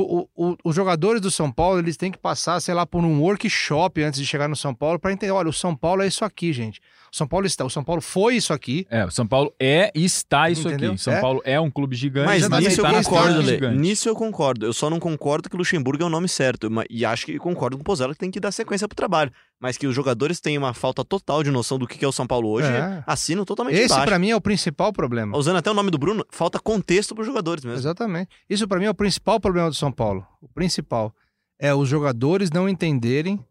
O- 0.00 0.28
o- 0.52 0.56
os 0.64 0.74
jogadores 0.76 1.20
do 1.20 1.30
São 1.30 1.50
Paulo, 1.50 1.78
eles 1.78 1.96
têm 1.96 2.10
que 2.12 2.18
passar, 2.18 2.60
sei 2.60 2.74
lá, 2.74 2.86
por 2.86 3.04
um 3.04 3.20
workshop 3.20 4.02
antes 4.02 4.20
de 4.20 4.26
chegar 4.26 4.48
no 4.48 4.56
São 4.56 4.74
Paulo 4.74 4.98
para 4.98 5.12
entender, 5.12 5.32
olha, 5.32 5.48
o 5.48 5.52
São 5.52 5.74
Paulo 5.74 6.02
é 6.02 6.06
isso 6.06 6.24
aqui, 6.24 6.52
gente. 6.52 6.80
O 7.12 7.16
São 7.16 7.26
Paulo 7.26 7.46
está, 7.46 7.64
o 7.64 7.70
São 7.70 7.82
Paulo 7.82 8.02
foi 8.02 8.36
isso 8.36 8.52
aqui. 8.52 8.86
É, 8.90 9.04
o 9.04 9.10
São 9.10 9.26
Paulo 9.26 9.52
é 9.58 9.90
e 9.94 10.04
está 10.04 10.50
isso 10.50 10.68
Entendeu? 10.68 10.92
aqui. 10.92 11.00
São 11.00 11.14
É. 11.14 11.20
Paulo 11.20 11.40
é 11.44 11.58
um 11.58 11.70
clube 11.70 11.96
gigante. 11.96 12.26
Mas 12.26 12.42
Exatamente, 12.42 12.68
nisso 12.68 12.80
eu 12.80 12.92
concordo, 12.92 13.40
Lê. 13.40 13.70
Nisso 13.70 14.08
eu 14.10 14.14
concordo. 14.14 14.66
Eu 14.66 14.72
só 14.74 14.90
não 14.90 15.00
concordo 15.00 15.48
que 15.48 15.54
o 15.54 15.58
Luxemburgo 15.58 16.02
é 16.02 16.06
o 16.06 16.10
nome 16.10 16.28
certo. 16.28 16.68
E 16.90 17.04
acho 17.04 17.24
que 17.24 17.38
concordo 17.38 17.76
com 17.76 17.80
o 17.80 17.84
Pozella 17.84 18.12
que 18.12 18.20
tem 18.20 18.30
que 18.30 18.38
dar 18.38 18.52
sequência 18.52 18.86
pro 18.86 18.94
trabalho. 18.96 19.32
Mas 19.60 19.76
que 19.76 19.86
os 19.88 19.94
jogadores 19.94 20.40
têm 20.40 20.56
uma 20.56 20.72
falta 20.72 21.04
total 21.04 21.42
de 21.42 21.50
noção 21.50 21.78
do 21.78 21.86
que 21.86 22.04
é 22.04 22.08
o 22.08 22.12
São 22.12 22.26
Paulo 22.26 22.48
hoje, 22.48 22.68
É. 22.68 23.02
assino 23.06 23.44
totalmente 23.44 23.76
Esse, 23.76 23.94
para 24.04 24.18
mim, 24.18 24.30
é 24.30 24.36
o 24.36 24.40
principal 24.40 24.92
problema. 24.92 25.36
Usando 25.36 25.56
até 25.56 25.68
o 25.70 25.74
nome 25.74 25.90
do 25.90 25.98
Bruno, 25.98 26.24
falta 26.30 26.60
contexto 26.60 27.12
pros 27.14 27.26
jogadores 27.26 27.64
mesmo. 27.64 27.78
Exatamente. 27.80 28.30
Isso 28.48 28.68
para 28.68 28.78
mim 28.78 28.84
é 28.86 28.90
o 28.90 28.94
principal 28.94 29.40
problema 29.40 29.68
do 29.68 29.74
São 29.74 29.90
Paulo. 29.90 30.24
O 30.40 30.48
principal 30.48 31.12
é 31.58 31.74
os 31.74 31.88
jogadores 31.88 32.50
não 32.52 32.68
entenderem 32.68 33.44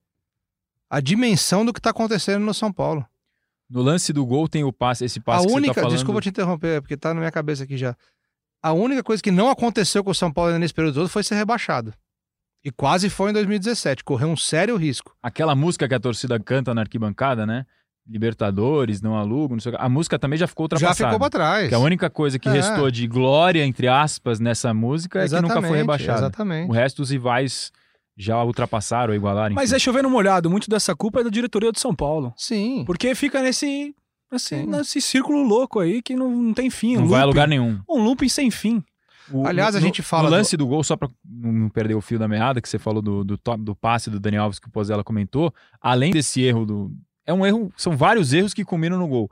a 0.90 1.02
dimensão 1.02 1.66
do 1.66 1.74
que 1.74 1.80
está 1.80 1.90
acontecendo 1.90 2.42
no 2.46 2.54
São 2.54 2.72
Paulo. 2.72 3.06
No 3.70 3.82
lance 3.82 4.14
do 4.14 4.26
gol 4.26 4.48
tem 4.48 4.64
o 4.64 4.72
passe, 4.72 5.04
esse 5.04 5.20
A 5.20 5.24
passe 5.24 5.46
que 5.46 5.52
única, 5.52 5.74
você 5.74 5.76
tá 5.76 5.82
falando. 5.82 5.96
desculpa 5.98 6.22
te 6.22 6.30
interromper, 6.30 6.82
porque 6.82 6.96
tá 6.96 7.14
na 7.14 7.20
minha 7.20 7.32
cabeça 7.32 7.66
aqui 7.66 7.76
já. 7.76 7.94
A 8.64 8.72
única 8.72 9.04
coisa 9.04 9.22
que 9.22 9.30
não 9.30 9.50
aconteceu 9.50 10.02
com 10.06 10.12
o 10.12 10.16
São 10.16 10.32
Paulo 10.32 10.58
nesse 10.58 10.74
período 10.74 10.94
todo 10.96 11.10
foi 11.10 11.22
ser 11.22 11.36
rebaixado. 11.36 11.94
E 12.68 12.72
quase 12.72 13.10
foi 13.10 13.30
em 13.30 13.34
2017, 13.34 14.04
correu 14.04 14.28
um 14.28 14.36
sério 14.36 14.76
risco. 14.76 15.16
Aquela 15.24 15.56
música 15.56 15.88
que 15.88 15.96
a 15.96 16.00
torcida 16.02 16.38
canta 16.38 16.74
na 16.76 16.82
arquibancada, 16.82 17.46
né? 17.46 17.66
Libertadores, 18.12 19.02
não 19.02 19.16
alugo, 19.16 19.54
não 19.56 19.60
sei 19.62 19.72
o 19.72 19.76
que. 19.78 19.82
A 19.82 19.88
música 19.88 20.20
também 20.20 20.38
já 20.38 20.48
ficou 20.48 20.66
Já 20.72 20.76
ultrapassada. 20.76 21.10
ficou 21.10 21.20
para 21.20 21.30
trás. 21.30 21.70
Que 21.70 21.76
a 21.76 21.80
única 21.80 22.10
coisa 22.10 22.38
que 22.38 22.50
É. 22.50 22.52
restou 22.52 22.90
de 22.92 23.08
glória, 23.08 23.64
entre 23.66 23.88
aspas, 23.88 24.40
nessa 24.42 24.74
música 24.74 25.24
é 25.24 25.28
que 25.30 25.42
nunca 25.42 25.62
foi 25.62 25.78
rebaixada. 25.78 26.20
Exatamente. 26.20 26.70
O 26.70 26.74
resto 26.74 27.02
os 27.02 27.10
rivais 27.10 27.72
já 28.18 28.44
ultrapassaram 28.44 29.12
ou 29.12 29.16
igualaram. 29.16 29.56
Mas 29.56 29.70
enfim. 29.70 29.76
é 29.76 29.80
chovendo 29.80 30.10
molhado. 30.10 30.50
Muito 30.50 30.70
dessa 30.70 30.94
culpa 30.96 31.22
é 31.22 31.24
da 31.24 31.30
diretoria 31.30 31.72
do 31.72 31.80
São 31.80 31.96
Paulo. 31.96 32.34
Sim. 32.36 32.84
Porque 32.86 33.14
fica 33.16 33.42
nesse, 33.42 33.94
nesse, 34.32 34.48
Sim. 34.58 34.66
nesse 34.66 35.00
círculo 35.00 35.42
louco 35.44 35.80
aí 35.80 36.02
que 36.02 36.16
não, 36.16 36.30
não 36.30 36.54
tem 36.54 36.70
fim. 36.70 36.96
não 36.98 37.04
um 37.04 37.08
vai 37.08 37.22
a 37.22 37.26
lugar 37.26 37.48
nenhum. 37.48 37.80
Um 37.90 38.04
looping 38.04 38.28
sem 38.30 38.50
fim. 38.52 38.84
O- 39.32 39.46
Aliás, 39.46 39.76
a 39.76 39.80
no- 39.80 39.86
gente 39.86 40.02
fala 40.02 40.30
do- 40.30 40.36
lance 40.36 40.56
do... 40.58 40.66
gol, 40.68 40.84
só 40.84 40.96
pra 40.96 41.10
não 41.26 41.70
perder 41.70 41.96
o 41.96 42.02
fio 42.02 42.18
da 42.20 42.28
meada, 42.28 42.62
que 42.62 42.70
você 42.70 42.80
falou 42.80 43.02
do, 43.02 43.24
do, 43.24 43.38
to- 43.38 43.58
do 43.58 43.76
passe 43.76 44.10
do 44.10 44.20
Daniel 44.20 44.44
Alves 44.44 44.60
que 44.60 44.68
o 44.68 44.72
Pozella 44.72 45.04
comentou, 45.04 45.54
além 45.82 46.12
desse 46.12 46.42
erro 46.42 46.66
do. 46.66 46.92
É 47.26 47.34
um 47.34 47.46
erro, 47.46 47.72
são 47.76 47.98
vários 47.98 48.32
erros 48.32 48.54
que 48.54 48.64
combinam 48.64 48.98
no 48.98 49.08
gol. 49.08 49.30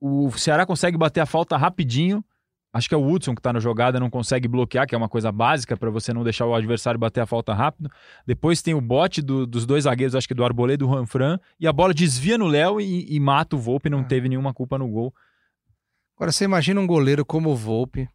O, 0.00 0.26
o 0.26 0.38
Ceará 0.38 0.64
consegue 0.64 0.96
bater 0.96 1.20
a 1.20 1.26
falta 1.26 1.56
rapidinho. 1.56 2.24
Acho 2.72 2.88
que 2.88 2.94
é 2.94 2.98
o 2.98 3.06
Hudson 3.08 3.36
que 3.36 3.42
tá 3.42 3.52
na 3.52 3.60
jogada, 3.60 4.00
não 4.00 4.10
consegue 4.10 4.48
bloquear, 4.48 4.84
que 4.86 4.96
é 4.96 4.98
uma 4.98 5.08
coisa 5.08 5.30
básica 5.30 5.76
para 5.76 5.90
você 5.90 6.12
não 6.12 6.24
deixar 6.24 6.44
o 6.44 6.54
adversário 6.56 6.98
bater 6.98 7.20
a 7.20 7.26
falta 7.26 7.54
rápido. 7.54 7.88
Depois 8.26 8.62
tem 8.62 8.74
o 8.74 8.80
bote 8.80 9.22
do- 9.22 9.46
dos 9.46 9.64
dois 9.64 9.84
zagueiros, 9.84 10.16
acho 10.16 10.26
que 10.26 10.34
do 10.34 10.44
Arboleda 10.44 10.82
e 10.82 10.86
do 10.86 10.92
Ranfran, 10.92 11.38
e 11.60 11.68
a 11.68 11.72
bola 11.72 11.94
desvia 11.94 12.36
no 12.36 12.46
Léo 12.48 12.80
e, 12.80 13.06
e 13.14 13.20
mata 13.20 13.54
o 13.54 13.58
Volpe, 13.60 13.88
não 13.88 14.00
Ah. 14.00 14.04
teve 14.04 14.28
nenhuma 14.28 14.52
culpa 14.52 14.76
no 14.76 14.88
gol. 14.88 15.14
Agora 16.16 16.32
você 16.32 16.44
imagina 16.44 16.80
um 16.80 16.86
goleiro 16.86 17.24
como 17.24 17.50
o 17.50 17.56
Volpe, 17.56 18.08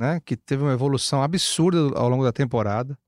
né, 0.00 0.18
que 0.24 0.34
teve 0.34 0.62
uma 0.62 0.72
evolução 0.72 1.22
absurda 1.22 1.78
ao 1.94 2.08
longo 2.08 2.24
da 2.24 2.32
temporada, 2.32 2.98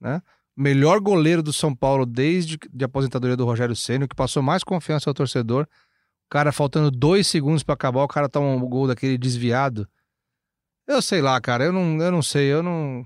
né? 0.00 0.22
Melhor 0.56 0.98
goleiro 0.98 1.42
do 1.42 1.52
São 1.52 1.74
Paulo 1.74 2.06
desde 2.06 2.58
de 2.72 2.84
aposentadoria 2.86 3.36
do 3.36 3.44
Rogério 3.44 3.76
Ceni, 3.76 4.08
que 4.08 4.16
passou 4.16 4.42
mais 4.42 4.64
confiança 4.64 5.10
ao 5.10 5.14
torcedor. 5.14 5.64
O 5.64 6.30
cara 6.30 6.50
faltando 6.50 6.90
dois 6.90 7.26
segundos 7.26 7.62
pra 7.62 7.74
acabar, 7.74 8.02
o 8.02 8.08
cara 8.08 8.30
toma 8.30 8.48
um 8.48 8.66
gol 8.66 8.86
daquele 8.86 9.18
desviado. 9.18 9.86
Eu 10.86 11.02
sei 11.02 11.20
lá, 11.20 11.38
cara, 11.38 11.64
eu 11.64 11.72
não, 11.72 12.02
eu 12.02 12.10
não 12.10 12.22
sei, 12.22 12.50
eu 12.50 12.62
não. 12.62 13.04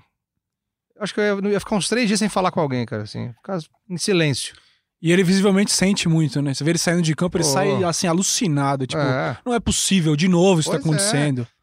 Acho 1.01 1.13
que 1.13 1.21
eu 1.21 1.41
ia, 1.43 1.51
ia 1.51 1.61
ficar 1.61 1.75
uns 1.75 1.89
três 1.89 2.07
dias 2.07 2.21
sem 2.21 2.29
falar 2.29 2.53
com 2.53 2.61
alguém, 2.61 2.87
cara, 2.87 3.03
assim, 3.03 3.33
ficar 3.33 3.59
em 3.91 3.99
silêncio. 3.99 4.55
E 5.03 5.11
ele 5.11 5.25
visivelmente 5.25 5.73
sente 5.73 6.09
muito, 6.09 6.41
né? 6.41 6.55
Você 6.55 6.63
vê 6.63 6.71
ele 6.71 6.79
saindo 6.79 7.03
de 7.03 7.15
campo, 7.17 7.37
ele 7.37 7.45
Pô. 7.45 7.51
sai 7.51 7.83
assim, 7.83 8.07
alucinado. 8.07 8.87
Tipo, 8.87 9.03
É. 9.03 9.37
não 9.45 9.53
é 9.53 9.59
possível, 9.59 10.15
de 10.15 10.29
novo 10.29 10.61
isso 10.61 10.71
tá 10.71 10.79
Pois 10.79 10.95
é. 10.97 10.99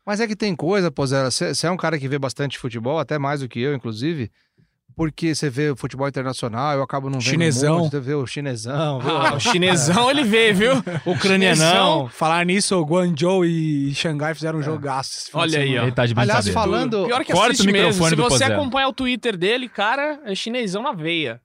Mas 0.10 0.20
é 0.20 0.26
que 0.26 0.36
tem 0.36 0.56
coisa, 0.56 0.90
Pozera, 0.90 1.30
você 1.30 1.68
é 1.68 1.70
um 1.70 1.78
cara 1.78 2.00
que 2.00 2.08
vê 2.08 2.18
bastante 2.18 2.58
futebol, 2.58 2.98
até 2.98 3.20
mais 3.20 3.42
do 3.42 3.48
que 3.48 3.60
eu, 3.60 3.76
inclusive, 3.76 4.32
porque 4.96 5.36
você 5.36 5.52
vê 5.52 5.70
o 5.70 5.76
futebol 5.76 6.08
internacional, 6.08 6.76
eu 6.78 6.82
acabo 6.82 7.12
não 7.12 7.20
vendo 7.20 7.30
Chinesão. 7.30 7.78
muito, 7.82 7.92
você 7.92 8.00
vê 8.00 8.16
o 8.16 8.26
chinesão, 8.26 9.00
Ah, 9.04 9.36
o 9.36 9.40
chinesão 9.40 10.10
ele 10.10 10.24
vê, 10.24 10.52
viu? 10.52 10.72
ucranianão. 11.06 12.08
Falar 12.08 12.44
nisso, 12.44 12.76
o 12.76 12.84
Guangzhou 12.84 13.46
e 13.46 13.94
Xangai 13.94 14.34
fizeram 14.34 14.58
um 14.58 14.64
jogaço. 14.64 15.12
esse 15.16 15.30
final 15.30 15.48
de 15.48 15.56
Olha 15.56 15.64
aí, 15.64 15.78
ó. 15.78 15.84
Ele 15.84 15.92
tá 15.92 16.08
de 16.08 16.14
Aliás, 16.18 16.50
falando... 16.50 17.06
Pior 17.06 17.24
que 17.24 17.32
Corta 17.32 17.62
o 17.62 17.66
mesmo. 17.68 17.72
microfone 17.72 18.10
Se 18.10 18.16
do 18.16 18.24
você 18.24 18.30
Pozella. 18.30 18.56
acompanhar 18.56 18.88
o 18.88 18.94
Twitter 18.94 19.38
dele, 19.38 19.70
cara, 19.70 20.20
é 20.26 20.34
chinesão 20.34 20.82
na 20.82 20.92
veia. 20.92 21.40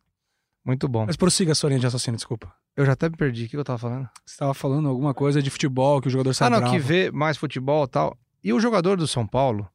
Muito 0.65 0.89
bom. 0.89 1.05
Mas 1.05 1.17
prossiga 1.17 1.53
a 1.53 1.55
sua 1.55 1.69
linha 1.69 1.81
de 1.81 1.85
raciocínio, 1.85 2.17
desculpa. 2.17 2.51
Eu 2.75 2.87
já 2.87 2.93
até 2.93 3.11
me 3.11 3.17
perdi, 3.19 3.45
o 3.45 3.49
que 3.51 3.59
eu 3.59 3.63
tava 3.63 3.79
falando? 3.79 4.09
Você 4.25 4.39
tava 4.39 4.55
falando 4.55 4.89
alguma 4.89 5.13
coisa 5.13 5.43
de 5.43 5.51
futebol, 5.51 6.01
que 6.01 6.09
o 6.09 6.11
jogador 6.11 6.33
sai 6.33 6.49
ah, 6.49 6.51
não, 6.53 6.61
bravo. 6.61 6.73
que 6.73 6.81
vê 6.81 7.11
mais 7.11 7.37
futebol 7.37 7.85
e 7.85 7.89
tal. 7.89 8.19
E 8.45 8.53
o 8.53 8.61
jogador 8.61 8.97
do 8.99 9.07
São 9.09 9.27
Paulo, 9.27 9.69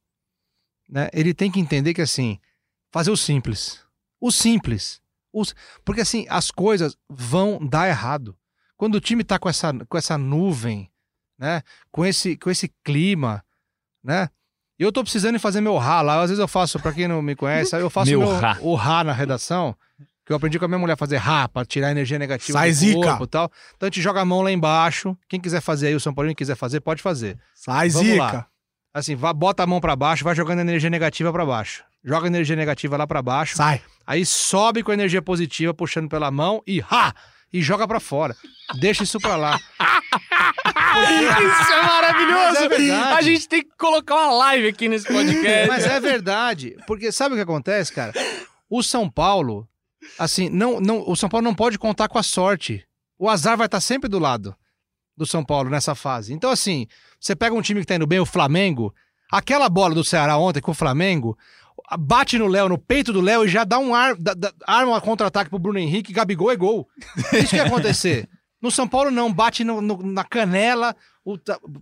né, 0.87 1.09
ele 1.11 1.33
tem 1.33 1.51
que 1.51 1.59
entender 1.59 1.93
que, 1.93 2.01
assim, 2.01 2.39
fazer 2.91 3.09
o 3.11 3.17
simples. 3.17 3.83
O 4.21 4.31
simples. 4.31 5.01
Os- 5.33 5.53
Porque, 5.83 6.01
assim, 6.01 6.25
as 6.29 6.51
coisas 6.51 6.95
vão 7.09 7.59
dar 7.65 7.87
errado. 7.89 8.37
Quando 8.77 8.95
o 8.95 9.01
time 9.01 9.23
tá 9.23 9.37
com 9.39 9.49
essa, 9.49 9.73
com 9.87 9.97
essa 9.97 10.17
nuvem, 10.17 10.89
né, 11.37 11.61
com 11.91 12.05
esse, 12.05 12.37
com 12.37 12.49
esse 12.49 12.71
clima, 12.83 13.43
né, 14.03 14.29
eu 14.77 14.91
tô 14.91 15.01
precisando 15.03 15.33
de 15.33 15.39
fazer 15.39 15.61
meu 15.61 15.77
rá 15.77 16.01
lá. 16.01 16.21
Às 16.21 16.29
vezes 16.29 16.39
eu 16.39 16.47
faço, 16.47 16.79
pra 16.79 16.93
quem 16.93 17.07
não 17.07 17.21
me 17.21 17.35
conhece, 17.35 17.75
eu 17.75 17.89
faço 17.89 18.09
Meu 18.11 18.19
meu, 18.21 18.37
rá. 18.39 18.57
o 18.61 18.75
rá 18.75 19.03
na 19.03 19.11
redação, 19.13 19.75
que 20.25 20.31
eu 20.31 20.37
aprendi 20.37 20.57
com 20.57 20.65
a 20.65 20.67
minha 20.67 20.79
mulher 20.79 20.95
fazer 20.95 21.17
rá, 21.17 21.47
pra 21.49 21.65
tirar 21.65 21.87
a 21.87 21.91
energia 21.91 22.17
negativa 22.19 22.57
Sai 22.57 22.69
do 22.69 22.75
zica. 22.75 22.99
corpo 23.01 23.23
e 23.23 23.27
tal. 23.27 23.51
Então 23.75 23.87
a 23.87 23.89
gente 23.89 24.01
joga 24.01 24.21
a 24.21 24.25
mão 24.25 24.41
lá 24.41 24.51
embaixo. 24.51 25.17
Quem 25.27 25.39
quiser 25.41 25.59
fazer 25.59 25.87
aí, 25.87 25.95
o 25.95 25.99
São 25.99 26.13
Paulo 26.13 26.33
quiser 26.35 26.55
fazer, 26.55 26.79
pode 26.81 27.01
fazer. 27.01 27.37
Sai 27.53 27.89
Vamos 27.89 28.07
zica. 28.09 28.23
lá. 28.23 28.47
Assim, 28.93 29.15
vá, 29.15 29.31
bota 29.31 29.63
a 29.63 29.67
mão 29.67 29.79
pra 29.79 29.95
baixo, 29.95 30.23
vai 30.23 30.35
jogando 30.35 30.59
energia 30.59 30.89
negativa 30.89 31.31
pra 31.31 31.45
baixo. 31.45 31.83
Joga 32.03 32.27
energia 32.27 32.55
negativa 32.55 32.97
lá 32.97 33.05
pra 33.05 33.21
baixo. 33.21 33.55
Sai. 33.55 33.81
Aí 34.05 34.25
sobe 34.25 34.81
com 34.81 34.91
energia 34.91 35.21
positiva, 35.21 35.73
puxando 35.73 36.09
pela 36.09 36.31
mão 36.31 36.63
e 36.65 36.81
ha! 36.81 37.13
E 37.51 37.61
joga 37.61 37.87
pra 37.87 37.99
fora. 37.99 38.35
Deixa 38.79 39.03
isso 39.03 39.19
pra 39.19 39.35
lá. 39.35 39.59
Isso 40.99 41.73
é 41.73 41.83
maravilhoso! 41.83 42.73
É. 42.91 43.13
A 43.13 43.21
gente 43.21 43.47
tem 43.47 43.61
que 43.63 43.69
colocar 43.77 44.15
uma 44.15 44.33
live 44.33 44.67
aqui 44.67 44.87
nesse 44.87 45.07
podcast. 45.07 45.67
Mas 45.67 45.85
é 45.85 45.99
verdade. 45.99 46.75
Porque 46.85 47.11
sabe 47.11 47.33
o 47.33 47.37
que 47.37 47.43
acontece, 47.43 47.93
cara? 47.93 48.13
O 48.69 48.83
São 48.83 49.09
Paulo, 49.09 49.67
assim, 50.17 50.49
não, 50.49 50.79
não, 50.79 51.03
o 51.07 51.15
São 51.15 51.29
Paulo 51.29 51.43
não 51.43 51.55
pode 51.55 51.77
contar 51.79 52.07
com 52.07 52.17
a 52.17 52.23
sorte. 52.23 52.83
O 53.17 53.29
azar 53.29 53.57
vai 53.57 53.65
estar 53.65 53.81
sempre 53.81 54.09
do 54.09 54.19
lado 54.19 54.55
do 55.19 55.25
São 55.25 55.43
Paulo 55.43 55.69
nessa 55.69 55.93
fase. 55.93 56.33
Então, 56.33 56.49
assim, 56.49 56.87
você 57.19 57.35
pega 57.35 57.53
um 57.53 57.61
time 57.61 57.81
que 57.81 57.85
tá 57.85 57.95
indo 57.95 58.07
bem, 58.07 58.19
o 58.19 58.25
Flamengo, 58.25 58.93
aquela 59.31 59.67
bola 59.69 59.93
do 59.93 60.03
Ceará 60.03 60.37
ontem 60.37 60.61
com 60.61 60.71
o 60.71 60.73
Flamengo, 60.75 61.37
bate 61.99 62.37
no 62.39 62.47
Léo, 62.47 62.69
no 62.69 62.77
peito 62.77 63.11
do 63.11 63.21
Léo 63.21 63.43
e 63.45 63.49
já 63.49 63.63
dá 63.63 63.77
um 63.77 63.93
ar, 63.93 64.15
dá- 64.15 64.33
dá- 64.33 64.53
arma 64.65 64.95
um 64.97 65.01
contra-ataque 65.01 65.49
pro 65.49 65.59
Bruno 65.59 65.77
Henrique, 65.77 66.13
Gabigol 66.13 66.51
é 66.51 66.55
gol. 66.55 66.87
Isso 67.33 67.49
que 67.49 67.55
ia 67.57 67.65
acontecer. 67.65 68.27
No 68.61 68.69
São 68.69 68.85
Paulo 68.85 69.09
não, 69.09 69.31
bate 69.31 69.63
no- 69.63 69.79
no- 69.79 70.03
na 70.03 70.21
canela, 70.25 70.93
o, 71.33 71.39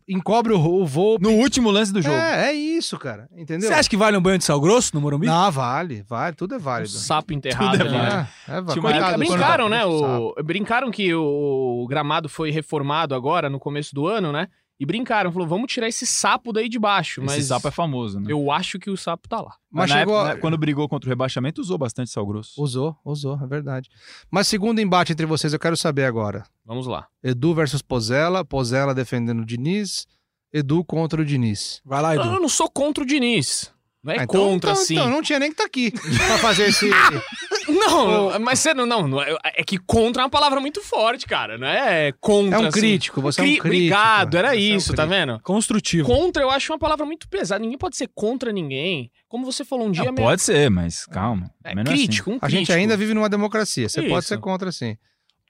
encobre 0.07 0.53
o, 0.53 0.57
o 0.59 0.85
voo. 0.85 1.17
No 1.19 1.31
último 1.31 1.69
lance 1.71 1.91
do 1.93 2.01
jogo. 2.01 2.15
É, 2.15 2.49
é 2.49 2.53
isso, 2.53 2.97
cara. 2.97 3.27
Entendeu? 3.35 3.67
Você 3.67 3.73
acha 3.73 3.89
que 3.89 3.97
vale 3.97 4.17
um 4.17 4.21
banho 4.21 4.37
de 4.37 4.43
sal 4.43 4.59
grosso 4.59 4.91
no 4.93 5.01
Morumbi? 5.01 5.27
Não, 5.27 5.51
vale, 5.51 6.03
vale, 6.07 6.35
tudo 6.35 6.55
é 6.55 6.59
válido. 6.59 6.89
sapo 6.89 7.33
enterrado 7.33 7.71
Tudo 7.77 7.83
é 7.83 7.87
ali, 7.87 7.97
válido. 7.97 8.15
né? 8.15 8.29
É, 8.47 8.51
é, 8.51 8.61
Tinha 8.61 8.61
uma 8.61 8.81
coitado 8.81 8.97
época- 8.97 9.11
do 9.13 9.17
Brincaram, 9.19 9.69
né? 9.69 9.85
O... 9.85 10.35
Brincaram 10.43 10.91
que 10.91 11.13
o 11.13 11.85
gramado 11.89 12.27
foi 12.29 12.51
reformado 12.51 13.13
agora, 13.15 13.49
no 13.49 13.59
começo 13.59 13.93
do 13.95 14.07
ano, 14.07 14.31
né? 14.31 14.47
E 14.79 14.85
brincaram, 14.85 15.31
falou, 15.31 15.47
vamos 15.47 15.71
tirar 15.73 15.87
esse 15.87 16.05
sapo 16.05 16.53
daí 16.53 16.69
de 16.69 16.77
baixo. 16.77 17.21
Esse 17.21 17.35
mas 17.35 17.45
sapo 17.45 17.67
é 17.67 17.71
famoso, 17.71 18.19
né? 18.19 18.31
eu 18.31 18.51
acho 18.51 18.77
que 18.77 18.91
o 18.91 18.95
sapo 18.97 19.27
tá 19.27 19.41
lá. 19.41 19.55
Mas 19.71 19.89
na 19.89 19.97
chegou. 19.99 20.15
época, 20.19 20.35
né, 20.35 20.39
quando 20.39 20.57
brigou 20.57 20.87
contra 20.87 21.07
o 21.07 21.09
rebaixamento, 21.09 21.59
usou 21.59 21.77
bastante 21.79 22.11
sal 22.11 22.25
grosso. 22.27 22.61
Usou, 22.61 22.95
usou, 23.03 23.39
é 23.41 23.47
verdade. 23.47 23.89
Mas 24.29 24.47
segundo 24.47 24.79
embate 24.79 25.11
entre 25.13 25.25
vocês, 25.25 25.51
eu 25.51 25.59
quero 25.59 25.75
saber 25.75 26.05
agora. 26.05 26.43
Vamos 26.63 26.85
lá. 26.85 27.07
Edu 27.23 27.55
versus 27.55 27.81
Pozella, 27.81 28.45
Pozella 28.45 28.93
defendendo 28.93 29.39
o 29.39 29.45
Diniz, 29.45 30.05
Edu 30.53 30.83
contra 30.85 31.21
o 31.21 31.25
Diniz. 31.25 31.81
Vai 31.83 32.01
lá, 32.01 32.15
Eu 32.15 32.21
Edu. 32.21 32.39
não 32.39 32.49
sou 32.49 32.69
contra 32.69 33.03
o 33.03 33.07
Diniz. 33.07 33.73
Não 34.03 34.13
é 34.13 34.19
Ah, 34.19 34.23
então- 34.23 34.41
contra, 34.51 34.71
então, 34.71 34.83
sim. 34.83 34.93
Então, 34.93 35.09
não 35.09 35.21
tinha 35.21 35.39
nem 35.39 35.49
que 35.49 35.53
estar 35.55 35.65
aqui 35.65 35.91
pra 36.27 36.37
fazer 36.37 36.69
esse. 36.69 36.89
Não, 37.67 38.39
mas 38.39 38.59
você 38.59 38.73
não, 38.73 38.85
não, 38.85 39.05
não 39.09 39.21
é, 39.21 39.35
é 39.43 39.61
que 39.63 39.77
contra 39.77 40.21
é 40.21 40.23
uma 40.23 40.29
palavra 40.29 40.61
muito 40.61 40.81
forte, 40.81 41.25
cara. 41.25 41.57
Não 41.57 41.67
é 41.67 42.13
contra. 42.13 42.55
É 42.57 42.61
um 42.61 42.67
assim. 42.67 42.79
crítico, 42.79 43.21
você 43.21 43.41
é 43.41 43.43
um 43.43 43.45
Cri- 43.45 43.53
crítico. 43.59 43.67
Obrigado, 43.67 44.37
era 44.37 44.49
Você 44.51 44.55
é 44.55 44.57
um 44.57 44.77
isso, 44.77 44.93
tá 44.93 45.05
crítico. 45.05 45.09
vendo? 45.27 45.39
Construtivo. 45.41 46.07
Contra 46.07 46.43
eu 46.43 46.49
acho 46.49 46.71
uma 46.71 46.79
palavra 46.79 47.05
muito 47.05 47.27
pesada. 47.27 47.59
Ninguém 47.59 47.77
pode 47.77 47.97
ser 47.97 48.09
contra 48.15 48.53
ninguém. 48.53 49.11
Como 49.27 49.43
você 49.43 49.65
falou 49.65 49.87
um 49.87 49.91
dia, 49.91 50.05
Não, 50.05 50.13
minha- 50.13 50.25
pode 50.25 50.41
ser, 50.41 50.69
mas 50.69 51.05
calma. 51.07 51.51
é 51.61 51.71
é 51.71 51.73
assim. 51.73 51.83
crítico, 51.83 52.31
um 52.31 52.39
A 52.41 52.47
gente 52.47 52.59
crítico. 52.59 52.77
ainda 52.77 52.95
vive 52.95 53.13
numa 53.13 53.27
democracia. 53.27 53.89
Você 53.89 54.01
pode 54.03 54.19
Isso. 54.19 54.27
ser 54.29 54.37
contra, 54.39 54.71
sim. 54.71 54.95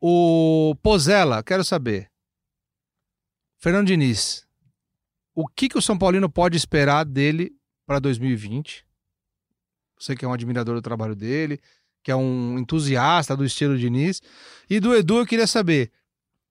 O 0.01 0.73
Pozella, 0.81 1.43
quero 1.43 1.63
saber. 1.63 2.07
Fernando 3.59 3.87
Diniz, 3.87 4.43
o 5.35 5.47
que, 5.47 5.69
que 5.69 5.77
o 5.77 5.81
São 5.83 5.97
Paulino 5.97 6.29
pode 6.29 6.57
esperar 6.57 7.03
dele 7.05 7.51
para 7.87 7.99
2020? 7.99 8.85
Você 9.97 10.15
que 10.15 10.25
é 10.25 10.27
um 10.27 10.33
admirador 10.33 10.75
do 10.75 10.81
trabalho 10.81 11.15
dele, 11.15 11.59
que 12.03 12.11
é 12.11 12.15
um 12.15 12.59
entusiasta 12.59 13.35
do 13.35 13.43
estilo 13.43 13.77
Diniz. 13.77 14.21
E 14.69 14.79
do 14.79 14.93
Edu 14.93 15.17
eu 15.17 15.25
queria 15.25 15.47
saber, 15.47 15.91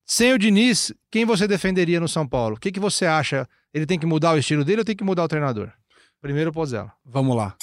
sem 0.05 0.33
o 0.33 0.39
Diniz, 0.39 0.93
quem 1.11 1.25
você 1.25 1.47
defenderia 1.47 2.01
no 2.01 2.09
São 2.09 2.27
Paulo? 2.27 2.57
O 2.57 2.59
que, 2.59 2.73
que 2.73 2.81
você 2.81 3.07
acha? 3.07 3.49
Ele 3.73 3.87
tem 3.87 3.99
que 3.99 4.07
mudar 4.07 4.33
o 4.33 4.39
estilo 4.39 4.65
dele 4.65 4.81
ou 4.81 4.85
tem 4.85 4.97
que 4.97 5.05
mudar 5.05 5.25
o 5.25 5.29
treinador? 5.29 5.71
Primeiro 6.21 6.53
Pozella. 6.53 6.93
Vamos 7.05 7.37
lá. 7.37 7.55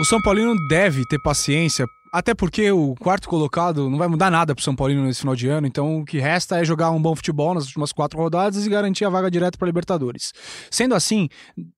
O 0.00 0.04
São 0.04 0.20
Paulino 0.22 0.54
deve 0.68 1.04
ter 1.06 1.20
paciência, 1.20 1.86
até 2.14 2.32
porque 2.32 2.70
o 2.70 2.94
quarto 2.94 3.28
colocado 3.28 3.90
não 3.90 3.98
vai 3.98 4.06
mudar 4.06 4.30
nada 4.30 4.54
pro 4.54 4.62
São 4.62 4.76
Paulino 4.76 5.02
nesse 5.02 5.18
final 5.18 5.34
de 5.34 5.48
ano, 5.48 5.66
então 5.66 5.98
o 5.98 6.04
que 6.04 6.20
resta 6.20 6.60
é 6.60 6.64
jogar 6.64 6.92
um 6.92 7.02
bom 7.02 7.16
futebol 7.16 7.52
nas 7.54 7.64
últimas 7.64 7.90
quatro 7.90 8.16
rodadas 8.16 8.64
e 8.64 8.70
garantir 8.70 9.04
a 9.04 9.10
vaga 9.10 9.28
direta 9.28 9.58
para 9.58 9.66
Libertadores. 9.66 10.32
Sendo 10.70 10.94
assim, 10.94 11.28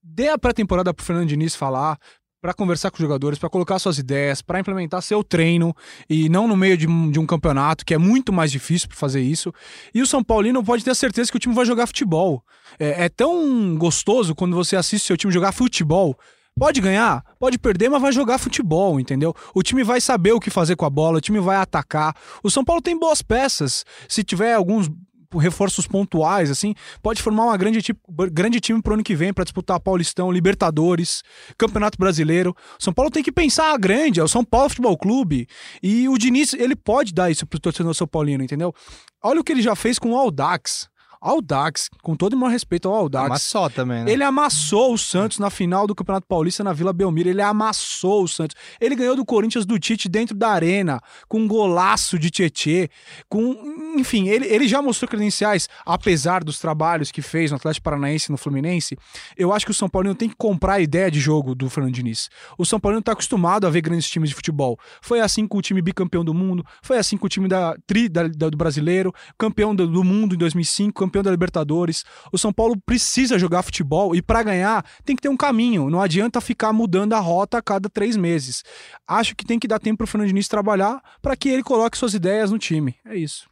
dê 0.05 0.29
a 0.29 0.37
pré-temporada 0.37 0.93
pro 0.93 1.03
Fernando 1.03 1.27
Diniz 1.27 1.57
falar, 1.57 1.99
para 2.39 2.53
conversar 2.53 2.91
com 2.91 2.97
os 2.97 3.01
jogadores, 3.01 3.39
para 3.39 3.49
colocar 3.49 3.79
suas 3.79 3.97
ideias, 3.97 4.43
para 4.43 4.61
implementar 4.61 5.01
seu 5.01 5.25
treino 5.25 5.75
e 6.07 6.29
não 6.29 6.47
no 6.47 6.55
meio 6.55 6.77
de 6.77 6.87
um, 6.87 7.11
de 7.11 7.19
um 7.19 7.25
campeonato 7.25 7.83
que 7.83 7.95
é 7.95 7.99
muito 7.99 8.31
mais 8.31 8.53
difícil 8.53 8.89
para 8.89 8.97
fazer 8.99 9.23
isso. 9.23 9.51
E 9.95 10.03
o 10.03 10.07
São 10.07 10.23
Paulino 10.23 10.63
pode 10.63 10.85
ter 10.85 10.91
a 10.91 10.95
certeza 10.95 11.31
que 11.31 11.39
o 11.39 11.41
time 11.41 11.55
vai 11.55 11.65
jogar 11.65 11.87
futebol. 11.87 12.45
É, 12.79 13.07
é 13.07 13.09
tão 13.09 13.75
gostoso 13.77 14.35
quando 14.35 14.55
você 14.55 14.77
assiste 14.77 15.07
seu 15.07 15.17
time 15.17 15.33
jogar 15.33 15.53
futebol. 15.53 16.15
Pode 16.59 16.81
ganhar, 16.81 17.23
pode 17.39 17.59
perder, 17.59 17.91
mas 17.91 18.01
vai 18.01 18.11
jogar 18.11 18.39
futebol, 18.39 18.99
entendeu? 18.99 19.35
O 19.55 19.63
time 19.63 19.85
vai 19.85 20.01
saber 20.01 20.33
o 20.33 20.41
que 20.41 20.49
fazer 20.49 20.75
com 20.75 20.87
a 20.87 20.91
bola, 20.91 21.19
o 21.19 21.21
time 21.21 21.39
vai 21.39 21.57
atacar. 21.59 22.17
O 22.43 22.51
São 22.51 22.65
Paulo 22.65 22.81
tem 22.81 22.99
boas 22.99 23.21
peças. 23.21 23.85
Se 24.09 24.25
tiver 24.25 24.55
alguns 24.55 24.91
reforços 25.35 25.87
pontuais, 25.87 26.51
assim, 26.51 26.75
pode 27.03 27.21
formar 27.21 27.45
uma 27.45 27.57
grande, 27.59 27.83
tipo, 27.83 28.01
grande 28.33 28.59
time 28.59 28.81
pro 28.81 28.95
ano 28.95 29.03
que 29.03 29.15
vem 29.15 29.35
para 29.35 29.45
disputar 29.45 29.79
Paulistão, 29.79 30.33
Libertadores, 30.33 31.23
Campeonato 31.59 31.99
Brasileiro. 31.99 32.57
São 32.79 32.91
Paulo 32.91 33.11
tem 33.11 33.23
que 33.23 33.33
pensar 33.33 33.77
grande, 33.77 34.21
é 34.21 34.25
o 34.25 34.29
São 34.29 34.43
Paulo 34.43 34.71
Futebol 34.71 34.97
Clube. 34.97 35.47
E 35.83 36.09
o 36.09 36.17
Diniz, 36.17 36.55
ele 36.55 36.75
pode 36.75 37.13
dar 37.13 37.31
isso 37.31 37.47
pro 37.47 37.61
torcedor 37.61 37.95
São 37.95 38.07
Paulino, 38.07 38.43
entendeu? 38.43 38.75
Olha 39.23 39.43
o 39.43 39.45
que 39.45 39.53
ele 39.53 39.61
já 39.61 39.77
fez 39.77 39.99
com 39.99 40.13
o 40.13 40.17
Aldax. 40.17 40.89
Aldax, 41.29 41.89
com 42.03 42.17
todo 42.17 42.35
o 42.35 42.39
meu 42.39 42.49
respeito 42.49 42.89
ao 42.89 42.95
Aldax. 42.95 43.29
Mas 43.29 43.43
só 43.43 43.69
também, 43.69 44.05
né? 44.05 44.13
Ele 44.13 44.23
amassou 44.23 44.93
o 44.93 44.99
Santos 44.99 45.39
na 45.39 45.51
final 45.51 45.87
do 45.87 45.95
Campeonato 45.95 46.27
Paulista 46.27 46.65
na 46.65 46.73
Vila 46.73 46.93
Belmiro. 46.93 47.29
Ele 47.29 47.43
amassou 47.43 48.25
o 48.25 48.29
Santos. 48.29 48.57
Ele 48.81 48.95
ganhou 48.95 49.17
do 49.17 49.25
Corinthians 49.25 49.65
do 49.65 49.79
Tite 49.79 50.09
dentro 50.09 50.37
da 50.37 50.49
arena, 50.51 51.01
com 51.29 51.41
um 51.41 51.49
golaço 51.49 52.19
de 52.19 52.31
Tietê. 52.31 52.89
Com, 53.29 53.57
enfim, 53.97 54.29
ele, 54.29 54.47
ele 54.47 54.67
já 54.69 54.83
mostrou 54.83 55.09
credenciais, 55.09 55.69
apesar 55.85 56.43
dos 56.43 56.59
trabalhos 56.59 57.11
que 57.11 57.23
fez 57.23 57.51
no 57.51 57.57
Atlético 57.57 57.85
Paranaense 57.85 58.31
e 58.31 58.33
no 58.33 58.39
Fluminense. 58.39 58.97
Eu 59.37 59.53
acho 59.53 59.65
que 59.65 59.73
o 59.73 59.75
São 59.75 59.89
Paulo 59.89 60.15
tem 60.15 60.29
que 60.29 60.37
comprar 60.37 60.75
a 60.75 60.81
ideia 60.81 61.11
de 61.11 61.21
jogo 61.21 61.55
do 61.55 61.69
Fernando 61.71 61.95
Diniz. 61.95 62.29
O 62.59 62.65
São 62.65 62.81
Paulo 62.81 62.99
está 62.99 63.13
acostumado 63.13 63.67
a 63.67 63.71
ver 63.71 63.81
grandes 63.81 64.09
times 64.09 64.31
de 64.31 64.35
futebol. 64.35 64.79
Foi 65.01 65.21
assim 65.21 65.47
com 65.47 65.59
o 65.59 65.63
time 65.63 65.83
bicampeão 65.83 66.25
do 66.25 66.35
mundo, 66.35 66.65
foi 66.83 66.99
assim 66.99 67.17
com 67.17 67.27
o 67.27 67.29
time 67.29 67.49
da, 67.49 67.77
tri, 67.87 68.09
da, 68.09 68.29
da 68.29 68.49
do 68.49 68.57
brasileiro, 68.57 69.13
campeão 69.39 69.75
do, 69.75 69.87
do 69.87 70.03
mundo 70.03 70.35
em 70.35 70.39
2005, 70.39 70.99
campeão 70.99 71.16
da 71.23 71.31
Libertadores. 71.31 72.05
O 72.33 72.39
São 72.39 72.53
Paulo 72.53 72.77
precisa 72.85 73.39
jogar 73.39 73.63
futebol 73.63 74.15
e 74.15 74.23
para 74.23 74.43
ganhar 74.43 74.85
tem 75.05 75.17
que 75.17 75.23
ter 75.23 75.29
um 75.29 75.37
caminho. 75.37 75.91
Não 75.91 76.01
adianta 76.01 76.41
ficar 76.41 76.73
mudando 76.73 77.13
a 77.13 77.19
rota 77.19 77.59
a 77.59 77.63
cada 77.63 77.89
três 77.89 78.17
meses. 78.17 78.63
Acho 79.07 79.35
que 79.35 79.45
tem 79.45 79.59
que 79.59 79.69
dar 79.69 79.79
tempo 79.79 79.99
para 79.99 80.05
o 80.05 80.07
Fernando 80.09 80.29
Diniz 80.29 80.49
trabalhar 80.49 81.03
para 81.21 81.37
que 81.37 81.49
ele 81.49 81.63
coloque 81.63 81.99
suas 81.99 82.15
ideias 82.15 82.51
no 82.51 82.59
time. 82.59 82.97
É 83.05 83.17
isso. 83.17 83.47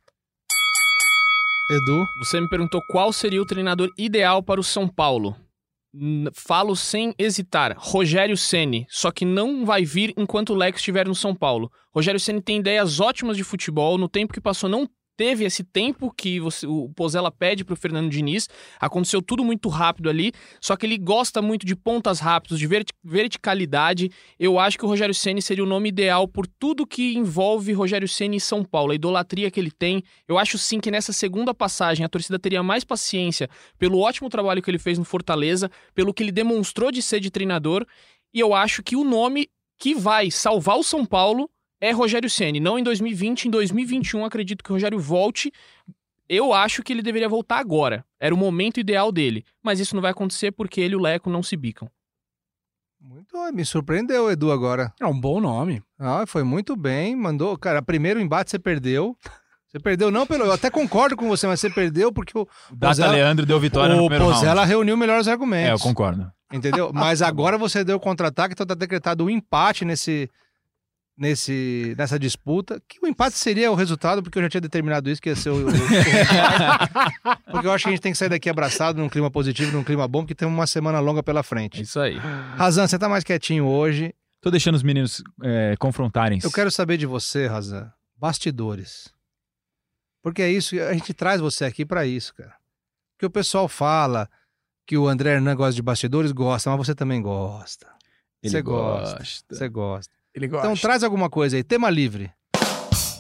Edu. 1.71 2.05
Você 2.19 2.41
me 2.41 2.49
perguntou 2.49 2.83
qual 2.91 3.13
seria 3.13 3.41
o 3.41 3.47
treinador 3.47 3.91
ideal 3.97 4.43
para 4.43 4.61
o 4.61 4.65
São 4.65 4.87
Paulo. 4.87 5.35
Falo 6.35 6.75
sem 6.75 7.15
hesitar, 7.17 7.77
Rogério 7.79 8.37
Ceni, 8.37 8.85
só 8.91 9.13
que 9.13 9.25
não 9.25 9.65
vai 9.65 9.85
vir 9.85 10.13
enquanto 10.17 10.51
o 10.51 10.57
Leco 10.57 10.77
estiver 10.77 11.07
no 11.07 11.15
São 11.15 11.35
Paulo. 11.35 11.71
Rogério 11.95 12.19
Ceni 12.19 12.43
tem 12.43 12.59
ideias 12.59 12.99
ótimas 12.99 13.37
de 13.37 13.45
futebol, 13.45 13.97
no 13.97 14.09
tempo 14.09 14.35
que 14.35 14.41
passou 14.41 14.69
não 14.69 14.89
teve 15.17 15.45
esse 15.45 15.63
tempo 15.63 16.13
que 16.17 16.41
você- 16.41 16.67
o 16.67 16.89
Pozella 16.95 17.31
pede 17.31 17.65
pro 17.65 17.77
Fernando 17.77 18.11
Diniz. 18.11 18.49
Aconteceu 18.81 19.23
tudo 19.23 19.45
muito 19.45 19.69
rápido 19.69 20.11
ali, 20.11 20.33
só 20.61 20.77
que 20.77 20.87
ele 20.87 20.99
gosta 20.99 21.41
muito 21.41 21.65
de 21.65 21.77
pontas 21.77 22.21
rápidas, 22.21 22.59
de 22.59 22.67
verti- 22.67 22.93
verticalidade. 23.03 24.11
Eu 24.39 24.59
acho 24.59 24.79
que 24.79 24.85
o 24.85 24.89
Rogério 24.89 25.15
Ceni 25.15 25.43
seria 25.43 25.65
o 25.65 25.67
nome 25.67 25.89
ideal 25.89 26.27
por 26.27 26.47
tudo 26.47 26.87
que 26.87 27.15
envolve 27.15 27.73
Rogério 27.73 28.09
Ceni 28.09 28.37
e 28.37 28.41
São 28.41 28.65
Paulo, 28.65 28.93
a 28.93 28.95
idolatria 28.95 29.51
que 29.51 29.61
ele 29.61 29.71
tem. 29.71 30.03
Eu 30.27 30.39
acho 30.39 30.59
sim 30.59 30.81
que 30.81 30.91
nessa 30.91 31.13
segunda 31.13 31.55
passagem 31.55 32.05
a 32.05 32.09
torcida 32.09 32.39
teria 32.39 32.63
mais 32.63 32.85
paciência 32.85 33.49
pelo 33.79 33.99
ótimo 33.99 34.29
trabalho 34.29 34.63
que 34.63 34.71
ele 34.71 34.79
fez 34.79 34.99
no 34.99 35.05
Fortaleza, 35.05 35.71
pelo 35.95 36.13
que 36.13 36.23
ele 36.23 36.33
demonstrou 36.33 36.91
de 36.91 37.03
ser 37.03 37.21
de 37.21 37.31
treinador, 37.31 37.87
e 38.33 38.41
eu 38.41 38.55
acho 38.55 38.83
que 38.83 38.97
o 38.97 39.05
nome 39.05 39.49
que 39.79 39.95
vai 39.95 40.31
salvar 40.31 40.79
o 40.79 40.83
São 40.83 41.05
Paulo 41.05 41.49
é 41.89 41.91
Rogério 41.93 42.29
Ceni, 42.31 42.61
não 42.61 42.79
em 42.79 42.83
2020, 42.83 43.47
em 43.47 43.51
2021 43.51 44.25
acredito 44.25 44.63
que 44.65 44.71
o 44.71 44.75
Rogério 44.75 44.99
volte. 44.99 45.53
Eu 46.29 46.53
acho 46.55 46.83
que 46.83 46.93
ele 46.93 47.03
deveria 47.03 47.29
voltar 47.29 47.59
agora. 47.59 48.05
Era 48.19 48.35
o 48.35 48.39
momento 48.39 48.81
ideal 48.81 49.13
dele, 49.13 49.45
mas 49.63 49.79
isso 49.81 49.95
não 49.95 50.01
vai 50.03 50.11
acontecer 50.13 50.53
porque 50.53 50.81
ele 50.81 50.95
e 50.95 50.97
o 50.97 51.01
Leco 51.01 51.29
não 51.29 51.43
se 51.43 51.57
bicam. 51.57 51.91
Muito, 53.01 53.37
me 53.53 53.65
surpreendeu 53.65 54.25
o 54.25 54.31
Edu 54.31 54.51
agora. 54.51 54.93
É 55.01 55.07
um 55.07 55.19
bom 55.19 55.39
nome. 55.41 55.83
Ah, 55.99 56.25
foi 56.27 56.43
muito 56.43 56.75
bem, 56.75 57.15
mandou. 57.15 57.57
Cara, 57.59 57.83
primeiro 57.83 58.19
embate 58.19 58.51
você 58.51 58.59
perdeu. 58.59 59.15
Você 59.69 59.79
perdeu 59.79 60.11
não 60.11 60.27
pelo. 60.27 60.45
Eu 60.45 60.53
até 60.53 60.71
concordo 60.71 61.15
com 61.17 61.29
você, 61.29 61.47
mas 61.47 61.61
você 61.61 61.69
perdeu 61.69 62.11
porque 62.13 62.37
o 62.39 62.47
Data 62.73 62.93
Pozella- 62.93 63.13
Leandro 63.13 63.45
deu 63.45 63.61
vitória 63.61 63.95
no 63.95 64.03
primeiro 64.03 64.25
round. 64.25 64.39
Pozella 64.39 64.65
reuniu 64.65 64.97
melhores 64.97 65.27
É, 65.27 65.31
eu 65.31 65.33
argumentos. 65.35 65.83
concordo. 65.83 66.33
Entendeu? 66.53 66.93
Mas 66.95 67.21
agora 67.21 67.59
você 67.59 67.85
deu 67.85 67.99
contra-ataque, 68.01 68.55
então 68.55 68.65
tá 68.65 68.75
decretado 68.75 69.25
um 69.25 69.29
empate 69.31 69.85
nesse, 69.85 70.31
nesse, 71.17 71.95
nessa 71.97 72.19
disputa. 72.19 72.81
Que 72.89 72.99
o 73.03 73.07
empate 73.07 73.37
seria 73.37 73.71
o 73.71 73.75
resultado, 73.75 74.23
porque 74.23 74.39
eu 74.39 74.43
já 74.43 74.49
tinha 74.51 74.61
determinado 74.61 75.09
isso, 75.11 75.21
que 75.23 75.29
ia 75.29 75.37
ser 75.37 75.51
o. 75.51 75.67
o- 75.67 75.69
o 75.69 75.73
porque 77.51 77.67
eu 77.67 77.73
acho 77.73 77.85
que 77.85 77.89
a 77.89 77.93
gente 77.93 78.01
tem 78.03 78.13
que 78.13 78.19
sair 78.19 78.29
daqui 78.29 78.49
abraçado 78.49 78.99
num 78.99 79.09
clima 79.09 79.31
positivo, 79.31 79.73
num 79.73 79.85
clima 79.85 80.07
bom, 80.09 80.21
porque 80.23 80.35
tem 80.35 80.47
uma 80.47 80.67
semana 80.67 81.01
longa 81.01 81.23
pela 81.23 81.43
frente. 81.43 81.83
isso 81.83 82.01
aí. 82.01 82.17
Razan, 82.57 82.87
você 82.87 82.99
tá 82.99 83.09
mais 83.09 83.25
quietinho 83.25 83.67
hoje. 83.67 84.15
Tô 84.41 84.51
deixando 84.51 84.75
os 84.75 84.83
meninos 84.83 85.23
é, 85.43 85.75
confrontarem. 85.79 86.39
Eu 86.43 86.53
quero 86.53 86.71
saber 86.71 86.97
de 86.99 87.07
você, 87.07 87.47
Razan. 87.47 87.91
Bastidores. 88.17 89.13
Porque 90.23 90.43
é 90.43 90.51
isso, 90.51 90.75
a 90.81 90.93
gente 90.93 91.13
traz 91.15 91.41
você 91.41 91.65
aqui 91.65 91.85
pra 91.85 92.07
isso, 92.07 92.35
cara. 92.35 92.55
Porque 93.17 93.27
o 93.27 93.31
pessoal 93.31 93.69
fala 93.69 94.29
que 94.87 94.97
o 94.99 95.07
André 95.09 95.33
Hernan 95.35 95.55
gosta 95.57 95.75
de 95.75 95.83
bastidores, 95.83 96.33
gosta, 96.33 96.69
mas 96.71 96.79
você 96.87 96.95
também 96.95 97.23
gosta. 97.23 97.87
Ele 98.43 98.51
você 98.51 98.63
gosta. 98.63 99.19
gosta. 99.19 99.55
Você 99.55 99.69
gosta. 99.69 100.15
Ele 100.35 100.49
gosta. 100.49 100.67
Então 100.67 100.77
traz 100.77 101.03
alguma 101.05 101.31
coisa 101.31 101.57
aí, 101.57 101.63
tema 101.63 101.89
livre. 101.91 102.31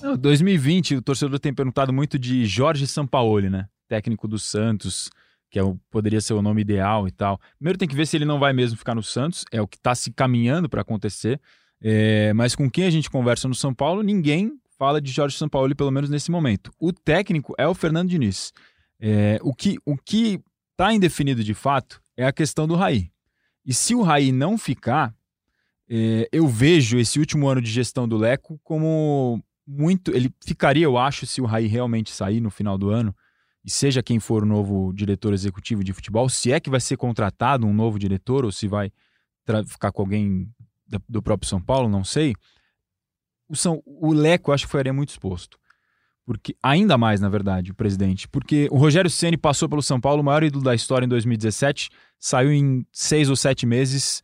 Não, 0.02 0.16
2020, 0.16 0.96
o 0.96 1.02
torcedor 1.02 1.38
tem 1.38 1.54
perguntado 1.54 1.92
muito 1.92 2.18
de 2.18 2.44
Jorge 2.44 2.86
Sampaoli, 2.86 3.48
né? 3.48 3.66
Técnico 3.88 4.28
do 4.28 4.38
Santos, 4.38 5.08
que 5.50 5.58
é 5.58 5.62
o- 5.62 5.78
poderia 5.90 6.20
ser 6.20 6.34
o 6.34 6.42
nome 6.42 6.60
ideal 6.60 7.06
e 7.08 7.10
tal. 7.10 7.40
Primeiro 7.58 7.78
tem 7.78 7.88
que 7.88 7.94
ver 7.94 8.06
se 8.06 8.16
ele 8.16 8.24
não 8.24 8.38
vai 8.38 8.52
mesmo 8.52 8.76
ficar 8.76 8.94
no 8.94 9.02
Santos, 9.02 9.44
é 9.50 9.62
o 9.62 9.66
que 9.68 9.76
está 9.76 9.94
se 9.94 10.10
caminhando 10.12 10.68
para 10.68 10.82
acontecer. 10.82 11.40
É, 11.80 12.32
mas 12.34 12.54
com 12.54 12.70
quem 12.70 12.84
a 12.86 12.90
gente 12.90 13.08
conversa 13.10 13.46
no 13.48 13.54
São 13.54 13.72
Paulo, 13.72 14.02
ninguém 14.02 14.52
fala 14.78 15.00
de 15.00 15.10
Jorge 15.10 15.36
Sampaoli, 15.38 15.74
pelo 15.74 15.90
menos 15.90 16.10
nesse 16.10 16.30
momento. 16.30 16.70
O 16.78 16.92
técnico 16.92 17.54
é 17.58 17.66
o 17.66 17.74
Fernando 17.74 18.08
Diniz. 18.08 18.52
É, 19.00 19.38
o 19.42 19.54
que 19.54 19.76
o 19.86 19.96
que 19.96 20.40
está 20.72 20.92
indefinido 20.92 21.42
de 21.44 21.54
fato 21.54 22.00
é 22.16 22.26
a 22.26 22.32
questão 22.32 22.66
do 22.66 22.74
Raí. 22.74 23.10
E 23.64 23.72
se 23.72 23.94
o 23.94 24.02
Raí 24.02 24.32
não 24.32 24.58
ficar, 24.58 25.14
eu 25.88 26.46
vejo 26.48 26.98
esse 26.98 27.18
último 27.18 27.48
ano 27.48 27.60
de 27.60 27.70
gestão 27.70 28.08
do 28.08 28.16
Leco 28.16 28.58
como 28.62 29.42
muito. 29.66 30.10
Ele 30.10 30.32
ficaria, 30.44 30.84
eu 30.84 30.96
acho, 30.96 31.26
se 31.26 31.40
o 31.40 31.44
Raí 31.44 31.66
realmente 31.66 32.10
sair 32.10 32.40
no 32.40 32.50
final 32.50 32.78
do 32.78 32.90
ano, 32.90 33.14
e 33.64 33.70
seja 33.70 34.02
quem 34.02 34.20
for 34.20 34.42
o 34.42 34.46
novo 34.46 34.92
diretor 34.92 35.32
executivo 35.32 35.82
de 35.82 35.92
futebol, 35.92 36.28
se 36.28 36.52
é 36.52 36.60
que 36.60 36.68
vai 36.70 36.80
ser 36.80 36.96
contratado 36.96 37.66
um 37.66 37.72
novo 37.72 37.98
diretor 37.98 38.44
ou 38.44 38.52
se 38.52 38.68
vai 38.68 38.92
ficar 39.66 39.90
com 39.92 40.02
alguém 40.02 40.48
da- 40.86 41.00
do 41.08 41.22
próprio 41.22 41.48
São 41.48 41.60
Paulo, 41.60 41.88
não 41.88 42.04
sei. 42.04 42.34
O, 43.48 43.56
São, 43.56 43.82
o 43.86 44.12
Leco 44.12 44.50
eu 44.50 44.54
acho 44.54 44.64
que 44.64 44.70
ficaria 44.70 44.92
muito 44.92 45.10
exposto. 45.10 45.58
Porque, 46.26 46.56
ainda 46.62 46.96
mais, 46.96 47.20
na 47.20 47.28
verdade, 47.28 47.70
o 47.70 47.74
presidente. 47.74 48.26
Porque 48.26 48.66
o 48.70 48.78
Rogério 48.78 49.10
Ceni 49.10 49.36
passou 49.36 49.68
pelo 49.68 49.82
São 49.82 50.00
Paulo, 50.00 50.22
o 50.22 50.24
maior 50.24 50.42
ídolo 50.42 50.64
da 50.64 50.74
história 50.74 51.04
em 51.04 51.08
2017, 51.08 51.90
saiu 52.18 52.50
em 52.50 52.86
seis 52.90 53.28
ou 53.28 53.36
sete 53.36 53.66
meses 53.66 54.22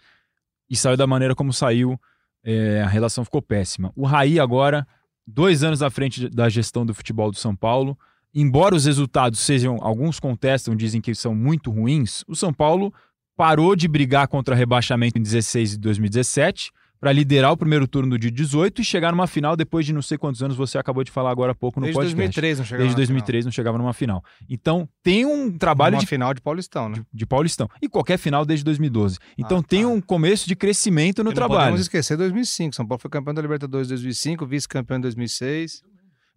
e 0.71 0.77
saiu 0.77 0.97
da 0.97 1.07
maneira 1.07 1.35
como 1.35 1.53
saiu. 1.53 1.99
é, 2.43 2.81
a 2.83 2.87
relação 2.87 3.25
ficou 3.25 3.43
péssima. 3.43 3.93
O 3.95 4.07
Raí 4.07 4.41
agora, 4.41 4.87
dois 5.27 5.63
anos 5.63 5.83
à 5.83 5.91
frente 5.91 6.29
da 6.29 6.49
gestão 6.49 6.87
do 6.87 6.95
futebol 6.95 7.31
do 7.31 7.37
São 7.37 7.55
Paulo, 7.55 7.99
embora 8.35 8.75
os 8.75 8.87
resultados 8.87 9.41
sejam, 9.41 9.77
alguns 9.81 10.19
contestam, 10.19 10.75
dizem 10.75 11.01
que 11.01 11.15
são 11.15 11.35
muito 11.35 11.71
ruins, 11.71 12.25
o 12.27 12.35
São 12.35 12.53
Paulo 12.53 12.95
parou 13.37 13.75
de 13.75 13.89
brigar 13.89 14.29
contra 14.29 14.55
rebaixamento 14.55 15.19
em 15.19 15.23
16 15.23 15.75
e 15.75 15.79
2017, 15.79 16.71
para 17.01 17.13
liderar 17.13 17.51
o 17.53 17.57
primeiro 17.57 17.89
turno 17.89 18.19
dia 18.19 18.31
18 18.31 18.83
e 18.83 18.85
chegar 18.85 19.11
numa 19.11 19.27
final 19.27 19.57
depois 19.57 19.87
de 19.87 19.93
não 19.93 20.03
sei 20.03 20.19
quantos 20.19 20.43
anos 20.43 20.55
você 20.57 20.77
acabou 20.77 21.03
de 21.03 21.11
falar 21.11 21.31
agora 21.31 21.53
há 21.53 21.55
pouco 21.55 21.81
no 21.81 21.87
Desde 21.87 21.97
podcast. 21.99 22.17
2003 22.17 22.59
não 22.59 22.65
chegava 22.67 22.83
Desde 22.83 22.95
na 22.95 22.97
2003 22.99 23.45
não 23.47 23.53
chegava 23.53 23.79
numa 23.79 23.93
final. 23.95 24.23
Então 24.49 24.87
tem 25.03 25.25
um 25.25 25.45
final. 25.45 25.59
trabalho 25.59 25.95
Uma 25.97 26.01
de, 26.01 26.07
final 26.07 26.35
de 26.35 26.41
Paulistão, 26.43 26.89
né? 26.91 26.97
de, 26.97 27.07
de 27.13 27.27
Paulistão. 27.27 27.67
E 27.81 27.89
qualquer 27.89 28.19
final 28.19 28.45
desde 28.45 28.63
2012. 28.65 29.19
Então 29.39 29.59
Ah, 29.59 29.63
tem 29.63 29.83
tá. 29.83 29.89
um 29.89 30.01
começo 30.01 30.47
de 30.47 30.55
crescimento 30.55 31.25
no 31.25 31.31
E 31.31 31.33
não 31.33 31.35
trabalho. 31.35 31.61
podemos 31.61 31.81
esquecer 31.81 32.19
2005. 32.19 32.77
São 32.77 32.87
Paulo 32.87 33.01
foi 33.01 33.11
campeão 33.11 33.33
da 33.33 33.41
Libertadores 33.41 33.87
em 33.89 33.91
2005, 33.91 34.45
vice-campeão 34.47 34.99
em 34.99 35.01
2006. 35.01 35.83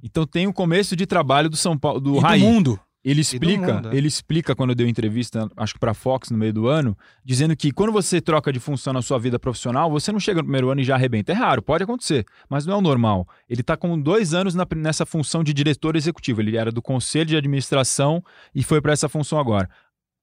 Então 0.01 0.25
tem 0.25 0.47
um 0.47 0.51
começo 0.53 0.95
de 0.95 1.05
trabalho 1.05 1.49
do 1.49 1.57
São 1.57 1.77
Paulo, 1.77 1.99
do 1.99 2.15
E 2.15 2.19
Raí. 2.19 2.39
do 2.39 2.45
mundo. 2.45 2.79
Ele 3.03 3.19
explica, 3.19 3.73
mundo, 3.73 3.91
é. 3.91 3.95
ele 3.97 4.07
explica 4.07 4.55
quando 4.55 4.73
deu 4.73 4.87
entrevista, 4.87 5.49
acho 5.57 5.73
que 5.73 5.79
para 5.79 5.93
Fox 5.93 6.29
no 6.31 6.37
meio 6.37 6.53
do 6.53 6.67
ano, 6.69 6.97
dizendo 7.23 7.53
que 7.53 7.71
quando 7.73 7.91
você 7.91 8.21
troca 8.21 8.51
de 8.51 8.61
função 8.61 8.93
na 8.93 9.01
sua 9.01 9.19
vida 9.19 9.37
profissional, 9.37 9.91
você 9.91 10.09
não 10.09 10.21
chega 10.21 10.37
no 10.39 10.45
primeiro 10.45 10.69
ano 10.69 10.79
e 10.79 10.85
já 10.85 10.95
arrebenta. 10.95 11.33
É 11.33 11.35
raro, 11.35 11.61
pode 11.61 11.83
acontecer, 11.83 12.25
mas 12.49 12.65
não 12.65 12.75
é 12.75 12.77
o 12.77 12.81
normal. 12.81 13.27
Ele 13.49 13.59
está 13.59 13.75
com 13.75 13.99
dois 13.99 14.33
anos 14.33 14.55
na- 14.55 14.65
nessa 14.77 15.05
função 15.05 15.43
de 15.43 15.53
diretor 15.53 15.97
executivo. 15.97 16.39
Ele 16.39 16.55
era 16.55 16.71
do 16.71 16.81
conselho 16.81 17.25
de 17.25 17.35
administração 17.35 18.23
e 18.55 18.63
foi 18.63 18.79
para 18.79 18.93
essa 18.93 19.09
função 19.09 19.37
agora. 19.37 19.69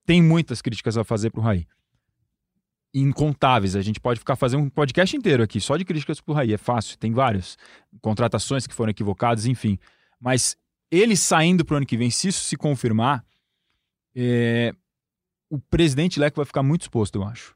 Tem 0.07 0.23
muitas 0.23 0.63
críticas 0.63 0.97
a 0.97 1.05
fazer 1.05 1.29
para 1.31 1.41
o 1.41 1.45
Raí. 1.45 1.67
Incontáveis. 2.95 3.77
A 3.77 3.83
gente 3.83 4.01
pode 4.01 4.19
ficar 4.19 4.37
fazendo 4.37 4.63
um 4.65 4.71
podcast 4.71 5.15
inteiro 5.15 5.43
aqui 5.43 5.61
só 5.61 5.77
de 5.77 5.85
críticas 5.85 6.19
para 6.21 6.33
o 6.33 6.35
Raí. 6.35 6.55
É 6.55 6.59
fácil, 6.59 6.97
tem 6.99 7.13
vários. 7.13 7.59
Contratações 8.01 8.67
que 8.67 8.75
foram 8.75 8.91
equivocadas, 8.91 9.45
enfim. 9.45 9.79
Mas 10.19 10.57
ele 10.91 11.17
saindo 11.17 11.65
para 11.65 11.75
o 11.75 11.77
ano 11.79 11.87
que 11.87 11.97
vem, 11.97 12.11
se 12.11 12.29
isso 12.29 12.45
se 12.45 12.57
confirmar, 12.57 13.25
é, 14.15 14.73
o 15.49 15.59
presidente 15.59 16.19
Leco 16.19 16.37
vai 16.37 16.45
ficar 16.45 16.63
muito 16.63 16.83
exposto, 16.83 17.17
eu 17.17 17.25
acho. 17.25 17.55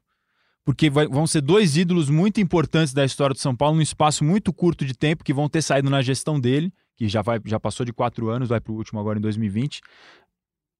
Porque 0.63 0.89
vai- 0.89 1.07
vão 1.07 1.27
ser 1.27 1.41
dois 1.41 1.77
ídolos 1.77 2.09
muito 2.09 2.41
importantes 2.41 2.93
da 2.93 3.05
história 3.05 3.33
do 3.33 3.39
São 3.39 3.55
Paulo 3.55 3.75
num 3.75 3.81
espaço 3.81 4.23
muito 4.23 4.51
curto 4.51 4.83
de 4.85 4.93
tempo, 4.95 5.23
que 5.23 5.33
vão 5.33 5.47
ter 5.47 5.61
saído 5.61 5.89
na 5.89 6.01
gestão 6.01 6.39
dele, 6.39 6.73
que 6.95 7.07
já, 7.07 7.21
vai, 7.21 7.39
já 7.45 7.59
passou 7.59 7.85
de 7.85 7.93
quatro 7.93 8.29
anos, 8.29 8.49
vai 8.49 8.59
para 8.59 8.71
o 8.71 8.75
último 8.75 8.99
agora 8.99 9.19
em 9.19 9.21
2020, 9.21 9.81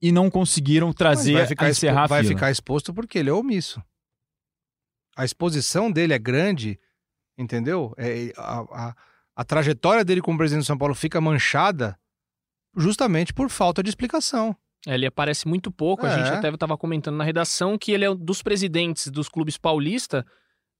e 0.02 0.12
não 0.12 0.30
conseguiram 0.30 0.88
Mas 0.88 0.96
trazer 0.96 1.34
vai 1.34 1.46
ficar, 1.48 1.66
a 1.66 1.70
expo- 1.70 1.86
encerrar 1.86 2.04
a 2.04 2.08
vai 2.08 2.24
ficar 2.24 2.52
exposto 2.52 2.94
porque 2.94 3.20
ele 3.20 3.30
é 3.30 3.34
omisso. 3.34 3.82
A 5.16 5.24
exposição 5.24 5.92
dele 5.92 6.14
é 6.14 6.20
grande, 6.20 6.80
entendeu? 7.38 7.94
É, 7.98 8.34
a, 8.38 8.60
a- 8.90 8.96
a 9.36 9.44
trajetória 9.44 10.04
dele 10.04 10.22
como 10.22 10.38
presidente 10.38 10.64
do 10.64 10.68
São 10.68 10.78
Paulo 10.78 10.96
fica 10.96 11.22
manchada 11.22 11.98
justamente 12.76 13.34
por 13.34 13.50
falta 13.50 13.82
de 13.84 13.90
explicação. 13.90 14.56
É, 14.88 14.94
Ele 14.94 15.06
aparece 15.08 15.48
muito 15.48 15.72
pouco. 15.72 16.06
A 16.06 16.10
É. 16.10 16.18
gente 16.18 16.30
até 16.30 16.50
estava 16.50 16.78
comentando 16.78 17.16
na 17.16 17.24
redação 17.24 17.78
que 17.78 17.92
ele 17.92 18.06
é 18.06 18.10
um 18.10 18.16
dos 18.16 18.42
presidentes 18.44 19.08
dos 19.08 19.28
clubes 19.28 19.58
paulista, 19.58 20.26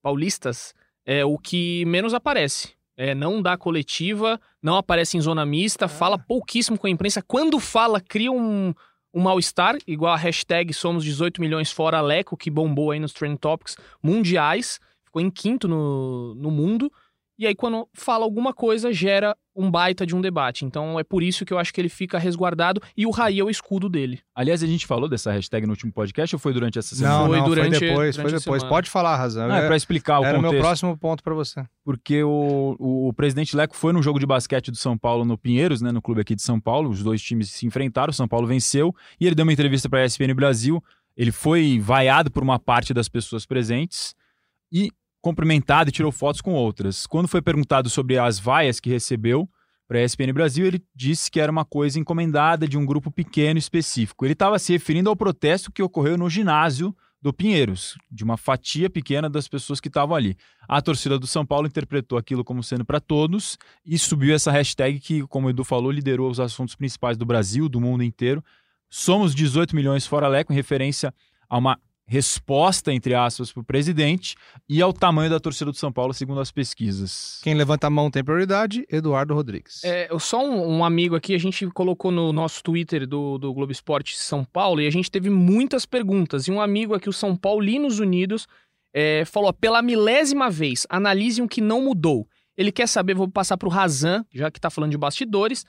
paulistas, 0.02 0.74
é 1.06 1.24
o 1.26 1.38
que 1.38 1.84
menos 1.86 2.14
aparece. 2.14 2.74
É, 2.98 3.14
não 3.14 3.42
dá 3.42 3.58
coletiva, 3.58 4.40
não 4.62 4.78
aparece 4.78 5.18
em 5.18 5.22
zona 5.22 5.46
mista, 5.46 5.88
fala 5.88 6.18
pouquíssimo 6.18 6.78
com 6.78 6.88
a 6.88 6.90
imprensa. 6.90 7.22
Quando 7.22 7.60
fala, 7.60 8.00
cria 8.00 8.32
um, 8.32 8.74
um 9.14 9.22
mal-estar, 9.22 9.76
igual 9.86 10.14
a 10.14 10.18
hashtag 10.18 10.74
Somos 10.74 11.04
18 11.04 11.42
milhões 11.42 11.72
fora 11.72 12.00
Leco, 12.00 12.38
que 12.38 12.50
bombou 12.50 12.92
aí 12.92 13.00
nos 13.00 13.12
Trend 13.12 13.38
Topics 13.38 13.76
mundiais, 14.02 14.80
ficou 15.04 15.22
em 15.22 15.30
quinto 15.30 15.68
no, 15.68 16.36
no 16.36 16.50
mundo. 16.50 16.90
E 17.38 17.46
aí, 17.46 17.54
quando 17.56 17.90
fala 17.94 18.24
alguma 18.24 18.54
coisa, 18.54 18.94
gera 18.94 19.36
um 19.56 19.72
baita 19.72 20.06
de 20.06 20.14
um 20.16 20.20
debate. 20.20 20.66
Então, 20.66 21.00
é 21.00 21.04
por 21.04 21.24
isso 21.24 21.46
que 21.46 21.54
eu 21.54 21.58
acho 21.58 21.74
que 21.74 21.80
ele 21.80 21.88
fica 21.88 22.20
resguardado 22.20 22.82
e 22.98 23.06
o 23.06 23.10
Raí 23.10 23.40
é 23.40 23.44
o 23.44 23.50
escudo 23.50 23.88
dele. 23.88 24.20
Aliás, 24.36 24.62
a 24.62 24.68
gente 24.68 24.86
falou 24.86 25.08
dessa 25.08 25.32
hashtag 25.32 25.66
no 25.66 25.72
último 25.72 25.92
podcast 25.94 26.36
ou 26.36 26.40
foi 26.40 26.52
durante 26.52 26.78
essa 26.78 26.94
semana? 26.94 27.20
Não, 27.20 27.28
Foi 27.28 27.38
não, 27.38 27.46
durante- 27.46 27.78
foi 27.80 27.88
depois, 27.88 28.16
foi 28.16 28.24
durante 28.26 28.36
a 28.36 28.40
depois. 28.44 28.64
Pode 28.64 28.90
falar, 28.90 29.16
Razão. 29.16 29.48
Não, 29.48 29.56
é 29.56 29.66
para 29.66 29.78
explicar 29.78 30.20
o 30.20 30.26
Era 30.26 30.38
o 30.38 30.42
contexto. 30.42 30.54
meu 30.54 30.62
próximo 30.62 30.98
ponto 30.98 31.24
pra 31.24 31.34
você. 31.34 31.66
porque 31.84 32.22
o, 32.24 32.76
o, 32.78 33.08
o 33.10 33.14
presidente 33.14 33.56
Leco 33.56 33.76
foi 33.78 33.94
no 33.94 34.04
jogo 34.04 34.20
de 34.20 34.26
basquete 34.26 34.72
do 34.72 34.78
São 34.78 34.98
Paulo 34.98 35.24
no 35.24 35.38
Pinheiros, 35.38 35.82
né, 35.82 35.92
no 35.92 36.02
clube 36.02 36.20
aqui 36.22 36.36
de 36.36 36.42
São 36.42 36.60
Paulo. 36.60 36.90
Os 36.90 37.02
dois 37.02 37.22
times 37.22 37.50
se 37.52 37.66
enfrentaram, 37.66 38.12
o 38.12 38.14
São 38.14 38.28
Paulo 38.28 38.46
venceu 38.46 38.94
e 39.20 39.26
ele 39.26 39.36
deu 39.36 39.44
uma 39.44 39.54
entrevista 39.54 39.88
para 39.90 40.00
a 40.02 40.06
ESPN 40.06 40.34
Brasil. 40.36 40.84
Ele 41.16 41.32
foi 41.32 41.80
vaiado 41.80 42.30
por 42.30 42.44
uma 42.44 42.60
parte 42.60 42.94
das 42.94 43.08
pessoas 43.08 43.46
presentes 43.46 44.14
e 44.70 44.92
cumprimentado 45.26 45.90
e 45.90 45.92
tirou 45.92 46.12
fotos 46.12 46.40
com 46.40 46.54
outras. 46.54 47.08
Quando 47.08 47.28
foi 47.28 47.42
perguntado 47.42 47.90
sobre 47.90 48.16
as 48.20 48.38
vaias 48.38 48.80
que 48.80 48.92
recebeu 48.92 49.50
para 49.88 49.98
a 49.98 50.04
ESPN 50.04 50.32
Brasil, 50.32 50.68
ele 50.68 50.84
disse 50.94 51.32
que 51.32 51.40
era 51.40 51.52
uma 51.52 51.66
coisa 51.66 52.00
encomendada 52.00 52.68
de 52.68 52.78
um 52.78 52.86
grupo 52.86 53.10
pequeno 53.10 53.58
específico. 53.58 54.24
Ele 54.24 54.34
estava 54.34 54.60
se 54.60 54.72
referindo 54.72 55.10
ao 55.10 55.16
protesto 55.16 55.72
que 55.72 55.82
ocorreu 55.82 56.16
no 56.16 56.30
ginásio 56.30 56.96
do 57.20 57.34
Pinheiros, 57.34 57.98
de 58.12 58.24
uma 58.24 58.38
fatia 58.38 58.88
pequena 58.88 59.28
das 59.28 59.48
pessoas 59.48 59.80
que 59.80 59.88
estavam 59.88 60.16
ali. 60.16 60.38
A 60.68 60.80
torcida 60.80 61.18
do 61.18 61.26
São 61.26 61.44
Paulo 61.44 61.66
interpretou 61.66 62.20
aquilo 62.20 62.44
como 62.44 62.62
sendo 62.62 62.86
para 62.86 63.00
todos 63.00 63.58
e 63.84 63.98
subiu 63.98 64.36
essa 64.36 64.52
hashtag 64.52 65.00
que, 65.00 65.26
como 65.26 65.48
o 65.48 65.50
Edu 65.50 65.64
falou, 65.64 65.90
liderou 65.90 66.30
os 66.30 66.40
assuntos 66.40 66.76
principais 66.76 67.18
do 67.18 67.26
Brasil, 67.26 67.68
do 67.68 67.82
mundo 67.82 68.04
inteiro. 68.04 68.44
Somos 68.92 69.34
18 69.34 69.76
milhões 69.76 70.06
fora 70.06 70.28
Leco, 70.28 70.54
em 70.54 70.56
referência 70.56 71.12
a 71.50 71.58
uma 71.58 71.80
resposta, 72.08 72.94
entre 72.94 73.14
aspas, 73.14 73.52
para 73.52 73.62
o 73.62 73.64
presidente 73.64 74.36
e 74.70 74.82
ao 74.82 74.94
tamanho 74.94 75.30
da 75.30 75.40
torcida 75.40 75.72
do 75.72 75.78
São 75.78 75.92
Paulo, 75.92 76.14
segundo 76.14 76.40
as 76.40 76.52
pesquisas. 76.52 77.40
Quem 77.44 77.54
levanta 77.54 77.88
a 77.88 77.90
mão 77.90 78.10
tem 78.12 78.24
prioridade, 78.24 78.86
Eduardo 78.92 79.34
Rodrigues. 79.34 79.84
É, 79.84 80.08
eu- 80.12 80.20
só 80.20 80.44
um, 80.46 80.78
um 80.78 80.86
amigo 80.86 81.16
aqui, 81.16 81.34
a 81.34 81.38
gente 81.40 81.66
colocou 81.68 82.12
no 82.12 82.32
nosso 82.32 82.64
Twitter 82.64 83.08
do, 83.08 83.38
do 83.38 83.54
Globo 83.54 83.72
Esporte 83.72 84.18
São 84.18 84.44
Paulo 84.44 84.82
e 84.82 84.88
a 84.88 84.92
gente 84.92 85.10
teve 85.12 85.30
muitas 85.30 85.86
perguntas. 85.86 86.48
E 86.48 86.52
um 86.52 86.62
amigo 86.62 86.94
aqui, 86.94 87.10
o 87.10 87.14
São 87.14 87.36
Paulinos 87.36 88.00
Unidos, 88.00 88.48
é, 88.94 89.26
falou: 89.26 89.52
pela 89.54 89.82
milésima 89.82 90.50
vez, 90.50 90.86
analise 90.90 91.42
o 91.42 91.48
que 91.48 91.62
não 91.62 91.82
mudou. 91.84 92.28
Ele 92.58 92.72
quer 92.72 92.88
saber, 92.88 93.14
vou 93.16 93.28
passar 93.30 93.58
para 93.58 93.68
o 93.68 93.72
Razan, 93.72 94.26
já 94.34 94.50
que 94.50 94.58
está 94.58 94.70
falando 94.70 94.92
de 94.92 94.98
bastidores. 94.98 95.66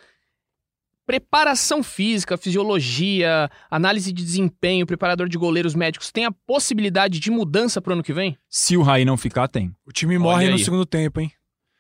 Preparação 1.07 1.85
física, 1.85 2.37
fisiologia, 2.37 3.49
análise 3.71 4.13
de 4.13 4.25
desempenho, 4.25 4.85
preparador 4.87 5.29
de 5.29 5.39
goleiros 5.39 5.75
médicos, 5.75 6.11
tem 6.11 6.25
a 6.25 6.33
possibilidade 6.33 7.21
de 7.21 7.31
mudança 7.31 7.81
pro 7.81 7.93
ano 7.93 8.03
que 8.03 8.13
vem? 8.13 8.37
Se 8.51 8.77
o 8.77 8.83
Raí 8.83 9.05
não 9.05 9.17
ficar, 9.17 9.47
tem. 9.47 9.73
O 9.87 9.93
time 9.93 10.15
Olha 10.17 10.23
morre 10.23 10.51
no 10.51 10.59
segundo 10.59 10.85
tempo, 10.85 11.21
hein? 11.21 11.31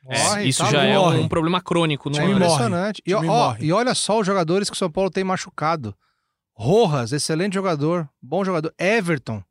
Morre, 0.04 0.44
isso 0.44 0.62
tá 0.62 0.70
já 0.70 0.84
é 0.84 0.96
louco. 0.96 1.18
um 1.18 1.26
problema 1.28 1.60
crônico 1.60 2.08
no 2.08 2.16
É 2.16 2.20
time 2.20 2.32
ano. 2.34 2.38
morre. 2.40 2.52
impressionante. 2.54 3.02
E, 3.04 3.12
ó, 3.12 3.22
morre. 3.24 3.66
e 3.66 3.72
olha 3.72 3.92
só 3.96 4.20
os 4.20 4.26
jogadores 4.26 4.70
que 4.70 4.76
o 4.76 4.78
São 4.78 4.88
Paulo 4.88 5.10
tem 5.10 5.24
machucado. 5.24 5.92
Rojas, 6.54 7.10
excelente 7.12 7.54
jogador, 7.54 8.08
bom 8.22 8.44
jogador. 8.44 8.72
Everton, 8.78 9.42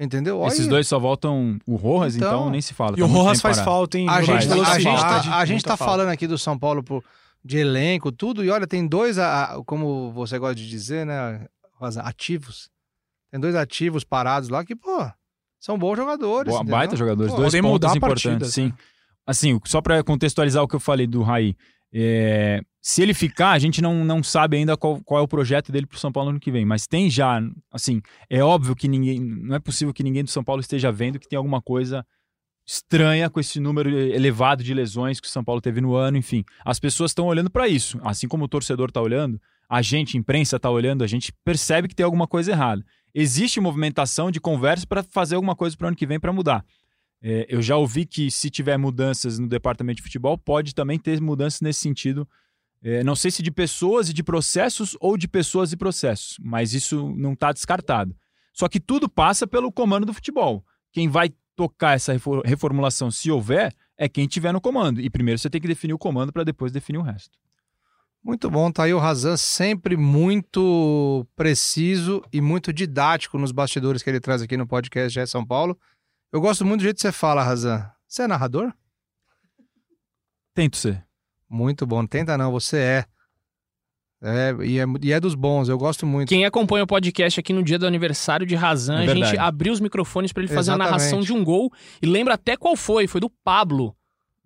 entendeu? 0.00 0.38
Olha 0.40 0.48
Esses 0.48 0.62
aí. 0.64 0.68
dois 0.68 0.88
só 0.88 0.98
voltam 0.98 1.58
o 1.66 1.76
Rojas, 1.76 2.16
então, 2.16 2.28
Então, 2.28 2.50
nem 2.50 2.62
se 2.62 2.72
fala. 2.72 2.96
E 2.96 3.00
tá 3.00 3.04
o 3.04 3.08
Rojas 3.08 3.42
faz 3.42 3.58
parado. 3.58 3.70
falta, 3.70 3.98
hein? 3.98 4.08
A 4.08 4.22
gente, 4.22 4.48
Faz. 4.48 4.50
a, 4.68 4.78
gente 4.80 5.00
tá, 5.00 5.36
a 5.38 5.44
gente 5.44 5.62
tá 5.64 5.76
falando 5.76 6.08
aqui 6.08 6.26
do 6.26 6.38
São 6.38 6.58
Paulo 6.58 6.82
por- 6.82 7.04
de 7.44 7.58
elenco, 7.58 8.10
tudo, 8.10 8.42
e 8.42 8.48
olha, 8.50 8.66
tem 8.66 8.86
dois, 8.86 9.18
a- 9.18 9.44
a- 9.56 9.64
como 9.64 10.10
você 10.12 10.38
gosta 10.38 10.54
de 10.54 10.68
dizer, 10.68 11.04
né, 11.04 11.46
Rosa, 11.74 12.00
ativos. 12.02 12.70
Tem 13.30 13.38
dois 13.38 13.54
ativos 13.54 14.02
parados 14.04 14.48
lá 14.48 14.64
que, 14.64 14.74
pô, 14.74 15.10
são 15.60 15.78
bons 15.78 15.96
jogadores. 15.96 16.48
Boa, 16.50 16.60
entendeu? 16.62 16.76
baita 16.78 16.96
jogadores, 16.96 17.32
Pô, 17.32 17.40
dois 17.40 17.52
pontos 17.60 17.94
importantes, 17.94 18.24
partida, 18.24 18.44
sim. 18.46 18.66
né? 18.68 18.74
Assim, 19.26 19.60
só 19.64 19.80
para 19.80 20.02
contextualizar 20.04 20.62
o 20.62 20.68
que 20.68 20.76
eu 20.76 20.80
falei 20.80 21.06
do 21.06 21.22
Raí, 21.22 21.56
é, 21.92 22.60
se 22.80 23.02
ele 23.02 23.14
ficar, 23.14 23.52
a 23.52 23.58
gente 23.58 23.80
não, 23.80 24.04
não 24.04 24.22
sabe 24.22 24.56
ainda 24.56 24.76
qual, 24.76 25.00
qual 25.04 25.20
é 25.20 25.22
o 25.22 25.28
projeto 25.28 25.70
dele 25.72 25.86
pro 25.86 25.98
São 25.98 26.12
Paulo 26.12 26.26
no 26.30 26.34
ano 26.34 26.40
que 26.40 26.50
vem, 26.50 26.64
mas 26.64 26.86
tem 26.86 27.08
já, 27.08 27.40
assim, 27.72 28.00
é 28.28 28.42
óbvio 28.42 28.74
que 28.74 28.88
ninguém, 28.88 29.20
não 29.20 29.54
é 29.56 29.58
possível 29.60 29.94
que 29.94 30.02
ninguém 30.02 30.24
do 30.24 30.30
São 30.30 30.44
Paulo 30.44 30.60
esteja 30.60 30.90
vendo 30.92 31.18
que 31.18 31.28
tem 31.28 31.36
alguma 31.36 31.62
coisa 31.62 32.04
estranha 32.66 33.28
com 33.28 33.38
esse 33.38 33.60
número 33.60 33.90
elevado 33.90 34.64
de 34.64 34.72
lesões 34.72 35.20
que 35.20 35.28
o 35.28 35.30
São 35.30 35.44
Paulo 35.44 35.60
teve 35.60 35.80
no 35.80 35.94
ano, 35.94 36.16
enfim. 36.16 36.44
As 36.64 36.80
pessoas 36.80 37.10
estão 37.10 37.26
olhando 37.26 37.50
para 37.50 37.68
isso, 37.68 37.98
assim 38.02 38.26
como 38.26 38.44
o 38.44 38.48
torcedor 38.48 38.88
está 38.88 39.00
olhando, 39.00 39.40
a 39.68 39.82
gente, 39.82 40.16
imprensa, 40.16 40.56
está 40.56 40.70
olhando, 40.70 41.04
a 41.04 41.06
gente 41.06 41.32
percebe 41.44 41.88
que 41.88 41.94
tem 41.94 42.04
alguma 42.04 42.26
coisa 42.26 42.52
errada. 42.52 42.84
Existe 43.14 43.60
movimentação 43.60 44.30
de 44.30 44.40
conversa 44.40 44.86
para 44.86 45.02
fazer 45.02 45.36
alguma 45.36 45.54
coisa 45.54 45.76
para 45.76 45.84
o 45.84 45.88
ano 45.88 45.96
que 45.96 46.06
vem 46.06 46.18
para 46.18 46.32
mudar. 46.32 46.64
É, 47.22 47.46
eu 47.48 47.62
já 47.62 47.76
ouvi 47.76 48.04
que 48.04 48.30
se 48.30 48.50
tiver 48.50 48.76
mudanças 48.76 49.38
no 49.38 49.46
departamento 49.46 49.96
de 49.96 50.02
futebol, 50.02 50.36
pode 50.36 50.74
também 50.74 50.98
ter 50.98 51.20
mudanças 51.20 51.60
nesse 51.60 51.80
sentido. 51.80 52.28
É, 52.82 53.02
não 53.02 53.16
sei 53.16 53.30
se 53.30 53.42
de 53.42 53.50
pessoas 53.50 54.10
e 54.10 54.12
de 54.12 54.22
processos 54.22 54.96
ou 55.00 55.16
de 55.16 55.26
pessoas 55.26 55.72
e 55.72 55.76
processos, 55.76 56.36
mas 56.42 56.74
isso 56.74 57.14
não 57.16 57.32
está 57.32 57.50
descartado. 57.50 58.14
Só 58.52 58.68
que 58.68 58.78
tudo 58.78 59.08
passa 59.08 59.46
pelo 59.46 59.72
comando 59.72 60.04
do 60.04 60.12
futebol. 60.12 60.64
Quem 60.92 61.08
vai 61.08 61.32
tocar 61.56 61.94
essa 61.94 62.12
refor- 62.12 62.42
reformulação, 62.44 63.10
se 63.10 63.30
houver, 63.30 63.74
é 63.96 64.08
quem 64.08 64.26
tiver 64.26 64.52
no 64.52 64.60
comando. 64.60 65.00
E 65.00 65.08
primeiro 65.08 65.38
você 65.38 65.48
tem 65.48 65.60
que 65.60 65.68
definir 65.68 65.94
o 65.94 65.98
comando 65.98 66.32
para 66.32 66.44
depois 66.44 66.72
definir 66.72 66.98
o 66.98 67.02
resto. 67.02 67.38
Muito 68.22 68.50
bom, 68.50 68.72
tá 68.72 68.84
aí 68.84 68.94
o 68.94 68.98
Razan 68.98 69.36
sempre 69.36 69.98
muito 69.98 71.26
preciso 71.36 72.24
e 72.32 72.40
muito 72.40 72.72
didático 72.72 73.36
nos 73.36 73.52
bastidores 73.52 74.02
que 74.02 74.08
ele 74.08 74.18
traz 74.18 74.40
aqui 74.40 74.56
no 74.56 74.66
podcast 74.66 75.12
GE 75.12 75.26
São 75.26 75.44
Paulo. 75.44 75.78
Eu 76.32 76.40
gosto 76.40 76.64
muito 76.64 76.80
do 76.80 76.84
jeito 76.84 76.96
que 76.96 77.02
você 77.02 77.12
fala, 77.12 77.42
Razan. 77.44 77.86
Você 78.08 78.22
é 78.22 78.26
narrador? 78.26 78.72
Tento 80.54 80.76
ser. 80.76 81.04
Muito 81.48 81.86
bom, 81.86 82.06
tenta 82.06 82.38
não, 82.38 82.50
você 82.50 82.78
é. 82.78 83.04
É, 84.26 84.54
e 84.64 84.78
é, 84.80 84.84
e 85.02 85.12
é 85.12 85.20
dos 85.20 85.34
bons, 85.34 85.68
eu 85.68 85.76
gosto 85.76 86.06
muito. 86.06 86.30
Quem 86.30 86.46
acompanha 86.46 86.84
o 86.84 86.86
podcast 86.86 87.38
aqui 87.38 87.52
no 87.52 87.62
dia 87.62 87.78
do 87.78 87.86
aniversário 87.86 88.46
de 88.46 88.54
Razan, 88.54 89.02
É 89.04 89.10
a 89.10 89.14
gente 89.14 89.36
abriu 89.38 89.70
os 89.72 89.80
microfones 89.80 90.32
pra 90.32 90.42
ele 90.42 90.48
fazer 90.52 90.70
a 90.70 90.74
Exatamente. 90.74 90.90
narração 90.90 91.20
de 91.20 91.32
um 91.32 91.44
gol. 91.44 91.70
E 92.00 92.06
lembra 92.06 92.32
até 92.34 92.56
qual 92.56 92.74
foi, 92.74 93.06
foi 93.06 93.20
do 93.20 93.28
Pablo, 93.28 93.94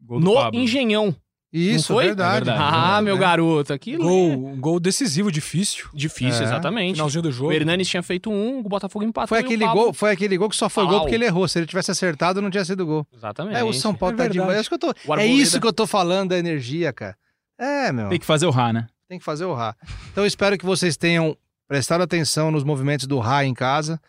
Gol 0.05 0.19
do 0.19 0.25
no 0.25 0.35
Pablo. 0.35 0.59
Engenhão. 0.61 1.15
Isso, 1.53 1.95
foi? 1.95 2.07
verdade. 2.07 2.43
É 2.51 2.53
verdade. 2.53 2.75
Ah, 2.75 2.99
É, 2.99 3.03
meu 3.03 3.17
é. 3.17 3.19
garoto, 3.19 3.73
aqui 3.73 3.97
Gol, 3.97 4.49
um 4.49 4.61
gol 4.61 4.79
decisivo, 4.79 5.33
difícil. 5.33 5.89
difícil, 5.95 6.43
É. 6.43 6.45
exatamente. 6.45 6.95
Finalzinho 6.97 7.23
do 7.23 7.31
jogo. 7.33 7.51
O 7.51 7.53
Hernanes 7.55 7.89
tinha 7.89 8.03
feito 8.03 8.31
um, 8.31 8.59
o 8.59 8.63
Botafogo 8.65 9.05
empatou 9.05 9.29
Foi 9.29 9.39
e 9.39 9.43
o 9.43 9.45
aquele, 9.47 9.65
Pablo- 9.65 9.83
gol, 9.85 9.93
foi 9.95 10.11
aquele 10.11 10.37
gol 10.37 10.49
que 10.51 10.57
só 10.57 10.69
foi 10.69 10.85
Au. 10.85 10.91
gol 10.91 11.01
porque 11.01 11.15
ele 11.15 11.25
errou. 11.25 11.49
Se 11.49 11.59
ele 11.59 11.67
tivesse 11.67 11.91
acertado, 11.91 12.43
não 12.43 12.51
tinha 12.51 12.65
sido 12.67 12.85
gol. 12.85 13.07
Exatamente. 13.15 13.57
É, 13.57 13.65
o 13.65 13.73
São 13.73 13.95
Paulo 13.95 14.15
É 14.17 14.19
tá 14.19 14.29
demais. 14.29 14.59
É 14.59 14.61
isso 14.61 14.69
que 14.69 14.75
eu 14.75 14.79
tô, 14.79 14.93
é 15.17 15.27
isso 15.27 15.59
que 15.61 15.67
eu 15.67 15.73
tô 15.73 15.87
falando 15.87 16.31
da 16.31 16.39
energia, 16.39 16.93
cara. 16.93 17.17
É, 17.59 17.91
meu. 17.93 18.09
Tem 18.11 18.19
que 18.19 18.27
fazer 18.27 18.45
o 18.45 18.51
Rá, 18.51 18.73
né? 18.73 18.87
Tem 19.09 19.19
que 19.19 19.25
fazer 19.25 19.47
o 19.47 19.55
Rá. 19.55 19.75
Então 20.13 20.27
espero 20.27 20.59
que 20.59 20.67
vocês 20.67 20.97
tenham 20.97 21.37
prestado 21.67 22.03
atenção 22.03 22.51
nos 22.51 22.63
movimentos 22.63 23.07
do 23.07 23.19
Rá 23.19 23.45
em 23.45 23.55
casa, 23.55 24.01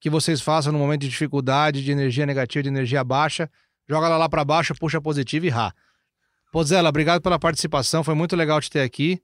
que 0.00 0.08
vocês 0.08 0.40
façam 0.40 0.72
no 0.72 0.78
momento 0.78 1.02
de 1.02 1.08
dificuldade, 1.08 1.84
de 1.84 1.92
energia 1.92 2.24
negativa, 2.24 2.62
de 2.62 2.68
energia 2.68 3.04
baixa, 3.04 3.50
joga 3.88 4.06
ela 4.06 4.16
lá 4.16 4.28
pra 4.28 4.44
baixo, 4.44 4.74
puxa 4.74 5.00
positivo 5.00 5.46
e 5.46 5.50
Rá. 5.50 5.74
Pozela, 6.50 6.88
obrigado 6.88 7.20
pela 7.20 7.38
participação, 7.38 8.02
foi 8.02 8.14
muito 8.14 8.34
legal 8.34 8.60
te 8.60 8.70
ter 8.70 8.80
aqui. 8.80 9.22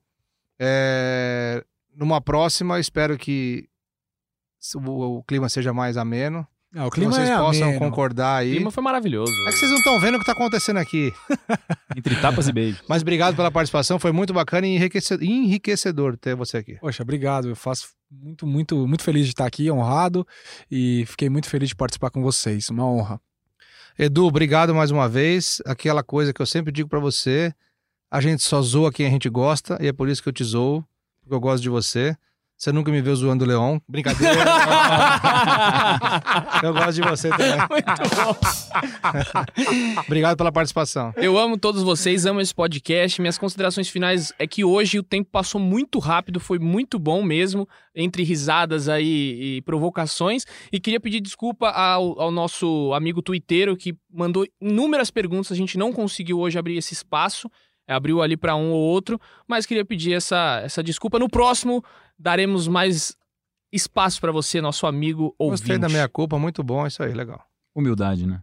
É, 0.59 1.63
Numa 1.95 2.19
próxima, 2.19 2.79
espero 2.79 3.17
que 3.17 3.69
o 4.75 5.23
clima 5.23 5.47
seja 5.47 5.73
mais 5.73 5.95
ameno, 5.95 6.47
Ah, 6.75 6.87
o 6.87 6.89
que 6.89 6.95
clima 6.95 7.11
vocês 7.13 7.29
é 7.29 7.37
possam 7.37 7.63
ameno. 7.67 7.77
O 7.77 7.79
concordar 7.79 8.37
aí. 8.37 8.51
clima 8.55 8.71
foi 8.71 8.81
maravilhoso. 8.83 9.31
É 9.47 9.51
que 9.51 9.57
vocês 9.57 9.69
não 9.69 9.77
estão 9.77 9.99
vendo 9.99 10.15
o 10.15 10.19
que 10.19 10.25
tá 10.25 10.31
acontecendo 10.31 10.77
aqui. 10.77 11.13
Entre 11.95 12.15
tapas 12.15 12.47
e 12.47 12.51
beijos. 12.51 12.81
Mas 12.89 13.01
obrigado 13.03 13.35
pela 13.35 13.51
participação, 13.51 13.99
foi 13.99 14.11
muito 14.11 14.33
bacana 14.33 14.65
e 14.65 14.75
enriquece- 14.75 15.23
enriquecedor 15.23 16.17
ter 16.17 16.35
você 16.35 16.57
aqui. 16.57 16.75
Poxa, 16.79 17.03
obrigado. 17.03 17.47
Eu 17.49 17.55
faço 17.55 17.89
muito, 18.11 18.47
muito, 18.47 18.87
muito 18.87 19.03
feliz 19.03 19.25
de 19.25 19.31
estar 19.33 19.45
aqui, 19.45 19.69
honrado. 19.69 20.25
E 20.71 21.05
fiquei 21.07 21.29
muito 21.29 21.47
feliz 21.47 21.69
de 21.69 21.75
participar 21.75 22.09
com 22.09 22.23
vocês. 22.23 22.69
Uma 22.69 22.85
honra. 22.87 23.21
Edu, 23.97 24.25
obrigado 24.25 24.73
mais 24.73 24.89
uma 24.89 25.07
vez. 25.07 25.61
Aquela 25.67 26.01
coisa 26.01 26.33
que 26.33 26.41
eu 26.41 26.45
sempre 26.47 26.71
digo 26.71 26.89
pra 26.89 26.99
você: 26.99 27.53
a 28.09 28.19
gente 28.19 28.41
só 28.41 28.59
zoa 28.63 28.91
quem 28.91 29.05
a 29.05 29.09
gente 29.11 29.29
gosta 29.29 29.77
e 29.79 29.87
é 29.87 29.93
por 29.93 30.09
isso 30.09 30.23
que 30.23 30.29
eu 30.29 30.33
te 30.33 30.43
zoo, 30.43 30.83
porque 31.21 31.35
eu 31.35 31.39
gosto 31.39 31.61
de 31.61 31.69
você. 31.69 32.17
Você 32.63 32.71
nunca 32.71 32.89
me 32.89 33.01
viu 33.01 33.13
zoando 33.13 33.43
o 33.43 33.47
Leon. 33.47 33.77
Brincadeira. 33.89 34.39
eu 36.63 36.73
gosto 36.73 36.93
de 36.93 37.01
você 37.01 37.29
também. 37.29 37.57
Muito 37.69 37.91
bom. 38.15 38.37
Obrigado 40.07 40.37
pela 40.37 40.49
participação. 40.49 41.11
Eu 41.17 41.37
amo 41.37 41.57
todos 41.57 41.83
vocês, 41.83 42.25
amo 42.25 42.39
esse 42.39 42.55
podcast. 42.55 43.19
Minhas 43.19 43.37
considerações 43.37 43.89
finais 43.89 44.31
é 44.39 44.47
que 44.47 44.63
hoje 44.63 44.97
o 44.97 45.03
tempo 45.03 45.29
passou 45.29 45.59
muito 45.59 45.99
rápido, 45.99 46.39
foi 46.39 46.57
muito 46.57 46.97
bom 46.97 47.21
mesmo, 47.21 47.67
entre 47.93 48.23
risadas 48.23 48.87
aí 48.87 49.57
e 49.57 49.61
provocações. 49.63 50.45
E 50.71 50.79
queria 50.79 51.01
pedir 51.01 51.19
desculpa 51.19 51.67
ao, 51.67 52.17
ao 52.17 52.31
nosso 52.31 52.93
amigo 52.93 53.21
twitteiro 53.21 53.75
que 53.75 53.93
mandou 54.09 54.47
inúmeras 54.61 55.11
perguntas, 55.11 55.51
a 55.51 55.55
gente 55.55 55.77
não 55.77 55.91
conseguiu 55.91 56.39
hoje 56.39 56.57
abrir 56.57 56.77
esse 56.77 56.93
espaço. 56.93 57.49
Abriu 57.87 58.21
ali 58.21 58.37
para 58.37 58.55
um 58.55 58.71
ou 58.71 58.79
outro, 58.79 59.19
mas 59.47 59.65
queria 59.65 59.83
pedir 59.83 60.13
essa, 60.13 60.61
essa 60.63 60.81
desculpa. 60.81 61.19
No 61.19 61.29
próximo, 61.29 61.83
daremos 62.17 62.67
mais 62.67 63.15
espaço 63.71 64.21
para 64.21 64.31
você, 64.31 64.61
nosso 64.61 64.85
amigo 64.87 65.35
ouvinte. 65.37 65.61
Gostei 65.61 65.77
da 65.77 65.89
minha 65.89 66.07
culpa, 66.07 66.39
muito 66.39 66.63
bom, 66.63 66.85
isso 66.87 67.03
aí, 67.03 67.13
legal. 67.13 67.43
Humildade, 67.75 68.25
né? 68.25 68.41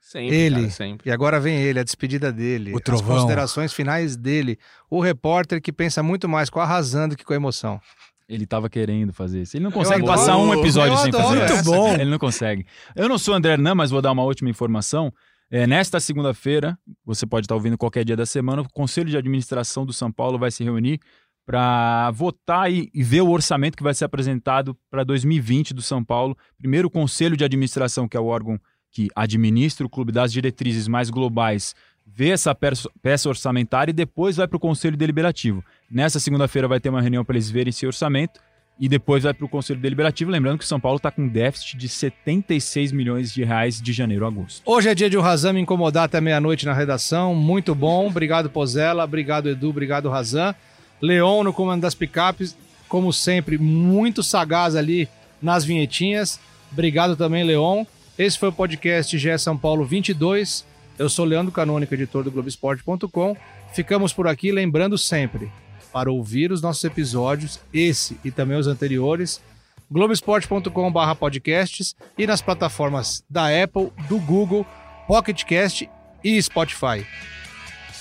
Sempre, 0.00 0.36
Ele. 0.36 0.56
cara, 0.56 0.70
sempre. 0.70 1.08
E 1.08 1.12
agora 1.12 1.40
vem 1.40 1.56
ele, 1.56 1.80
a 1.80 1.82
despedida 1.82 2.30
dele, 2.30 2.72
O 2.72 2.76
as 2.76 2.82
trovão. 2.82 3.16
considerações 3.16 3.72
finais 3.72 4.16
dele, 4.16 4.58
o 4.90 5.00
repórter 5.00 5.62
que 5.62 5.72
pensa 5.72 6.02
muito 6.02 6.28
mais 6.28 6.50
com 6.50 6.60
a 6.60 6.66
razão 6.66 7.08
do 7.08 7.16
que 7.16 7.24
com 7.24 7.32
a 7.32 7.36
emoção. 7.36 7.80
Ele 8.28 8.46
tava 8.46 8.68
querendo 8.68 9.12
fazer 9.12 9.42
isso. 9.42 9.56
Ele 9.56 9.64
não 9.64 9.70
consegue 9.72 10.02
adoro. 10.02 10.18
passar 10.18 10.36
um 10.36 10.52
episódio 10.54 10.92
Eu 10.94 10.98
sem 10.98 11.12
fazer 11.12 11.42
essa, 11.42 11.54
isso. 11.54 11.70
Muito 11.70 11.78
bom. 11.78 11.94
Ele 11.94 12.10
não 12.10 12.18
consegue. 12.18 12.66
Eu 12.94 13.08
não 13.08 13.18
sou 13.18 13.34
André 13.34 13.52
Hernan, 13.52 13.74
mas 13.74 13.90
vou 13.90 14.00
dar 14.02 14.12
uma 14.12 14.22
última 14.22 14.48
informação. 14.50 15.12
É, 15.50 15.66
nesta 15.66 16.00
segunda-feira, 16.00 16.78
você 17.04 17.26
pode 17.26 17.44
estar 17.44 17.54
ouvindo 17.54 17.76
qualquer 17.76 18.04
dia 18.04 18.16
da 18.16 18.26
semana, 18.26 18.62
o 18.62 18.68
Conselho 18.72 19.10
de 19.10 19.16
Administração 19.16 19.84
do 19.84 19.92
São 19.92 20.10
Paulo 20.10 20.38
vai 20.38 20.50
se 20.50 20.64
reunir 20.64 21.00
para 21.46 22.10
votar 22.12 22.72
e, 22.72 22.90
e 22.94 23.02
ver 23.02 23.20
o 23.20 23.30
orçamento 23.30 23.76
que 23.76 23.82
vai 23.82 23.92
ser 23.92 24.06
apresentado 24.06 24.76
para 24.90 25.04
2020 25.04 25.74
do 25.74 25.82
São 25.82 26.02
Paulo. 26.02 26.36
Primeiro, 26.56 26.88
o 26.88 26.90
Conselho 26.90 27.36
de 27.36 27.44
Administração, 27.44 28.08
que 28.08 28.16
é 28.16 28.20
o 28.20 28.26
órgão 28.26 28.58
que 28.90 29.08
administra 29.14 29.86
o 29.86 29.90
clube 29.90 30.12
das 30.12 30.32
diretrizes 30.32 30.88
mais 30.88 31.10
globais, 31.10 31.74
vê 32.06 32.30
essa 32.30 32.54
peça 32.54 33.28
orçamentária 33.28 33.90
e 33.90 33.94
depois 33.94 34.36
vai 34.36 34.46
para 34.46 34.56
o 34.56 34.60
Conselho 34.60 34.96
Deliberativo. 34.96 35.64
Nessa 35.90 36.20
segunda-feira 36.20 36.68
vai 36.68 36.80
ter 36.80 36.88
uma 36.88 37.00
reunião 37.00 37.24
para 37.24 37.36
eles 37.36 37.50
verem 37.50 37.70
esse 37.70 37.86
orçamento 37.86 38.40
e 38.78 38.88
depois 38.88 39.22
vai 39.22 39.32
para 39.32 39.44
o 39.44 39.48
Conselho 39.48 39.80
Deliberativo. 39.80 40.30
Lembrando 40.30 40.58
que 40.58 40.66
São 40.66 40.80
Paulo 40.80 40.96
está 40.96 41.10
com 41.10 41.28
déficit 41.28 41.76
de 41.76 41.88
76 41.88 42.92
milhões 42.92 43.32
de 43.32 43.44
reais 43.44 43.80
de 43.80 43.92
janeiro 43.92 44.24
a 44.24 44.28
agosto. 44.28 44.62
Hoje 44.64 44.88
é 44.88 44.94
dia 44.94 45.08
de 45.08 45.16
o 45.16 45.20
Razan 45.20 45.52
me 45.52 45.60
incomodar 45.60 46.04
até 46.04 46.20
meia-noite 46.20 46.66
na 46.66 46.72
redação. 46.72 47.34
Muito 47.34 47.74
bom. 47.74 48.06
Obrigado, 48.06 48.50
Pozella. 48.50 49.04
Obrigado, 49.04 49.48
Edu. 49.48 49.70
Obrigado, 49.70 50.08
Razan. 50.08 50.54
Leon 51.00 51.44
no 51.44 51.52
comando 51.52 51.82
das 51.82 51.94
picapes. 51.94 52.56
Como 52.88 53.12
sempre, 53.12 53.58
muito 53.58 54.22
sagaz 54.22 54.76
ali 54.76 55.08
nas 55.40 55.64
vinhetinhas. 55.64 56.40
Obrigado 56.72 57.16
também, 57.16 57.44
Leon. 57.44 57.84
Esse 58.18 58.38
foi 58.38 58.48
o 58.48 58.52
podcast 58.52 59.16
GE 59.16 59.38
São 59.38 59.56
Paulo 59.56 59.84
22. 59.84 60.64
Eu 60.98 61.08
sou 61.08 61.24
Leandro 61.24 61.50
Canônico, 61.50 61.94
editor 61.94 62.22
do 62.22 62.30
Globoesporte.com. 62.30 63.36
Ficamos 63.72 64.12
por 64.12 64.28
aqui, 64.28 64.52
lembrando 64.52 64.96
sempre, 64.96 65.50
para 65.94 66.10
ouvir 66.10 66.50
os 66.50 66.60
nossos 66.60 66.82
episódios, 66.82 67.60
esse 67.72 68.18
e 68.24 68.32
também 68.32 68.58
os 68.58 68.66
anteriores, 68.66 69.40
globesport.com.br 69.88 71.14
podcasts 71.20 71.94
e 72.18 72.26
nas 72.26 72.42
plataformas 72.42 73.22
da 73.30 73.46
Apple, 73.62 73.92
do 74.08 74.18
Google, 74.18 74.66
Pocket 75.06 75.44
Cast 75.44 75.88
e 76.24 76.42
Spotify. 76.42 77.06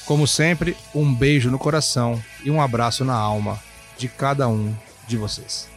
Como 0.08 0.26
sempre, 0.26 0.76
um 0.96 1.14
beijo 1.14 1.52
no 1.52 1.60
coração 1.60 2.20
e 2.44 2.50
um 2.50 2.60
abraço 2.60 3.06
na 3.06 3.14
alma 3.14 3.60
de 3.96 4.08
cada 4.08 4.48
um 4.48 4.74
de 5.08 5.16
vocês. 5.16 5.70